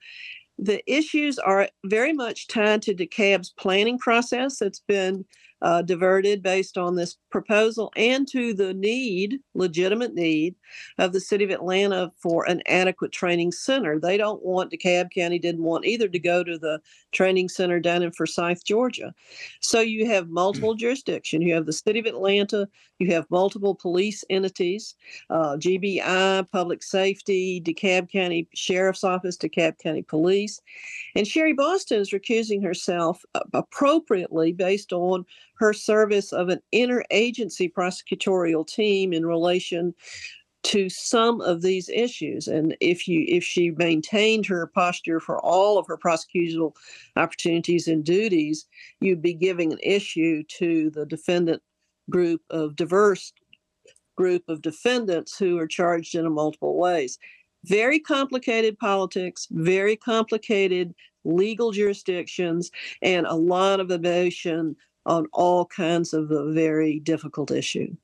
the 0.58 0.82
issues 0.92 1.38
are 1.38 1.68
very 1.84 2.12
much 2.12 2.48
tied 2.48 2.82
to 2.82 2.94
DeKalb's 2.94 3.50
planning 3.50 3.98
process 3.98 4.58
that's 4.58 4.80
been 4.80 5.24
uh, 5.62 5.82
diverted 5.82 6.42
based 6.42 6.78
on 6.78 6.94
this 6.94 7.16
proposal 7.30 7.92
and 7.96 8.26
to 8.28 8.54
the 8.54 8.74
need, 8.74 9.38
legitimate 9.54 10.14
need, 10.14 10.54
of 10.98 11.12
the 11.12 11.20
city 11.20 11.44
of 11.44 11.50
Atlanta 11.50 12.12
for 12.16 12.48
an 12.48 12.62
adequate 12.66 13.12
training 13.12 13.52
center. 13.52 13.98
They 13.98 14.16
don't 14.16 14.42
want, 14.42 14.72
DeKalb 14.72 15.10
County 15.12 15.38
didn't 15.38 15.62
want 15.62 15.84
either 15.84 16.08
to 16.08 16.18
go 16.18 16.42
to 16.42 16.58
the 16.58 16.80
training 17.12 17.48
center 17.48 17.80
down 17.80 18.02
in 18.02 18.12
Forsyth, 18.12 18.64
Georgia. 18.64 19.14
So 19.60 19.80
you 19.80 20.06
have 20.06 20.28
multiple 20.28 20.74
jurisdiction. 20.74 21.42
You 21.42 21.54
have 21.54 21.66
the 21.66 21.72
city 21.72 21.98
of 21.98 22.06
Atlanta, 22.06 22.68
you 22.98 23.12
have 23.12 23.30
multiple 23.30 23.74
police 23.74 24.24
entities, 24.30 24.94
uh, 25.30 25.56
GBI, 25.56 26.50
public 26.50 26.82
safety, 26.82 27.60
DeKalb 27.60 28.10
County 28.10 28.48
Sheriff's 28.54 29.04
Office, 29.04 29.36
DeKalb 29.36 29.78
County 29.78 30.02
Police. 30.02 30.60
And 31.14 31.26
Sherry 31.26 31.52
Boston 31.52 32.00
is 32.00 32.10
recusing 32.10 32.62
herself 32.62 33.24
uh, 33.34 33.40
appropriately 33.52 34.52
based 34.52 34.92
on 34.92 35.24
her 35.60 35.74
service 35.74 36.32
of 36.32 36.48
an 36.48 36.60
interagency 36.74 37.70
prosecutorial 37.70 38.66
team 38.66 39.12
in 39.12 39.26
relation 39.26 39.94
to 40.62 40.88
some 40.88 41.42
of 41.42 41.60
these 41.60 41.90
issues. 41.90 42.48
And 42.48 42.74
if 42.80 43.06
you 43.06 43.24
if 43.28 43.44
she 43.44 43.70
maintained 43.72 44.46
her 44.46 44.66
posture 44.66 45.20
for 45.20 45.38
all 45.40 45.78
of 45.78 45.86
her 45.86 45.98
prosecutorial 45.98 46.74
opportunities 47.16 47.88
and 47.88 48.02
duties 48.02 48.66
you'd 49.00 49.22
be 49.22 49.34
giving 49.34 49.72
an 49.72 49.78
issue 49.82 50.42
to 50.44 50.90
the 50.90 51.06
defendant 51.06 51.62
group 52.08 52.40
of 52.50 52.74
diverse 52.76 53.32
group 54.16 54.42
of 54.48 54.62
defendants 54.62 55.38
who 55.38 55.58
are 55.58 55.66
charged 55.66 56.14
in 56.14 56.30
multiple 56.32 56.76
ways. 56.78 57.18
Very 57.64 57.98
complicated 57.98 58.78
politics 58.78 59.46
very 59.50 59.96
complicated 59.96 60.94
legal 61.24 61.70
jurisdictions 61.70 62.70
and 63.02 63.26
a 63.26 63.34
lot 63.34 63.80
of 63.80 63.90
emotion 63.90 64.76
on 65.06 65.26
all 65.32 65.66
kinds 65.66 66.12
of 66.12 66.30
a 66.30 66.52
very 66.52 67.00
difficult 67.00 67.50
issue. 67.50 67.96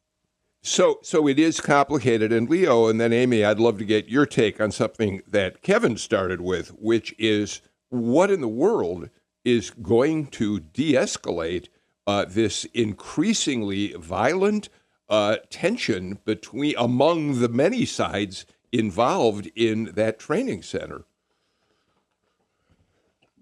So, 0.62 0.98
so 1.02 1.28
it 1.28 1.38
is 1.38 1.60
complicated. 1.60 2.32
And 2.32 2.50
Leo, 2.50 2.88
and 2.88 3.00
then 3.00 3.12
Amy, 3.12 3.44
I'd 3.44 3.60
love 3.60 3.78
to 3.78 3.84
get 3.84 4.08
your 4.08 4.26
take 4.26 4.60
on 4.60 4.72
something 4.72 5.22
that 5.28 5.62
Kevin 5.62 5.96
started 5.96 6.40
with, 6.40 6.70
which 6.70 7.14
is 7.18 7.60
what 7.88 8.30
in 8.30 8.40
the 8.40 8.48
world 8.48 9.08
is 9.44 9.70
going 9.70 10.26
to 10.26 10.58
de-escalate 10.58 11.68
uh, 12.06 12.24
this 12.24 12.64
increasingly 12.74 13.92
violent 13.92 14.68
uh, 15.08 15.36
tension 15.50 16.18
between 16.24 16.74
among 16.78 17.40
the 17.40 17.48
many 17.48 17.84
sides 17.84 18.44
involved 18.72 19.48
in 19.54 19.92
that 19.94 20.18
training 20.18 20.62
center. 20.62 21.04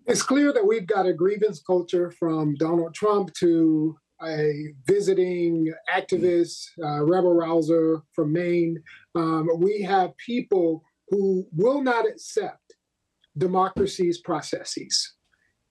It's 0.06 0.22
clear 0.22 0.52
that 0.52 0.66
we've 0.66 0.86
got 0.86 1.06
a 1.06 1.14
grievance 1.14 1.62
culture 1.62 2.10
from 2.10 2.56
Donald 2.56 2.94
Trump 2.94 3.32
to 3.34 3.96
a 4.22 4.74
visiting 4.86 5.72
activist, 5.94 6.66
uh, 6.82 7.02
rebel 7.04 7.32
rouser 7.32 8.02
from 8.12 8.32
Maine. 8.32 8.82
Um, 9.14 9.48
we 9.56 9.80
have 9.80 10.16
people 10.18 10.84
who 11.08 11.46
will 11.52 11.80
not 11.82 12.06
accept 12.06 12.74
democracy's 13.38 14.18
processes. 14.18 15.14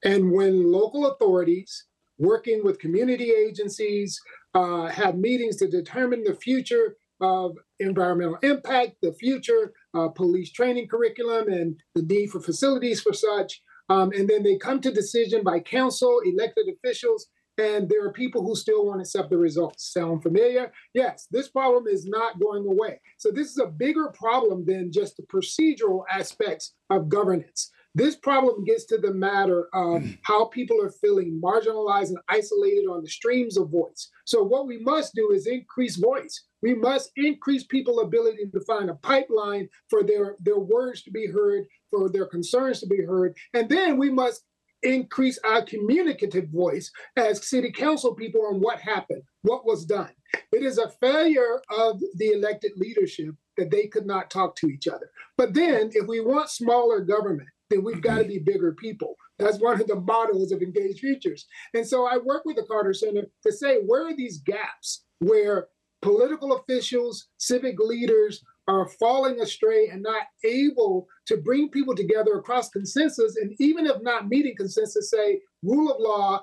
And 0.03 0.31
when 0.31 0.71
local 0.71 1.11
authorities, 1.11 1.85
working 2.17 2.63
with 2.63 2.79
community 2.79 3.31
agencies, 3.31 4.19
uh, 4.55 4.87
have 4.87 5.15
meetings 5.15 5.57
to 5.57 5.67
determine 5.67 6.23
the 6.23 6.35
future 6.35 6.97
of 7.21 7.55
environmental 7.79 8.37
impact, 8.41 8.95
the 9.03 9.13
future 9.13 9.73
uh, 9.93 10.07
police 10.09 10.51
training 10.51 10.87
curriculum, 10.87 11.49
and 11.49 11.79
the 11.93 12.01
need 12.01 12.31
for 12.31 12.39
facilities 12.39 12.99
for 12.99 13.13
such. 13.13 13.61
Um, 13.89 14.11
and 14.13 14.29
then 14.29 14.43
they 14.43 14.57
come 14.57 14.79
to 14.81 14.91
decision 14.91 15.43
by 15.43 15.59
council, 15.59 16.21
elected 16.25 16.65
officials, 16.69 17.27
and 17.57 17.87
there 17.87 18.03
are 18.03 18.11
people 18.11 18.43
who 18.43 18.55
still 18.55 18.85
won't 18.85 19.01
accept 19.01 19.29
the 19.29 19.37
results. 19.37 19.93
Sound 19.93 20.23
familiar? 20.23 20.71
Yes, 20.93 21.27
this 21.29 21.49
problem 21.49 21.85
is 21.87 22.05
not 22.05 22.39
going 22.39 22.65
away. 22.65 22.99
So 23.17 23.29
this 23.29 23.51
is 23.51 23.59
a 23.59 23.67
bigger 23.67 24.11
problem 24.13 24.65
than 24.65 24.91
just 24.91 25.17
the 25.17 25.23
procedural 25.23 26.03
aspects 26.11 26.73
of 26.89 27.09
governance. 27.09 27.71
This 27.95 28.15
problem 28.15 28.63
gets 28.63 28.85
to 28.85 28.97
the 28.97 29.13
matter 29.13 29.67
of 29.73 30.01
hmm. 30.01 30.11
how 30.23 30.45
people 30.45 30.81
are 30.81 30.89
feeling 30.89 31.39
marginalized 31.43 32.09
and 32.09 32.17
isolated 32.27 32.87
on 32.87 33.03
the 33.03 33.09
streams 33.09 33.55
of 33.55 33.69
voice. 33.69 34.09
So, 34.25 34.41
what 34.41 34.65
we 34.65 34.79
must 34.79 35.13
do 35.13 35.31
is 35.31 35.45
increase 35.45 35.97
voice. 35.97 36.43
We 36.63 36.73
must 36.73 37.11
increase 37.17 37.65
people's 37.65 38.01
ability 38.01 38.45
to 38.53 38.61
find 38.61 38.89
a 38.89 38.95
pipeline 38.95 39.67
for 39.89 40.01
their, 40.01 40.37
their 40.39 40.59
words 40.59 41.03
to 41.03 41.11
be 41.11 41.27
heard, 41.27 41.65
for 41.91 42.09
their 42.09 42.25
concerns 42.25 42.79
to 42.79 42.87
be 42.87 43.03
heard. 43.03 43.35
And 43.53 43.67
then 43.67 43.97
we 43.97 44.09
must 44.09 44.43
increase 44.81 45.37
our 45.43 45.61
communicative 45.61 46.49
voice 46.49 46.89
as 47.17 47.47
city 47.47 47.71
council 47.71 48.15
people 48.15 48.45
on 48.45 48.61
what 48.61 48.79
happened, 48.79 49.23
what 49.41 49.65
was 49.65 49.85
done. 49.85 50.11
It 50.53 50.63
is 50.63 50.77
a 50.77 50.89
failure 50.89 51.61
of 51.77 52.01
the 52.15 52.31
elected 52.31 52.71
leadership 52.77 53.35
that 53.57 53.69
they 53.69 53.87
could 53.87 54.05
not 54.05 54.31
talk 54.31 54.55
to 54.57 54.67
each 54.67 54.87
other. 54.87 55.11
But 55.37 55.53
then, 55.53 55.91
if 55.93 56.07
we 56.07 56.21
want 56.21 56.49
smaller 56.49 57.01
government, 57.01 57.49
then 57.69 57.83
we've 57.83 58.01
got 58.01 58.19
to 58.19 58.23
be 58.23 58.39
bigger 58.39 58.73
people. 58.73 59.15
That's 59.37 59.59
one 59.59 59.81
of 59.81 59.87
the 59.87 59.99
models 59.99 60.51
of 60.51 60.61
Engaged 60.61 60.99
Futures. 60.99 61.45
And 61.73 61.85
so 61.85 62.05
I 62.05 62.17
work 62.17 62.45
with 62.45 62.55
the 62.55 62.63
Carter 62.63 62.93
Center 62.93 63.27
to 63.43 63.51
say 63.51 63.79
where 63.85 64.07
are 64.07 64.15
these 64.15 64.39
gaps 64.39 65.03
where 65.19 65.67
political 66.03 66.57
officials, 66.57 67.27
civic 67.37 67.79
leaders 67.79 68.43
are 68.67 68.87
falling 68.87 69.41
astray 69.41 69.87
and 69.89 70.03
not 70.03 70.23
able 70.43 71.07
to 71.25 71.37
bring 71.37 71.69
people 71.69 71.95
together 71.95 72.33
across 72.33 72.69
consensus, 72.69 73.37
and 73.37 73.55
even 73.59 73.87
if 73.87 74.01
not 74.01 74.27
meeting 74.27 74.53
consensus, 74.55 75.09
say 75.09 75.39
rule 75.63 75.91
of 75.91 75.99
law, 75.99 76.41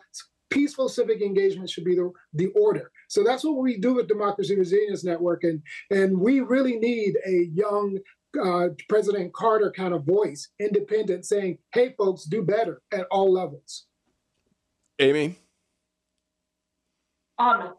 peaceful 0.50 0.88
civic 0.88 1.22
engagement 1.22 1.70
should 1.70 1.84
be 1.84 1.94
the, 1.94 2.11
the 2.34 2.48
order. 2.48 2.90
So 3.08 3.22
that's 3.22 3.44
what 3.44 3.56
we 3.56 3.78
do 3.78 3.94
with 3.94 4.08
Democracy 4.08 4.56
Resilience 4.56 5.04
Network, 5.04 5.44
and 5.44 5.62
and 5.90 6.18
we 6.18 6.40
really 6.40 6.76
need 6.76 7.16
a 7.26 7.50
young 7.52 7.98
uh, 8.42 8.68
President 8.88 9.32
Carter 9.32 9.72
kind 9.76 9.94
of 9.94 10.04
voice, 10.04 10.48
independent, 10.58 11.26
saying, 11.26 11.58
"Hey, 11.72 11.94
folks, 11.98 12.24
do 12.24 12.42
better 12.42 12.82
at 12.92 13.06
all 13.11 13.32
levels." 13.32 13.86
Amy. 14.98 15.36
Um, 17.38 17.72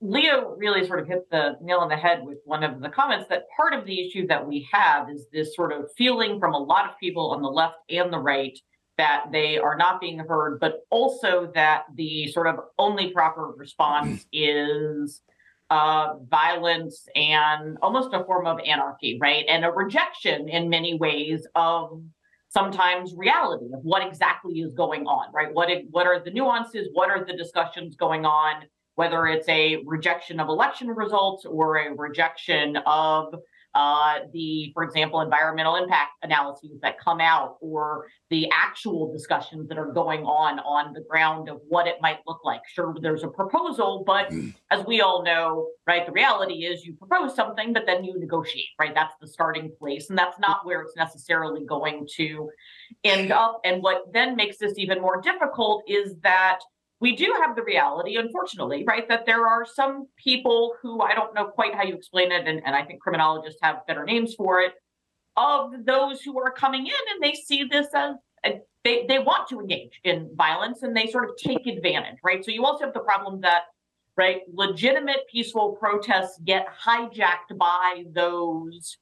Leo 0.00 0.54
really 0.56 0.86
sort 0.86 1.00
of 1.00 1.06
hit 1.06 1.28
the 1.30 1.56
nail 1.62 1.78
on 1.78 1.88
the 1.88 1.96
head 1.96 2.20
with 2.22 2.38
one 2.44 2.62
of 2.62 2.80
the 2.80 2.88
comments 2.88 3.26
that 3.30 3.44
part 3.56 3.72
of 3.72 3.86
the 3.86 4.06
issue 4.06 4.26
that 4.26 4.46
we 4.46 4.68
have 4.70 5.08
is 5.08 5.26
this 5.32 5.54
sort 5.54 5.72
of 5.72 5.86
feeling 5.96 6.38
from 6.38 6.54
a 6.54 6.58
lot 6.58 6.88
of 6.88 6.98
people 6.98 7.30
on 7.30 7.40
the 7.40 7.48
left 7.48 7.76
and 7.88 8.12
the 8.12 8.18
right 8.18 8.58
that 8.98 9.26
they 9.32 9.58
are 9.58 9.76
not 9.76 10.00
being 10.00 10.18
heard, 10.18 10.58
but 10.60 10.80
also 10.90 11.50
that 11.54 11.84
the 11.94 12.28
sort 12.28 12.46
of 12.46 12.56
only 12.78 13.10
proper 13.10 13.52
response 13.56 14.26
is 14.32 15.22
uh, 15.70 16.14
violence 16.30 17.06
and 17.14 17.76
almost 17.82 18.14
a 18.14 18.24
form 18.24 18.46
of 18.46 18.58
anarchy, 18.60 19.18
right? 19.20 19.44
And 19.48 19.64
a 19.64 19.70
rejection 19.70 20.48
in 20.48 20.68
many 20.68 20.96
ways 20.96 21.46
of 21.54 22.02
sometimes 22.48 23.14
reality 23.14 23.66
of 23.74 23.80
what 23.82 24.06
exactly 24.06 24.60
is 24.60 24.72
going 24.72 25.06
on, 25.06 25.32
right? 25.32 25.52
What 25.52 25.68
it, 25.68 25.86
what 25.90 26.06
are 26.06 26.22
the 26.22 26.30
nuances? 26.30 26.88
What 26.92 27.10
are 27.10 27.24
the 27.24 27.36
discussions 27.36 27.96
going 27.96 28.24
on? 28.24 28.64
Whether 28.96 29.26
it's 29.26 29.48
a 29.48 29.82
rejection 29.86 30.40
of 30.40 30.48
election 30.48 30.88
results 30.88 31.46
or 31.46 31.76
a 31.76 31.94
rejection 31.94 32.76
of 32.84 33.34
uh, 33.76 34.20
the, 34.32 34.70
for 34.72 34.84
example, 34.84 35.20
environmental 35.20 35.76
impact 35.76 36.12
analyses 36.22 36.80
that 36.80 36.98
come 36.98 37.20
out 37.20 37.58
or 37.60 38.06
the 38.30 38.48
actual 38.50 39.12
discussions 39.12 39.68
that 39.68 39.76
are 39.76 39.92
going 39.92 40.22
on 40.22 40.58
on 40.60 40.94
the 40.94 41.02
ground 41.10 41.50
of 41.50 41.60
what 41.68 41.86
it 41.86 41.96
might 42.00 42.16
look 42.26 42.40
like. 42.42 42.62
Sure, 42.72 42.96
there's 43.02 43.22
a 43.22 43.28
proposal, 43.28 44.02
but 44.06 44.30
mm. 44.30 44.54
as 44.70 44.82
we 44.86 45.02
all 45.02 45.22
know, 45.22 45.68
right, 45.86 46.06
the 46.06 46.12
reality 46.12 46.64
is 46.64 46.86
you 46.86 46.94
propose 46.94 47.36
something, 47.36 47.74
but 47.74 47.84
then 47.84 48.02
you 48.02 48.18
negotiate, 48.18 48.64
right? 48.78 48.94
That's 48.94 49.12
the 49.20 49.28
starting 49.28 49.70
place. 49.78 50.08
And 50.08 50.18
that's 50.18 50.38
not 50.38 50.64
where 50.64 50.80
it's 50.80 50.96
necessarily 50.96 51.66
going 51.66 52.08
to 52.16 52.48
end 53.04 53.30
up. 53.30 53.60
And 53.62 53.82
what 53.82 54.10
then 54.10 54.36
makes 54.36 54.56
this 54.56 54.72
even 54.78 55.02
more 55.02 55.20
difficult 55.20 55.82
is 55.86 56.16
that 56.22 56.60
we 57.00 57.14
do 57.14 57.34
have 57.42 57.54
the 57.56 57.62
reality, 57.62 58.16
unfortunately, 58.16 58.84
right, 58.86 59.06
that 59.08 59.26
there 59.26 59.46
are 59.46 59.66
some 59.66 60.06
people 60.16 60.74
who 60.80 61.00
I 61.00 61.14
don't 61.14 61.34
know 61.34 61.46
quite 61.46 61.74
how 61.74 61.84
you 61.84 61.94
explain 61.94 62.32
it, 62.32 62.46
and, 62.46 62.62
and 62.64 62.74
I 62.74 62.84
think 62.84 63.02
criminologists 63.02 63.60
have 63.62 63.86
better 63.86 64.04
names 64.04 64.34
for 64.34 64.60
it, 64.60 64.72
of 65.36 65.84
those 65.84 66.22
who 66.22 66.38
are 66.40 66.50
coming 66.50 66.86
in 66.86 66.92
and 67.12 67.22
they 67.22 67.34
see 67.34 67.64
this 67.64 67.88
as 67.94 68.14
a, 68.44 68.60
they, 68.84 69.04
they 69.06 69.18
want 69.18 69.48
to 69.48 69.60
engage 69.60 70.00
in 70.04 70.30
violence 70.34 70.82
and 70.82 70.96
they 70.96 71.06
sort 71.06 71.28
of 71.28 71.36
take 71.36 71.66
advantage, 71.66 72.16
right? 72.22 72.44
So 72.44 72.50
you 72.50 72.64
also 72.64 72.84
have 72.84 72.94
the 72.94 73.00
problem 73.00 73.40
that, 73.42 73.64
right, 74.16 74.42
legitimate 74.52 75.26
peaceful 75.30 75.76
protests 75.78 76.40
get 76.44 76.66
hijacked 76.82 77.58
by 77.58 78.04
those 78.12 78.96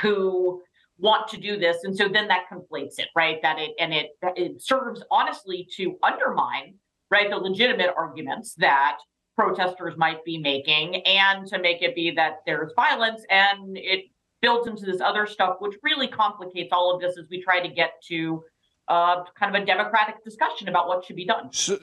who 0.00 0.62
want 0.98 1.28
to 1.28 1.38
do 1.38 1.58
this 1.58 1.84
and 1.84 1.96
so 1.96 2.08
then 2.08 2.28
that 2.28 2.44
conflates 2.52 2.98
it 2.98 3.08
right 3.16 3.40
that 3.40 3.58
it 3.58 3.70
and 3.80 3.94
it 3.94 4.10
it 4.36 4.62
serves 4.62 5.02
honestly 5.10 5.66
to 5.74 5.96
undermine 6.02 6.74
right? 7.10 7.28
The 7.30 7.36
legitimate 7.36 7.90
arguments 7.96 8.54
that 8.56 8.98
protesters 9.36 9.94
might 9.96 10.24
be 10.24 10.38
making 10.38 10.96
and 11.06 11.46
to 11.46 11.58
make 11.58 11.82
it 11.82 11.94
be 11.94 12.10
that 12.12 12.40
there's 12.46 12.72
violence 12.76 13.24
and 13.30 13.76
it 13.76 14.04
builds 14.42 14.66
into 14.66 14.84
this 14.84 15.00
other 15.00 15.26
stuff, 15.26 15.56
which 15.60 15.74
really 15.82 16.08
complicates 16.08 16.70
all 16.72 16.94
of 16.94 17.00
this 17.00 17.18
as 17.18 17.26
we 17.30 17.42
try 17.42 17.60
to 17.60 17.68
get 17.68 17.92
to 18.08 18.42
uh, 18.88 19.24
kind 19.38 19.54
of 19.54 19.62
a 19.62 19.64
democratic 19.64 20.22
discussion 20.24 20.68
about 20.68 20.88
what 20.88 21.04
should 21.04 21.16
be 21.16 21.24
done. 21.24 21.52
So, 21.52 21.78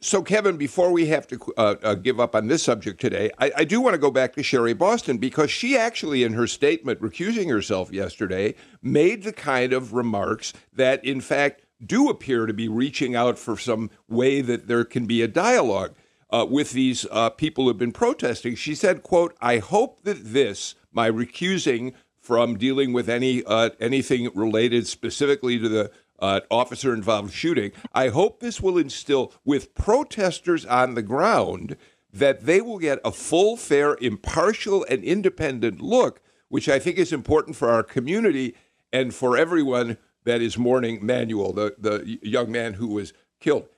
so 0.00 0.22
Kevin, 0.22 0.56
before 0.56 0.92
we 0.92 1.06
have 1.06 1.26
to 1.28 1.38
uh, 1.56 1.74
uh, 1.82 1.94
give 1.94 2.20
up 2.20 2.36
on 2.36 2.46
this 2.46 2.62
subject 2.62 3.00
today, 3.00 3.30
I, 3.38 3.50
I 3.58 3.64
do 3.64 3.80
want 3.80 3.94
to 3.94 3.98
go 3.98 4.10
back 4.10 4.34
to 4.34 4.42
Sherry 4.42 4.74
Boston 4.74 5.18
because 5.18 5.50
she 5.50 5.76
actually, 5.76 6.22
in 6.22 6.34
her 6.34 6.46
statement 6.46 7.00
recusing 7.00 7.50
herself 7.50 7.92
yesterday, 7.92 8.54
made 8.82 9.24
the 9.24 9.32
kind 9.32 9.72
of 9.72 9.94
remarks 9.94 10.52
that, 10.72 11.04
in 11.04 11.20
fact, 11.20 11.62
do 11.84 12.08
appear 12.08 12.46
to 12.46 12.52
be 12.52 12.68
reaching 12.68 13.14
out 13.14 13.38
for 13.38 13.56
some 13.56 13.90
way 14.08 14.40
that 14.40 14.68
there 14.68 14.84
can 14.84 15.06
be 15.06 15.22
a 15.22 15.28
dialogue 15.28 15.94
uh, 16.30 16.46
with 16.48 16.72
these 16.72 17.06
uh, 17.10 17.30
people 17.30 17.64
who've 17.64 17.78
been 17.78 17.92
protesting. 17.92 18.54
She 18.54 18.74
said, 18.74 19.02
"quote 19.02 19.36
I 19.40 19.58
hope 19.58 20.02
that 20.04 20.32
this, 20.32 20.74
my 20.92 21.10
recusing 21.10 21.94
from 22.20 22.58
dealing 22.58 22.92
with 22.92 23.08
any 23.08 23.42
uh, 23.44 23.70
anything 23.80 24.30
related 24.34 24.86
specifically 24.86 25.58
to 25.58 25.68
the." 25.68 25.90
Uh, 26.20 26.40
officer 26.50 26.92
involved 26.92 27.32
shooting. 27.32 27.70
I 27.94 28.08
hope 28.08 28.40
this 28.40 28.60
will 28.60 28.76
instill 28.76 29.32
with 29.44 29.76
protesters 29.76 30.66
on 30.66 30.94
the 30.94 31.02
ground 31.02 31.76
that 32.12 32.44
they 32.44 32.60
will 32.60 32.78
get 32.78 32.98
a 33.04 33.12
full, 33.12 33.56
fair, 33.56 33.96
impartial, 34.00 34.84
and 34.88 35.04
independent 35.04 35.80
look, 35.80 36.20
which 36.48 36.68
I 36.68 36.78
think 36.78 36.98
is 36.98 37.12
important 37.12 37.56
for 37.56 37.70
our 37.70 37.82
community 37.82 38.56
and 38.92 39.14
for 39.14 39.36
everyone 39.36 39.98
that 40.28 40.42
is 40.42 40.58
mourning 40.58 41.04
Manuel, 41.04 41.52
the, 41.52 41.74
the 41.78 42.18
young 42.22 42.50
man 42.50 42.74
who 42.74 42.88
was 42.88 43.12
killed. 43.40 43.68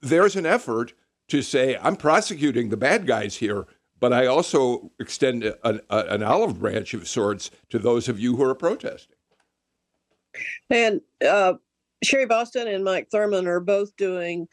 There's 0.00 0.36
an 0.36 0.46
effort 0.46 0.92
to 1.28 1.42
say, 1.42 1.76
I'm 1.82 1.96
prosecuting 1.96 2.68
the 2.68 2.76
bad 2.76 3.06
guys 3.06 3.36
here, 3.36 3.66
but 4.00 4.12
I 4.12 4.26
also 4.26 4.90
extend 4.98 5.44
an, 5.64 5.80
an 5.90 6.22
olive 6.22 6.60
branch 6.60 6.94
of 6.94 7.08
sorts 7.08 7.50
to 7.70 7.78
those 7.78 8.08
of 8.08 8.18
you 8.18 8.36
who 8.36 8.44
are 8.44 8.54
protesting. 8.54 9.16
And 10.70 11.00
uh, 11.26 11.54
Sherry 12.02 12.26
Boston 12.26 12.68
and 12.68 12.84
Mike 12.84 13.08
Thurmond 13.10 13.46
are 13.46 13.60
both 13.60 13.96
doing 13.96 14.46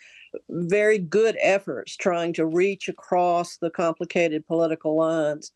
very 0.50 0.98
good 0.98 1.38
efforts 1.42 1.96
trying 1.96 2.34
to 2.34 2.46
reach 2.46 2.88
across 2.88 3.58
the 3.58 3.70
complicated 3.70 4.46
political 4.46 4.96
lines. 4.96 5.52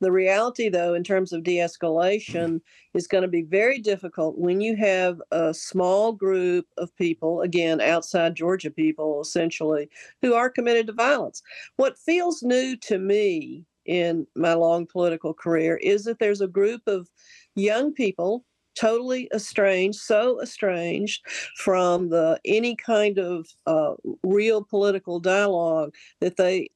The 0.00 0.12
reality, 0.12 0.68
though, 0.68 0.94
in 0.94 1.04
terms 1.04 1.32
of 1.32 1.42
de 1.42 1.56
escalation, 1.56 2.60
is 2.94 3.06
going 3.06 3.22
to 3.22 3.28
be 3.28 3.42
very 3.42 3.78
difficult 3.78 4.38
when 4.38 4.60
you 4.60 4.76
have 4.76 5.20
a 5.30 5.54
small 5.54 6.12
group 6.12 6.66
of 6.78 6.94
people, 6.96 7.42
again, 7.42 7.80
outside 7.80 8.34
Georgia 8.34 8.70
people, 8.70 9.20
essentially, 9.20 9.88
who 10.22 10.34
are 10.34 10.50
committed 10.50 10.86
to 10.88 10.92
violence. 10.92 11.42
What 11.76 11.98
feels 11.98 12.42
new 12.42 12.76
to 12.76 12.98
me 12.98 13.64
in 13.86 14.26
my 14.34 14.54
long 14.54 14.86
political 14.86 15.34
career 15.34 15.76
is 15.76 16.04
that 16.04 16.18
there's 16.18 16.40
a 16.40 16.46
group 16.46 16.82
of 16.86 17.08
young 17.54 17.92
people 17.92 18.44
totally 18.74 19.28
estranged, 19.34 19.98
so 19.98 20.40
estranged 20.42 21.22
from 21.56 22.08
the 22.08 22.40
any 22.44 22.76
kind 22.76 23.18
of 23.18 23.46
uh, 23.66 23.94
real 24.22 24.62
political 24.62 25.20
dialogue 25.20 25.94
that 26.20 26.36
they 26.36 26.68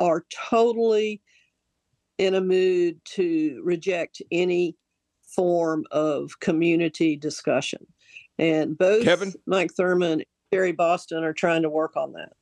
are 0.00 0.24
totally 0.50 1.20
in 2.18 2.34
a 2.34 2.40
mood 2.40 3.00
to 3.04 3.60
reject 3.64 4.22
any 4.30 4.76
form 5.34 5.84
of 5.90 6.38
community 6.40 7.16
discussion. 7.16 7.86
And 8.38 8.76
both 8.76 9.04
Kevin? 9.04 9.32
Mike 9.46 9.72
Thurmond 9.78 10.12
and 10.12 10.24
Sherry 10.52 10.72
Boston 10.72 11.24
are 11.24 11.32
trying 11.32 11.62
to 11.62 11.70
work 11.70 11.96
on 11.96 12.12
that. 12.12 12.32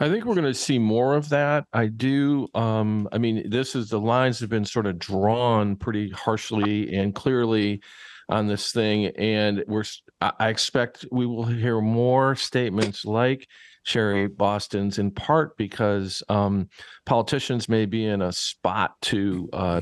I 0.00 0.08
think 0.08 0.24
we're 0.24 0.34
going 0.34 0.44
to 0.44 0.54
see 0.54 0.78
more 0.78 1.14
of 1.14 1.28
that. 1.28 1.66
I 1.72 1.86
do. 1.86 2.48
Um, 2.54 3.08
I 3.12 3.18
mean, 3.18 3.48
this 3.48 3.76
is 3.76 3.90
the 3.90 4.00
lines 4.00 4.40
have 4.40 4.50
been 4.50 4.64
sort 4.64 4.86
of 4.86 4.98
drawn 4.98 5.76
pretty 5.76 6.10
harshly 6.10 6.92
and 6.94 7.14
clearly 7.14 7.80
on 8.28 8.48
this 8.48 8.72
thing, 8.72 9.06
and 9.16 9.62
we're. 9.66 9.84
I 10.20 10.48
expect 10.48 11.06
we 11.12 11.26
will 11.26 11.44
hear 11.44 11.80
more 11.80 12.34
statements 12.34 13.04
like 13.04 13.46
Sherry 13.84 14.26
Boston's, 14.28 14.98
in 14.98 15.10
part 15.10 15.56
because 15.56 16.22
um, 16.28 16.68
politicians 17.06 17.68
may 17.68 17.86
be 17.86 18.04
in 18.06 18.22
a 18.22 18.32
spot 18.32 18.92
to, 19.02 19.48
uh, 19.52 19.80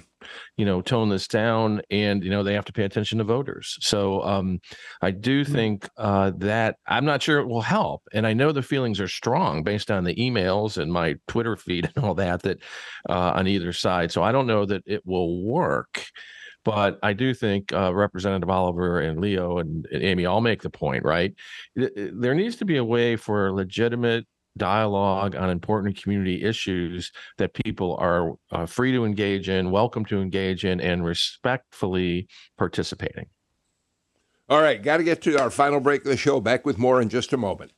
you 0.57 0.65
know, 0.65 0.83
tone 0.83 1.09
this 1.09 1.27
down, 1.27 1.83
and 1.91 2.23
you 2.23 2.31
know 2.31 2.43
they 2.43 2.55
have 2.55 2.65
to 2.67 2.73
pay 2.73 2.85
attention 2.85 3.19
to 3.19 3.25
voters. 3.25 3.77
So 3.81 4.23
um, 4.23 4.61
I 5.01 5.11
do 5.11 5.45
Hmm. 5.47 5.53
think 5.53 5.89
uh, 5.97 6.33
that 6.39 6.77
I'm 6.87 7.05
not 7.05 7.23
sure 7.23 7.39
it 7.41 7.49
will 7.49 7.63
help, 7.63 8.03
and 8.13 8.27
I 8.27 8.33
know 8.33 8.53
the 8.53 8.63
feelings 8.63 9.01
are 9.01 9.09
strong 9.09 9.63
based 9.63 9.91
on 9.91 10.05
the 10.05 10.15
emails 10.17 10.79
and 10.79 10.93
my 10.93 11.17
Twitter 11.29 11.57
feed 11.57 11.91
and 11.97 12.05
all 12.05 12.15
that 12.15 12.43
that 12.43 12.59
uh, 13.09 13.33
on 13.35 13.47
either 13.47 13.73
side. 13.73 14.11
So 14.13 14.23
I 14.23 14.33
don't 14.33 14.47
know 14.47 14.65
that 14.67 14.83
it 14.87 15.03
will 15.07 15.43
work. 15.45 16.05
But 16.65 16.99
I 17.03 17.13
do 17.13 17.35
think 17.35 17.73
uh, 17.73 17.93
Representative 17.93 18.49
Oliver 18.49 19.01
and 19.01 19.21
Leo 19.21 19.59
and, 19.59 19.87
and 19.93 20.03
Amy 20.03 20.27
all 20.27 20.41
make 20.41 20.63
the 20.63 20.71
point, 20.71 21.05
right? 21.05 21.35
There 21.75 22.35
needs 22.35 22.57
to 22.57 22.65
be 22.65 22.77
a 22.77 22.85
way 22.85 23.17
for 23.17 23.53
legitimate 23.53 24.27
dialogue 24.57 25.35
on 25.35 25.51
important 25.51 26.01
community 26.01 26.43
issues 26.43 27.11
that 27.39 27.55
people 27.55 27.97
are 27.99 28.33
uh, 28.51 28.67
free 28.67 28.93
to 28.93 29.05
engage 29.05 29.49
in, 29.49 29.71
welcome 29.71 30.05
to 30.05 30.21
engage 30.21 30.65
in, 30.65 30.81
and 30.81 31.05
respectfully 31.05 32.29
participating. 32.59 33.27
All 34.49 34.61
right, 34.61 34.83
got 34.83 34.99
to 34.99 35.05
get 35.05 35.23
to 35.23 35.41
our 35.41 35.51
final 35.51 35.81
break 35.81 36.03
of 36.03 36.09
the 36.09 36.17
show. 36.17 36.41
Back 36.41 36.67
with 36.67 36.79
more 36.79 37.01
in 37.01 37.09
just 37.09 37.33
a 37.33 37.37
moment. 37.37 37.73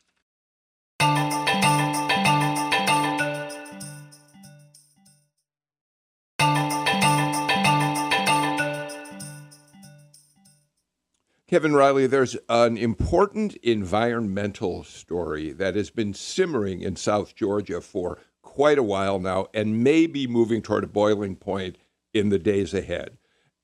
Kevin 11.55 11.77
Riley, 11.77 12.09
there's 12.09 12.37
an 12.49 12.77
important 12.77 13.55
environmental 13.63 14.83
story 14.83 15.53
that 15.53 15.77
has 15.77 15.89
been 15.89 16.13
simmering 16.13 16.81
in 16.81 16.97
South 16.97 17.37
Georgia 17.37 17.81
for 17.81 18.19
quite 18.43 18.77
a 18.77 18.83
while 18.83 19.21
now 19.21 19.47
and 19.55 19.85
may 19.85 20.09
be 20.09 20.27
moving 20.27 20.63
toward 20.63 20.83
a 20.83 20.89
boiling 20.89 21.37
point 21.37 21.79
in 22.13 22.31
the 22.31 22.41
days 22.41 22.75
ahead. 22.75 23.19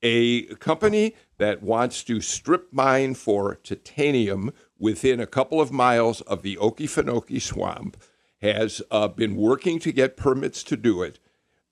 A 0.05 0.45
company 0.61 1.17
that 1.39 1.65
wants 1.65 2.05
to 2.05 2.21
strip 2.21 2.73
mine 2.73 3.15
for 3.15 3.57
titanium 3.57 4.53
within 4.79 5.19
a 5.19 5.27
couple 5.27 5.61
of 5.61 5.73
miles 5.73 6.21
of 6.21 6.43
the 6.43 6.57
Okefenokee 6.59 7.43
swamp 7.43 7.97
has 8.41 8.81
uh, 8.93 9.09
been 9.09 9.35
working 9.35 9.81
to 9.81 9.91
get 9.91 10.17
permits 10.17 10.63
to 10.63 10.77
do 10.77 11.03
it. 11.03 11.19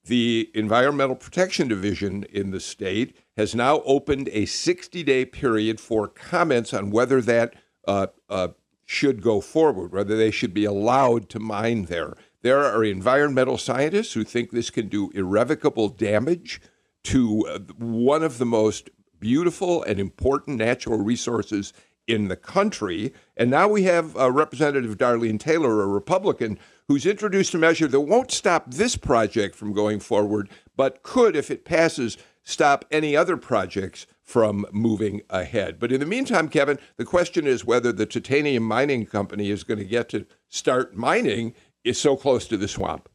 The 0.08 0.50
Environmental 0.54 1.16
Protection 1.16 1.68
Division 1.68 2.24
in 2.32 2.50
the 2.50 2.60
state 2.60 3.14
has 3.36 3.54
now 3.54 3.82
opened 3.82 4.30
a 4.32 4.46
60 4.46 5.02
day 5.02 5.26
period 5.26 5.78
for 5.78 6.08
comments 6.08 6.72
on 6.72 6.90
whether 6.90 7.20
that 7.20 7.54
uh, 7.86 8.06
uh, 8.30 8.48
should 8.86 9.20
go 9.20 9.42
forward, 9.42 9.92
whether 9.92 10.16
they 10.16 10.30
should 10.30 10.54
be 10.54 10.64
allowed 10.64 11.28
to 11.28 11.38
mine 11.38 11.84
there. 11.84 12.14
There 12.40 12.64
are 12.64 12.82
environmental 12.82 13.58
scientists 13.58 14.14
who 14.14 14.24
think 14.24 14.50
this 14.50 14.70
can 14.70 14.88
do 14.88 15.10
irrevocable 15.10 15.90
damage 15.90 16.62
to 17.04 17.46
uh, 17.46 17.58
one 17.76 18.22
of 18.22 18.38
the 18.38 18.46
most 18.46 18.88
beautiful 19.20 19.82
and 19.82 20.00
important 20.00 20.56
natural 20.56 21.00
resources 21.00 21.74
in 22.06 22.28
the 22.28 22.36
country. 22.36 23.12
And 23.36 23.50
now 23.50 23.68
we 23.68 23.82
have 23.82 24.16
uh, 24.16 24.32
Representative 24.32 24.96
Darlene 24.96 25.38
Taylor, 25.38 25.82
a 25.82 25.86
Republican, 25.86 26.58
who's 26.88 27.04
introduced 27.04 27.54
a 27.54 27.58
measure 27.58 27.86
that 27.86 28.00
won't 28.00 28.30
stop 28.30 28.70
this 28.72 28.96
project 28.96 29.54
from 29.54 29.72
going 29.72 30.00
forward, 30.00 30.48
but 30.74 31.02
could, 31.02 31.36
if 31.36 31.50
it 31.50 31.64
passes, 31.64 32.16
stop 32.42 32.86
any 32.90 33.14
other 33.14 33.36
projects 33.36 34.06
from 34.22 34.64
moving 34.72 35.20
ahead. 35.28 35.78
But 35.78 35.92
in 35.92 36.00
the 36.00 36.06
meantime, 36.06 36.48
Kevin, 36.48 36.78
the 36.96 37.04
question 37.04 37.46
is 37.46 37.64
whether 37.64 37.92
the 37.92 38.06
titanium 38.06 38.62
mining 38.62 39.04
company 39.04 39.50
is 39.50 39.64
going 39.64 39.78
to 39.78 39.84
get 39.84 40.08
to 40.10 40.26
start 40.48 40.96
mining 40.96 41.54
is 41.84 42.00
so 42.00 42.16
close 42.16 42.48
to 42.48 42.56
the 42.56 42.68
swamp. 42.68 43.08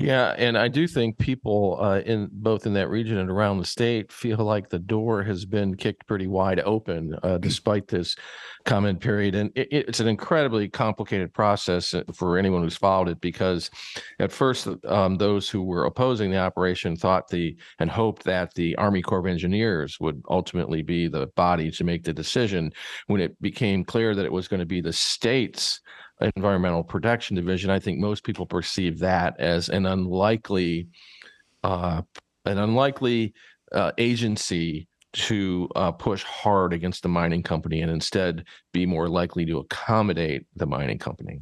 Yeah, 0.00 0.34
and 0.38 0.56
I 0.56 0.68
do 0.68 0.88
think 0.88 1.18
people 1.18 1.76
uh, 1.78 2.00
in 2.00 2.30
both 2.32 2.64
in 2.64 2.72
that 2.72 2.88
region 2.88 3.18
and 3.18 3.30
around 3.30 3.58
the 3.58 3.66
state 3.66 4.10
feel 4.10 4.38
like 4.38 4.70
the 4.70 4.78
door 4.78 5.22
has 5.24 5.44
been 5.44 5.76
kicked 5.76 6.06
pretty 6.06 6.26
wide 6.26 6.58
open, 6.60 7.14
uh, 7.22 7.36
despite 7.36 7.86
this 7.86 8.16
comment 8.64 9.00
period. 9.00 9.34
And 9.34 9.52
it, 9.54 9.68
it's 9.70 10.00
an 10.00 10.08
incredibly 10.08 10.70
complicated 10.70 11.34
process 11.34 11.92
uh, 11.92 12.04
for 12.14 12.38
anyone 12.38 12.62
who's 12.62 12.78
followed 12.78 13.10
it, 13.10 13.20
because 13.20 13.70
at 14.18 14.32
first 14.32 14.68
um, 14.86 15.16
those 15.16 15.50
who 15.50 15.62
were 15.62 15.84
opposing 15.84 16.30
the 16.30 16.38
operation 16.38 16.96
thought 16.96 17.28
the 17.28 17.54
and 17.78 17.90
hoped 17.90 18.24
that 18.24 18.54
the 18.54 18.74
Army 18.76 19.02
Corps 19.02 19.20
of 19.20 19.26
Engineers 19.26 20.00
would 20.00 20.22
ultimately 20.30 20.80
be 20.80 21.08
the 21.08 21.26
body 21.36 21.70
to 21.72 21.84
make 21.84 22.04
the 22.04 22.14
decision. 22.14 22.72
When 23.08 23.20
it 23.20 23.38
became 23.42 23.84
clear 23.84 24.14
that 24.14 24.24
it 24.24 24.32
was 24.32 24.48
going 24.48 24.60
to 24.60 24.66
be 24.66 24.80
the 24.80 24.94
states 24.94 25.82
environmental 26.36 26.82
protection 26.82 27.36
division 27.36 27.70
i 27.70 27.78
think 27.78 27.98
most 27.98 28.24
people 28.24 28.46
perceive 28.46 28.98
that 28.98 29.38
as 29.38 29.68
an 29.68 29.86
unlikely 29.86 30.88
uh, 31.62 32.02
an 32.46 32.58
unlikely 32.58 33.34
uh, 33.72 33.92
agency 33.98 34.88
to 35.12 35.68
uh, 35.76 35.90
push 35.92 36.22
hard 36.22 36.72
against 36.72 37.02
the 37.02 37.08
mining 37.08 37.42
company 37.42 37.82
and 37.82 37.90
instead 37.90 38.44
be 38.72 38.86
more 38.86 39.08
likely 39.08 39.44
to 39.44 39.58
accommodate 39.58 40.46
the 40.56 40.66
mining 40.66 40.98
company 40.98 41.40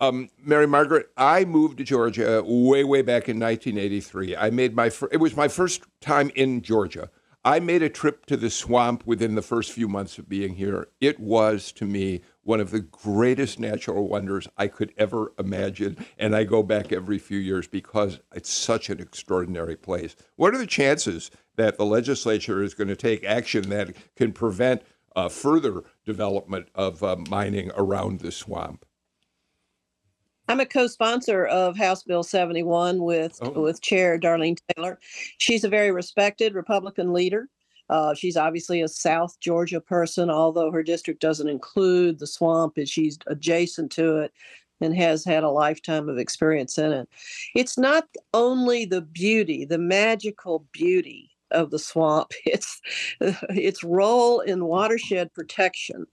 Um, 0.00 0.28
Mary 0.38 0.66
Margaret, 0.66 1.08
I 1.16 1.44
moved 1.44 1.78
to 1.78 1.84
Georgia 1.84 2.42
way, 2.46 2.84
way 2.84 3.02
back 3.02 3.28
in 3.28 3.38
1983. 3.38 4.36
I 4.36 4.50
made 4.50 4.74
my 4.74 4.90
fir- 4.90 5.08
it 5.10 5.16
was 5.16 5.36
my 5.36 5.48
first 5.48 5.82
time 6.00 6.30
in 6.36 6.62
Georgia. 6.62 7.10
I 7.48 7.60
made 7.60 7.82
a 7.82 7.88
trip 7.88 8.26
to 8.26 8.36
the 8.36 8.50
swamp 8.50 9.06
within 9.06 9.34
the 9.34 9.40
first 9.40 9.72
few 9.72 9.88
months 9.88 10.18
of 10.18 10.28
being 10.28 10.56
here. 10.56 10.88
It 11.00 11.18
was 11.18 11.72
to 11.72 11.86
me 11.86 12.20
one 12.42 12.60
of 12.60 12.70
the 12.70 12.80
greatest 12.80 13.58
natural 13.58 14.06
wonders 14.06 14.46
I 14.58 14.68
could 14.68 14.92
ever 14.98 15.32
imagine, 15.38 15.96
and 16.18 16.36
I 16.36 16.44
go 16.44 16.62
back 16.62 16.92
every 16.92 17.18
few 17.18 17.38
years 17.38 17.66
because 17.66 18.20
it's 18.34 18.50
such 18.50 18.90
an 18.90 19.00
extraordinary 19.00 19.76
place. 19.76 20.14
What 20.36 20.54
are 20.54 20.58
the 20.58 20.66
chances 20.66 21.30
that 21.56 21.78
the 21.78 21.86
legislature 21.86 22.62
is 22.62 22.74
going 22.74 22.88
to 22.88 22.96
take 22.96 23.24
action 23.24 23.70
that 23.70 23.96
can 24.14 24.32
prevent 24.32 24.82
uh, 25.16 25.30
further 25.30 25.84
development 26.04 26.68
of 26.74 27.02
uh, 27.02 27.16
mining 27.30 27.70
around 27.78 28.20
the 28.20 28.30
swamp? 28.30 28.84
I'm 30.48 30.60
a 30.60 30.66
co-sponsor 30.66 31.44
of 31.46 31.76
House 31.76 32.02
Bill 32.02 32.22
71 32.22 33.02
with 33.02 33.38
Oh. 33.42 33.50
with 33.60 33.82
Chair 33.82 34.18
Darlene 34.18 34.56
Taylor. 34.74 34.98
She's 35.36 35.64
a 35.64 35.68
very 35.68 35.90
respected 35.90 36.54
Republican 36.54 37.12
leader. 37.12 37.48
Uh, 37.90 38.14
she's 38.14 38.36
obviously 38.36 38.80
a 38.82 38.88
South 38.88 39.38
Georgia 39.40 39.80
person, 39.80 40.30
although 40.30 40.70
her 40.70 40.82
district 40.82 41.20
doesn't 41.20 41.48
include 41.48 42.18
the 42.18 42.26
swamp, 42.26 42.76
and 42.76 42.88
she's 42.88 43.18
adjacent 43.26 43.90
to 43.92 44.16
it 44.18 44.32
and 44.80 44.94
has 44.94 45.24
had 45.24 45.42
a 45.42 45.50
lifetime 45.50 46.08
of 46.08 46.18
experience 46.18 46.78
in 46.78 46.92
it. 46.92 47.08
It's 47.54 47.76
not 47.76 48.06
only 48.32 48.84
the 48.84 49.00
beauty, 49.02 49.64
the 49.64 49.78
magical 49.78 50.66
beauty 50.72 51.27
of 51.50 51.70
the 51.70 51.78
swamp. 51.78 52.32
It's 52.44 52.80
its 53.20 53.84
role 53.84 54.40
in 54.40 54.64
watershed 54.66 55.32
protection, 55.34 56.06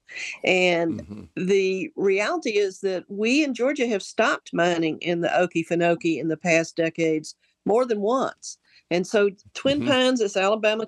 and 0.44 1.00
Mhm. 1.00 1.28
the 1.36 1.90
reality 1.96 2.58
is 2.58 2.80
that 2.80 3.04
we 3.08 3.44
in 3.44 3.54
Georgia 3.54 3.86
have 3.86 4.02
stopped 4.02 4.52
mining 4.54 4.98
in 5.00 5.20
the 5.20 5.28
Okefenokee 5.28 6.18
in 6.18 6.28
the 6.28 6.36
past 6.36 6.76
decades 6.76 7.34
more 7.64 7.84
than 7.84 8.00
once. 8.00 8.58
And 8.90 9.06
so 9.06 9.30
Twin 9.54 9.82
Mhm. 9.82 9.86
Pines, 9.86 10.20
this 10.20 10.36
Alabama, 10.36 10.86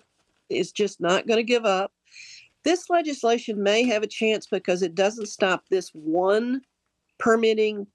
is 0.49 0.73
just 0.73 1.01
not 1.01 1.27
going 1.27 1.39
to 1.39 1.43
give 1.43 1.65
up. 1.67 1.93
This 2.65 2.89
legislation 2.91 3.63
may 3.63 3.83
have 3.85 4.03
a 4.03 4.07
chance 4.09 4.47
because 4.47 4.83
it 4.83 4.95
doesn't 4.95 5.27
stop 5.27 5.65
this 5.69 5.91
one 5.91 6.63
permitting 7.19 7.87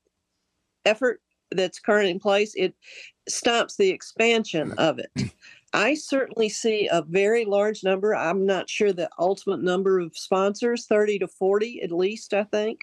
effort 0.85 1.21
that's 1.51 1.79
currently 1.79 2.11
in 2.11 2.19
place. 2.19 2.53
It 2.55 2.75
stops 3.27 3.77
the 3.77 3.89
expansion 3.89 4.73
of 4.77 4.99
it. 4.99 5.11
I 5.73 5.95
certainly 5.95 6.49
see 6.49 6.87
a 6.91 7.01
very 7.01 7.45
large 7.45 7.83
number. 7.83 8.15
I'm 8.15 8.45
not 8.45 8.69
sure 8.69 8.93
the 8.93 9.09
ultimate 9.17 9.61
number 9.61 9.99
of 9.99 10.15
sponsors, 10.15 10.85
30 10.85 11.19
to 11.19 11.27
40 11.27 11.81
at 11.81 11.91
least, 11.91 12.33
I 12.33 12.43
think, 12.43 12.81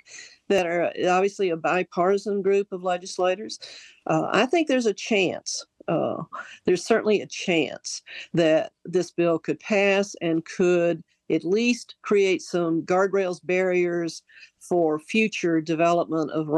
that 0.48 0.66
are 0.66 0.92
obviously 1.08 1.50
a 1.50 1.56
bipartisan 1.56 2.42
group 2.42 2.72
of 2.72 2.82
legislators. 2.82 3.60
Uh, 4.06 4.28
I 4.32 4.46
think 4.46 4.66
there's 4.66 4.86
a 4.86 4.94
chance 4.94 5.64
uh, 5.90 6.22
there's 6.64 6.84
certainly 6.84 7.20
a 7.20 7.26
chance 7.26 8.02
that 8.32 8.72
this 8.84 9.10
bill 9.10 9.38
could 9.38 9.58
pass 9.60 10.14
and 10.20 10.44
could 10.44 11.02
at 11.30 11.44
least 11.44 11.96
create 12.02 12.42
some 12.42 12.82
guardrails, 12.82 13.40
barriers 13.42 14.22
for 14.60 14.98
future 14.98 15.60
development 15.60 16.30
of 16.30 16.48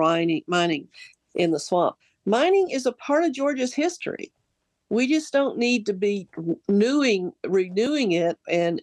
mining 0.47 0.89
in 1.35 1.51
the 1.51 1.61
swamp. 1.61 1.97
Mining 2.27 2.71
is 2.71 2.87
a 2.87 2.93
part 2.93 3.25
of 3.25 3.33
Georgia's 3.33 3.75
history. 3.75 4.33
We 4.93 5.07
just 5.07 5.33
don't 5.33 5.57
need 5.57 5.87
to 5.87 5.95
be 5.95 6.29
renewing, 6.69 7.33
renewing 7.47 8.13
it 8.13 8.39
and 8.47 8.83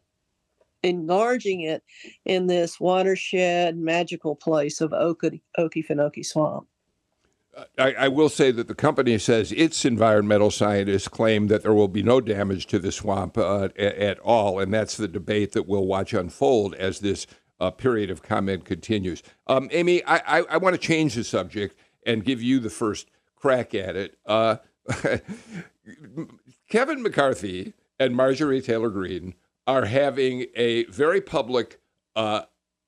enlarging 0.82 1.62
it 1.62 1.84
in 2.26 2.48
this 2.48 2.80
watershed 2.80 3.78
magical 3.78 4.36
place 4.36 4.82
of 4.82 4.90
Okefenokee 4.90 6.26
Swamp. 6.26 6.68
I, 7.78 7.94
I, 7.94 8.08
will 8.08 8.30
say 8.30 8.50
that 8.52 8.68
the 8.68 8.74
company 8.74 9.20
says 9.20 9.52
its 9.52 9.86
environmental 9.86 10.50
scientists 10.50 11.08
claim 11.08 11.46
that 11.48 11.62
there 11.62 11.76
will 11.76 11.88
be 11.88 12.02
no 12.02 12.22
damage 12.22 12.66
to 12.68 12.80
the 12.80 12.92
swamp 12.92 13.38
uh, 13.38 13.66
at, 13.66 13.80
at, 13.80 14.20
all, 14.20 14.60
and 14.60 14.74
that's 14.74 14.98
the 14.98 15.08
debate 15.08 15.52
that 15.52 15.68
we'll 15.68 15.86
watch 15.86 16.14
unfold 16.14 16.74
as 16.76 17.02
this 17.02 17.28
uh, 17.60 17.70
period 17.70 18.10
of 18.10 18.24
comment 18.24 18.66
continues. 18.66 19.22
Um, 19.46 19.70
Amy, 19.72 20.04
I, 20.06 20.40
I, 20.40 20.44
I 20.52 20.58
want 20.58 20.74
to 20.74 20.82
change 20.82 21.14
the 21.14 21.24
subject 21.24 21.78
and 22.06 22.24
give 22.24 22.42
you 22.42 22.60
the 22.60 22.70
first 22.72 23.12
crack 23.36 23.76
at 23.76 23.96
it. 23.96 24.18
Uh, 24.26 24.58
Kevin 26.70 27.02
McCarthy 27.02 27.74
and 28.00 28.16
Marjorie 28.16 28.62
Taylor 28.62 28.90
Greene 28.90 29.36
are 29.68 29.86
having 29.86 30.48
a 30.56 30.86
very 30.86 31.22
public 31.22 31.80
uh, 32.16 32.44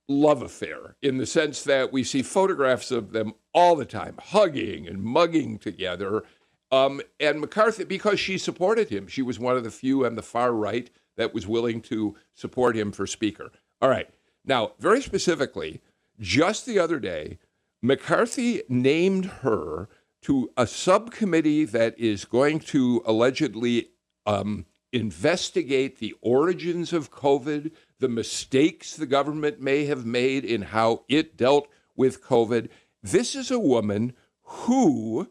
love 0.08 0.42
affair 0.42 0.96
in 1.02 1.18
the 1.18 1.26
sense 1.26 1.64
that 1.64 1.92
we 1.92 2.04
see 2.04 2.22
photographs 2.22 2.92
of 2.92 3.12
them 3.12 3.34
all 3.54 3.76
the 3.76 3.86
time, 3.86 4.16
hugging 4.20 4.88
and 4.88 5.04
mugging 5.04 5.58
together. 5.58 6.24
Um, 6.72 7.02
and 7.20 7.42
McCarthy, 7.42 7.84
because 7.84 8.20
she 8.20 8.38
supported 8.38 8.90
him, 8.90 9.08
she 9.08 9.22
was 9.22 9.40
one 9.40 9.58
of 9.58 9.64
the 9.64 9.72
few 9.72 10.06
on 10.06 10.16
the 10.16 10.22
far 10.22 10.54
right 10.54 10.90
that 11.18 11.34
was 11.34 11.48
willing 11.48 11.82
to 11.82 12.16
support 12.34 12.76
him 12.76 12.92
for 12.92 13.06
Speaker. 13.06 13.52
All 13.82 13.90
right. 13.90 14.10
Now, 14.46 14.72
very 14.80 15.02
specifically, 15.02 15.82
just 16.20 16.66
the 16.66 16.80
other 16.80 17.00
day, 17.00 17.40
McCarthy 17.82 18.64
named 18.70 19.26
her 19.26 19.90
to 20.24 20.52
a 20.56 20.68
subcommittee 20.68 21.66
that 21.66 21.98
is 22.00 22.26
going 22.26 22.60
to 22.60 23.02
allegedly 23.06 23.90
um, 24.26 24.66
investigate 24.92 25.98
the 25.98 26.14
origins 26.22 26.94
of 26.94 27.12
COVID, 27.12 27.72
the 28.00 28.10
mistakes 28.10 28.96
the 28.96 29.06
government 29.06 29.62
may 29.62 29.86
have 29.86 30.06
made 30.06 30.46
in 30.46 30.62
how 30.62 31.04
it 31.08 31.38
dealt 31.38 31.68
with 31.96 32.24
COVID. 32.24 32.70
This 33.02 33.36
is 33.36 33.50
a 33.50 33.60
woman 33.60 34.14
who 34.44 35.28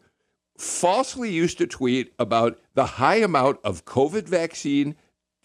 falsely 0.57 1.31
used 1.31 1.57
to 1.59 1.67
tweet 1.67 2.13
about 2.19 2.59
the 2.73 2.85
high 2.85 3.15
amount 3.15 3.59
of 3.63 3.85
COVID 3.85 4.23
vaccine 4.27 4.95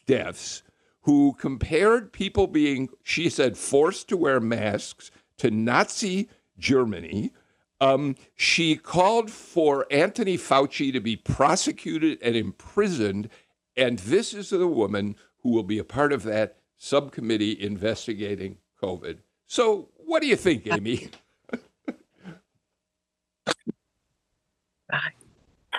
deaths, 0.07 0.63
who 1.03 1.35
compared 1.39 2.13
people 2.13 2.47
being, 2.47 2.89
she 3.03 3.29
said, 3.29 3.57
forced 3.57 4.09
to 4.09 4.17
wear 4.17 4.41
masks 4.41 5.11
to 5.39 5.51
Nazi 5.51 6.29
Germany. 6.59 7.33
Um, 7.81 8.17
she 8.35 8.77
called 8.77 9.31
for 9.31 9.87
Anthony 9.91 10.39
Fauci 10.39 10.93
to 10.93 11.01
be 11.01 11.17
prosecuted 11.17 12.19
and 12.23 12.35
imprisoned. 12.35 13.29
And 13.77 13.99
this 13.99 14.33
is 14.33 14.51
the 14.51 14.67
woman 14.67 15.17
who 15.43 15.51
will 15.51 15.63
be 15.63 15.79
a 15.79 15.85
part 15.85 16.13
of 16.13 16.23
that 16.23 16.59
subcommittee 16.77 17.61
investigating 17.61 18.59
COVID. 18.83 19.19
So, 19.47 19.89
what 19.97 20.23
do 20.23 20.29
you 20.29 20.37
think, 20.37 20.67
Amy? 20.67 21.11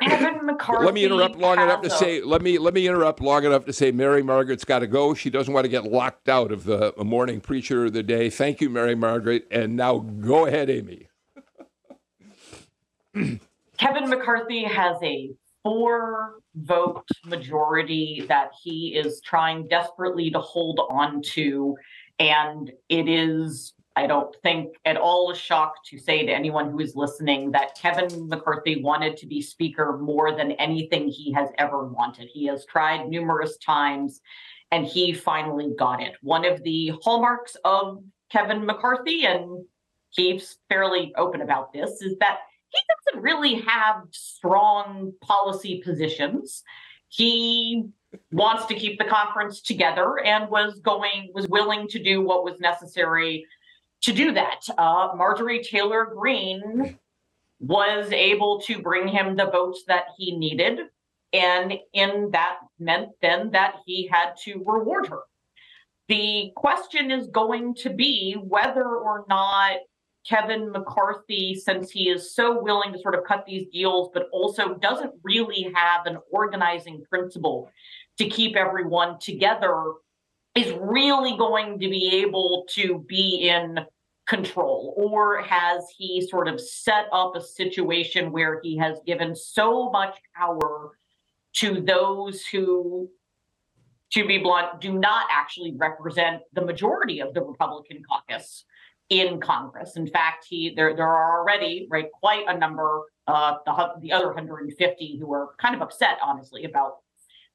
Kevin 0.01 0.45
McCarthy. 0.45 0.85
Let 0.85 0.93
me 0.93 1.05
interrupt 1.05 1.37
long 1.37 1.59
enough 1.59 1.81
to 1.81 1.89
say. 1.89 2.21
Let 2.21 2.41
me 2.41 2.57
let 2.57 2.73
me 2.73 2.87
interrupt 2.87 3.21
long 3.21 3.45
enough 3.45 3.65
to 3.65 3.73
say. 3.73 3.91
Mary 3.91 4.23
Margaret's 4.23 4.63
got 4.63 4.79
to 4.79 4.87
go. 4.87 5.13
She 5.13 5.29
doesn't 5.29 5.53
want 5.53 5.65
to 5.65 5.69
get 5.69 5.85
locked 5.85 6.29
out 6.29 6.51
of 6.51 6.65
the 6.65 6.93
morning 6.97 7.41
preacher 7.41 7.85
of 7.85 7.93
the 7.93 8.03
day. 8.03 8.29
Thank 8.29 8.61
you, 8.61 8.69
Mary 8.69 8.95
Margaret. 8.95 9.47
And 9.51 9.75
now 9.75 9.99
go 9.99 10.45
ahead, 10.45 10.69
Amy. 10.69 11.06
Kevin 13.77 14.09
McCarthy 14.09 14.63
has 14.63 14.97
a 15.03 15.31
four 15.63 16.35
vote 16.55 17.07
majority 17.25 18.25
that 18.27 18.51
he 18.63 18.95
is 18.95 19.21
trying 19.21 19.67
desperately 19.67 20.31
to 20.31 20.39
hold 20.39 20.79
on 20.89 21.21
to. 21.21 21.75
And 22.19 22.71
it 22.89 23.07
is, 23.07 23.73
I 23.95 24.07
don't 24.07 24.35
think, 24.41 24.75
at 24.85 24.97
all 24.97 25.29
a 25.31 25.35
shock 25.35 25.73
to 25.89 25.99
say 25.99 26.25
to 26.25 26.31
anyone 26.31 26.71
who 26.71 26.79
is 26.79 26.95
listening 26.95 27.51
that 27.51 27.77
Kevin 27.77 28.27
McCarthy 28.27 28.81
wanted 28.81 29.17
to 29.17 29.27
be 29.27 29.41
Speaker 29.41 29.97
more 30.01 30.35
than 30.35 30.53
anything 30.53 31.07
he 31.07 31.31
has 31.33 31.49
ever 31.57 31.85
wanted. 31.85 32.29
He 32.31 32.45
has 32.45 32.65
tried 32.65 33.07
numerous 33.07 33.57
times 33.57 34.21
and 34.71 34.85
he 34.85 35.13
finally 35.13 35.73
got 35.77 36.01
it. 36.01 36.13
One 36.21 36.45
of 36.45 36.63
the 36.63 36.93
hallmarks 37.03 37.55
of 37.63 38.03
Kevin 38.29 38.65
McCarthy, 38.65 39.25
and 39.25 39.65
he's 40.09 40.57
fairly 40.67 41.13
open 41.15 41.41
about 41.41 41.71
this, 41.71 42.01
is 42.01 42.17
that 42.19 42.39
he 42.77 43.11
doesn't 43.11 43.23
really 43.23 43.55
have 43.55 44.03
strong 44.11 45.13
policy 45.21 45.81
positions. 45.83 46.63
He 47.09 47.85
wants 48.31 48.65
to 48.65 48.75
keep 48.75 48.97
the 48.97 49.05
conference 49.05 49.61
together 49.61 50.19
and 50.23 50.49
was 50.49 50.79
going 50.79 51.31
was 51.33 51.47
willing 51.47 51.87
to 51.89 52.01
do 52.01 52.21
what 52.21 52.43
was 52.43 52.59
necessary 52.59 53.45
to 54.01 54.13
do 54.13 54.31
that. 54.33 54.61
Uh, 54.77 55.09
Marjorie 55.15 55.63
Taylor 55.63 56.05
Greene 56.05 56.97
was 57.59 58.11
able 58.11 58.61
to 58.61 58.81
bring 58.81 59.07
him 59.07 59.35
the 59.35 59.49
votes 59.49 59.83
that 59.87 60.05
he 60.17 60.37
needed, 60.37 60.79
and 61.33 61.73
in 61.93 62.29
that 62.31 62.57
meant 62.79 63.09
then 63.21 63.51
that 63.51 63.75
he 63.85 64.07
had 64.07 64.33
to 64.43 64.63
reward 64.65 65.07
her. 65.07 65.21
The 66.07 66.51
question 66.55 67.11
is 67.11 67.27
going 67.27 67.75
to 67.75 67.89
be 67.89 68.33
whether 68.33 68.85
or 68.85 69.25
not 69.27 69.77
Kevin 70.27 70.71
McCarthy, 70.71 71.55
since 71.55 71.89
he 71.89 72.09
is 72.09 72.35
so 72.35 72.61
willing 72.61 72.91
to 72.91 72.99
sort 72.99 73.15
of 73.15 73.23
cut 73.23 73.45
these 73.45 73.67
deals, 73.71 74.09
but 74.13 74.27
also 74.31 74.75
doesn't 74.75 75.13
really 75.23 75.71
have 75.73 76.05
an 76.05 76.17
organizing 76.31 77.03
principle 77.09 77.71
to 78.17 78.27
keep 78.27 78.55
everyone 78.55 79.19
together, 79.19 79.93
is 80.55 80.73
really 80.79 81.37
going 81.37 81.79
to 81.79 81.87
be 81.89 82.23
able 82.25 82.65
to 82.69 83.05
be 83.07 83.47
in 83.47 83.79
control? 84.27 84.93
Or 84.97 85.41
has 85.43 85.85
he 85.95 86.27
sort 86.27 86.47
of 86.47 86.59
set 86.59 87.05
up 87.13 87.35
a 87.35 87.41
situation 87.41 88.31
where 88.31 88.59
he 88.61 88.75
has 88.77 88.99
given 89.05 89.35
so 89.35 89.89
much 89.91 90.17
power 90.35 90.91
to 91.53 91.79
those 91.81 92.45
who, 92.45 93.09
to 94.11 94.27
be 94.27 94.39
blunt, 94.39 94.81
do 94.81 94.99
not 94.99 95.27
actually 95.31 95.73
represent 95.77 96.41
the 96.53 96.65
majority 96.65 97.21
of 97.21 97.33
the 97.33 97.41
Republican 97.41 98.01
caucus? 98.03 98.65
In 99.09 99.39
Congress. 99.39 99.95
In 99.95 100.07
fact, 100.07 100.45
he 100.49 100.73
there 100.75 100.95
there 100.95 101.07
are 101.07 101.39
already 101.39 101.87
right 101.89 102.07
quite 102.11 102.45
a 102.47 102.57
number, 102.57 103.03
uh, 103.27 103.55
the 103.65 103.93
the 104.01 104.11
other 104.11 104.27
150 104.27 105.17
who 105.19 105.33
are 105.33 105.49
kind 105.59 105.75
of 105.75 105.81
upset, 105.81 106.17
honestly, 106.23 106.65
about 106.65 106.97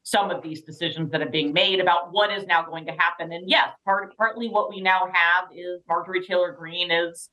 some 0.05 0.31
of 0.31 0.43
these 0.43 0.63
decisions 0.63 1.11
that 1.13 1.23
are 1.23 1.31
being 1.31 1.53
made 1.53 1.79
about 1.79 2.13
what 2.13 2.33
is 2.33 2.45
now 2.47 2.63
going 2.63 2.87
to 2.87 2.93
happen. 2.93 3.33
And 3.33 3.49
yes, 3.49 3.69
part 3.85 4.17
partly 4.17 4.49
what 4.49 4.69
we 4.69 4.81
now 4.81 5.09
have 5.13 5.45
is 5.55 5.81
Marjorie 5.89 6.25
Taylor 6.25 6.53
Greene 6.53 6.91
is, 6.91 7.29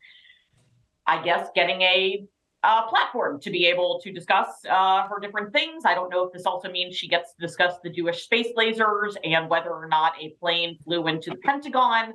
I 1.08 1.24
guess, 1.24 1.50
getting 1.56 1.82
a 1.82 2.24
uh, 2.62 2.88
platform 2.88 3.40
to 3.40 3.50
be 3.50 3.66
able 3.66 4.02
to 4.04 4.12
discuss 4.12 4.48
uh, 4.70 5.08
her 5.08 5.20
different 5.20 5.54
things. 5.54 5.84
I 5.86 5.96
don't 5.96 6.10
know 6.10 6.26
if 6.26 6.34
this 6.34 6.46
also 6.46 6.70
means 6.70 6.96
she 6.96 7.08
gets 7.08 7.34
to 7.34 7.42
discuss 7.42 7.76
the 7.84 7.90
Jewish 7.90 8.24
space 8.24 8.50
lasers 8.58 9.16
and 9.24 9.50
whether 9.50 9.72
or 9.72 9.88
not 9.88 10.14
a 10.22 10.36
plane 10.40 10.78
flew 10.84 11.08
into 11.08 11.32
the 11.32 11.38
Pentagon. 11.38 12.14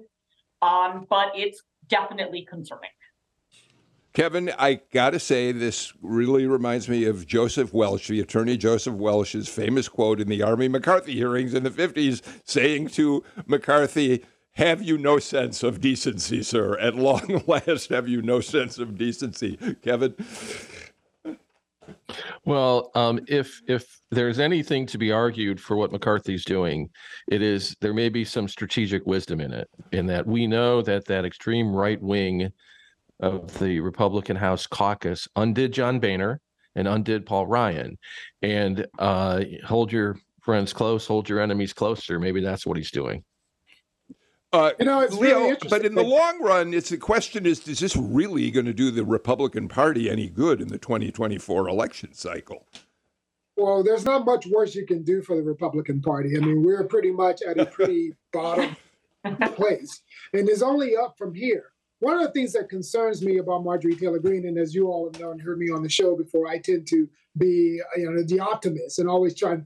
Um, 0.63 1.07
but 1.11 1.33
it's 1.35 1.63
definitely 1.89 2.47
concerning. 2.49 2.91
Kevin, 4.15 4.53
I 4.57 4.81
got 4.93 5.11
to 5.11 5.19
say, 5.19 5.51
this 5.51 5.93
really 6.01 6.47
reminds 6.47 6.89
me 6.89 7.05
of 7.05 7.27
Joseph 7.27 7.75
Welch, 7.75 8.07
the 8.07 8.21
attorney 8.21 8.57
Joseph 8.57 8.95
Welch's 8.95 9.49
famous 9.49 9.89
quote 9.89 10.21
in 10.21 10.29
the 10.29 10.41
Army 10.41 10.69
McCarthy 10.69 11.15
hearings 11.15 11.53
in 11.53 11.65
the 11.65 11.71
50s, 11.71 12.23
saying 12.45 12.89
to 12.91 13.25
McCarthy, 13.49 14.25
Have 14.53 14.83
you 14.83 14.99
no 14.99 15.19
sense 15.19 15.65
of 15.65 15.81
decency, 15.81 16.45
sir? 16.45 16.79
At 16.79 16.95
long 16.95 17.43
last, 17.49 17.89
have 17.91 18.07
you 18.07 18.23
no 18.23 18.39
sense 18.39 18.79
of 18.79 18.97
decency? 18.97 19.59
Kevin? 19.83 20.15
Well, 22.45 22.91
um, 22.95 23.21
if 23.29 23.61
if 23.67 24.01
there's 24.11 24.39
anything 24.39 24.87
to 24.87 24.99
be 24.99 25.11
argued 25.11 25.61
for 25.61 25.77
what 25.77 25.93
McCarthy's 25.93 26.45
doing, 26.45 26.91
it 27.29 27.43
is 27.43 27.77
there 27.81 27.95
may 27.95 28.09
be 28.09 28.25
some 28.25 28.49
strategic 28.49 29.07
wisdom 29.07 29.41
in 29.41 29.53
it. 29.53 29.69
In 29.93 30.07
that 30.07 30.27
we 30.27 30.47
know 30.47 30.83
that 30.83 31.07
that 31.07 31.25
extreme 31.25 31.75
right 31.75 32.01
wing 32.01 32.51
of 33.21 33.59
the 33.59 33.81
Republican 33.81 34.37
House 34.37 34.67
caucus 34.67 35.29
undid 35.37 35.73
John 35.73 36.01
Boehner 36.01 36.41
and 36.75 36.89
undid 36.89 37.27
Paul 37.27 37.47
Ryan, 37.47 37.97
and 38.43 38.87
uh, 38.99 39.43
hold 39.65 39.93
your 39.93 40.17
friends 40.43 40.73
close, 40.73 41.07
hold 41.07 41.29
your 41.29 41.41
enemies 41.41 41.73
closer. 41.73 42.19
Maybe 42.19 42.41
that's 42.41 42.67
what 42.67 42.77
he's 42.77 42.91
doing. 42.91 43.25
Uh, 44.55 44.71
you 44.79 44.87
know, 44.87 45.01
it's 45.01 45.17
Leo, 45.17 45.41
really 45.41 45.57
but 45.69 45.85
in 45.85 45.97
the 45.97 46.03
long 46.03 46.41
run, 46.41 46.73
it's 46.73 46.91
the 46.91 46.97
question 46.97 47.45
is: 47.45 47.67
Is 47.67 47.81
this 47.81 47.97
really 47.97 48.53
going 48.53 48.67
to 48.67 48.73
do 48.73 48.93
the 48.93 49.05
Republican 49.05 49.67
Party 49.67 50.09
any 50.09 50.29
good 50.29 50.61
in 50.61 50.69
the 50.69 50.79
2024 50.79 51.69
election 51.69 52.13
cycle? 52.13 52.65
Well, 53.57 53.83
there's 53.83 54.05
not 54.05 54.25
much 54.25 54.47
worse 54.47 54.77
you 54.77 54.87
can 54.87 55.03
do 55.03 55.23
for 55.23 55.35
the 55.35 55.43
Republican 55.43 56.01
Party. 56.01 56.37
I 56.37 56.41
mean, 56.41 56.63
we're 56.63 56.85
pretty 56.85 57.11
much 57.11 57.43
at 57.43 57.59
a 57.59 57.67
pretty 57.67 58.15
bottom 58.33 58.77
place, 59.57 60.03
and 60.33 60.49
it's 60.49 60.63
only 60.63 60.97
up 60.97 61.19
from 61.19 61.35
here. 61.35 61.65
One 61.99 62.15
of 62.15 62.23
the 62.23 62.31
things 62.31 62.53
that 62.53 62.69
concerns 62.69 63.23
me 63.23 63.39
about 63.39 63.65
Marjorie 63.65 63.97
Taylor 63.97 64.21
Greene, 64.21 64.47
and 64.47 64.57
as 64.57 64.73
you 64.73 64.87
all 64.87 65.11
have 65.11 65.21
known 65.21 65.33
and 65.33 65.43
heard 65.43 65.59
me 65.59 65.73
on 65.73 65.83
the 65.83 65.89
show 65.89 66.15
before, 66.15 66.47
I 66.47 66.59
tend 66.59 66.87
to 66.89 67.09
be 67.37 67.81
you 67.97 68.09
know 68.09 68.23
the 68.23 68.39
optimist 68.39 69.01
and 69.01 69.09
always 69.09 69.35
try 69.35 69.57
to 69.57 69.65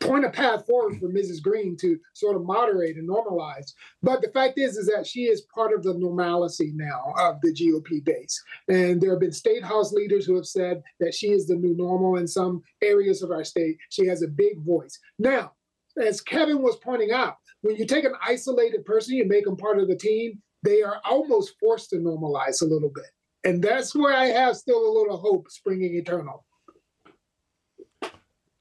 point 0.00 0.24
a 0.24 0.30
path 0.30 0.66
forward 0.66 0.98
for 0.98 1.08
Mrs. 1.08 1.42
Greene 1.42 1.76
to 1.78 1.98
sort 2.14 2.36
of 2.36 2.44
moderate 2.44 2.96
and 2.96 3.08
normalize. 3.08 3.72
But 4.02 4.22
the 4.22 4.30
fact 4.30 4.58
is, 4.58 4.76
is 4.76 4.86
that 4.86 5.06
she 5.06 5.24
is 5.24 5.42
part 5.54 5.72
of 5.72 5.82
the 5.82 5.94
normalcy 5.94 6.72
now 6.74 7.12
of 7.18 7.40
the 7.40 7.52
GOP 7.52 8.04
base, 8.04 8.42
and 8.68 9.00
there 9.00 9.10
have 9.10 9.20
been 9.20 9.32
state 9.32 9.64
house 9.64 9.92
leaders 9.92 10.24
who 10.24 10.36
have 10.36 10.46
said 10.46 10.82
that 11.00 11.14
she 11.14 11.28
is 11.28 11.46
the 11.46 11.56
new 11.56 11.76
normal 11.76 12.16
in 12.16 12.26
some 12.26 12.62
areas 12.82 13.22
of 13.22 13.30
our 13.30 13.44
state. 13.44 13.76
She 13.90 14.06
has 14.06 14.22
a 14.22 14.28
big 14.28 14.58
voice 14.60 14.98
now. 15.18 15.52
As 16.00 16.20
Kevin 16.20 16.62
was 16.62 16.76
pointing 16.76 17.10
out, 17.10 17.34
when 17.62 17.76
you 17.76 17.84
take 17.84 18.04
an 18.04 18.14
isolated 18.24 18.84
person 18.84 19.18
and 19.18 19.28
make 19.28 19.44
them 19.44 19.56
part 19.56 19.80
of 19.80 19.88
the 19.88 19.96
team, 19.96 20.40
they 20.62 20.82
are 20.82 21.00
almost 21.04 21.54
forced 21.58 21.90
to 21.90 21.96
normalize 21.96 22.62
a 22.62 22.66
little 22.66 22.90
bit. 22.94 23.06
And 23.44 23.62
that's 23.62 23.94
where 23.94 24.14
I 24.14 24.26
have 24.26 24.56
still 24.56 24.78
a 24.78 24.96
little 24.96 25.16
hope 25.16 25.50
springing 25.50 25.96
eternal. 25.96 26.44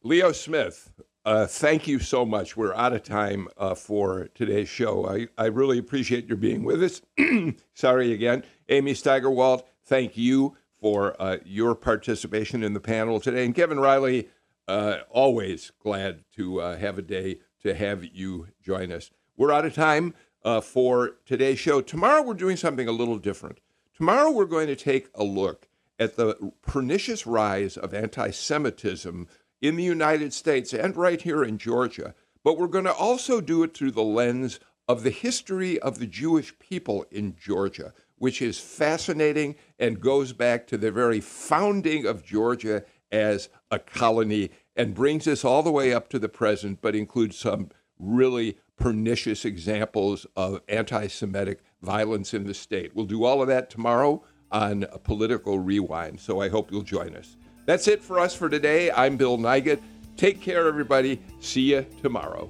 Leo 0.02 0.32
Smith, 0.32 0.93
uh, 1.26 1.45
thank 1.45 1.86
you 1.86 2.00
so 2.00 2.26
much. 2.26 2.56
We're 2.56 2.74
out 2.74 2.93
of 2.93 3.04
time 3.04 3.50
uh, 3.58 3.76
for 3.76 4.30
today's 4.34 4.70
show. 4.70 5.06
I, 5.06 5.28
I 5.38 5.47
really 5.47 5.78
appreciate 5.78 6.26
your 6.26 6.38
being 6.38 6.64
with 6.64 6.82
us. 6.82 7.02
Sorry 7.74 8.14
again. 8.14 8.45
Amy 8.70 8.93
Steigerwalt, 8.93 9.64
thank 9.84 10.16
you 10.16 10.56
for 10.80 11.22
uh, 11.22 11.38
your 11.43 11.76
participation 11.76 12.64
in 12.64 12.74
the 12.74 12.80
panel 12.80 13.20
today. 13.20 13.43
And 13.43 13.54
Kevin 13.54 13.78
Riley, 13.78 14.30
uh, 14.70 15.00
always 15.10 15.74
glad 15.84 16.24
to 16.38 16.62
uh, 16.62 16.78
have 16.78 16.97
a 16.97 17.02
day 17.02 17.39
to 17.64 17.74
have 17.74 18.06
you 18.06 18.47
join 18.64 18.93
us. 18.93 19.12
We're 19.36 19.52
out 19.52 19.66
of 19.66 19.74
time 19.74 20.14
uh, 20.45 20.62
for 20.62 21.18
today's 21.26 21.60
show. 21.60 21.82
Tomorrow, 21.82 22.22
we're 22.22 22.36
doing 22.36 22.56
something 22.56 22.88
a 22.88 22.93
little 22.93 23.18
different. 23.18 23.60
Tomorrow, 23.97 24.32
we're 24.32 24.45
going 24.45 24.68
to 24.68 24.78
take 24.78 25.10
a 25.14 25.26
look 25.26 25.68
at 26.00 26.16
the 26.16 26.54
pernicious 26.62 27.28
rise 27.28 27.76
of 27.76 27.93
anti 27.93 28.32
Semitism 28.32 29.28
in 29.62 29.76
the 29.76 29.84
United 29.84 30.34
States 30.34 30.74
and 30.74 30.95
right 30.95 31.22
here 31.22 31.43
in 31.43 31.57
Georgia. 31.57 32.14
But 32.43 32.57
we're 32.57 32.68
going 32.68 32.86
to 32.86 32.93
also 32.93 33.41
do 33.41 33.64
it 33.64 33.76
through 33.76 33.91
the 33.91 34.03
lens 34.03 34.60
of 34.88 35.03
the 35.03 35.10
history 35.10 35.80
of 35.80 35.99
the 35.99 36.07
Jewish 36.07 36.57
people 36.60 37.05
in 37.12 37.36
Georgia, 37.36 37.93
which 38.18 38.41
is 38.41 38.60
fascinating 38.60 39.55
and 39.78 40.01
goes 40.01 40.34
back 40.34 40.66
to 40.68 40.78
the 40.78 40.91
very 40.91 41.20
founding 41.20 42.05
of 42.05 42.24
Georgia 42.24 42.84
as 43.12 43.49
a 43.72 43.80
colony 43.80 44.51
and 44.76 44.95
brings 44.95 45.28
us 45.28 45.43
all 45.43 45.64
the 45.64 45.72
way 45.72 45.93
up 45.93 46.10
to 46.10 46.20
the 46.20 46.30
present, 46.30 46.80
but 46.82 46.95
includes 46.95 47.38
some 47.38 47.70
really 47.99 48.57
pernicious 48.78 49.43
examples 49.43 50.26
of 50.36 50.62
anti 50.70 51.07
Semitic 51.07 51.60
violence 51.82 52.34
in 52.34 52.45
the 52.45 52.53
state. 52.53 52.95
We'll 52.95 53.05
do 53.05 53.26
all 53.26 53.41
of 53.41 53.47
that 53.49 53.70
tomorrow 53.70 54.24
on 54.51 54.86
a 54.91 54.97
Political 54.97 55.60
Rewind, 55.60 56.20
so 56.20 56.41
I 56.41 56.49
hope 56.49 56.72
you'll 56.72 56.82
join 56.82 57.16
us. 57.16 57.38
That's 57.70 57.88
it 57.88 58.01
for 58.01 58.17
us 58.17 58.34
for 58.34 58.49
today. 58.49 58.89
I'm 58.89 59.15
Bill 59.15 59.38
Nigut. 59.38 59.80
Take 60.17 60.41
care, 60.41 60.67
everybody. 60.67 61.22
See 61.39 61.74
you 61.74 61.86
tomorrow. 62.01 62.49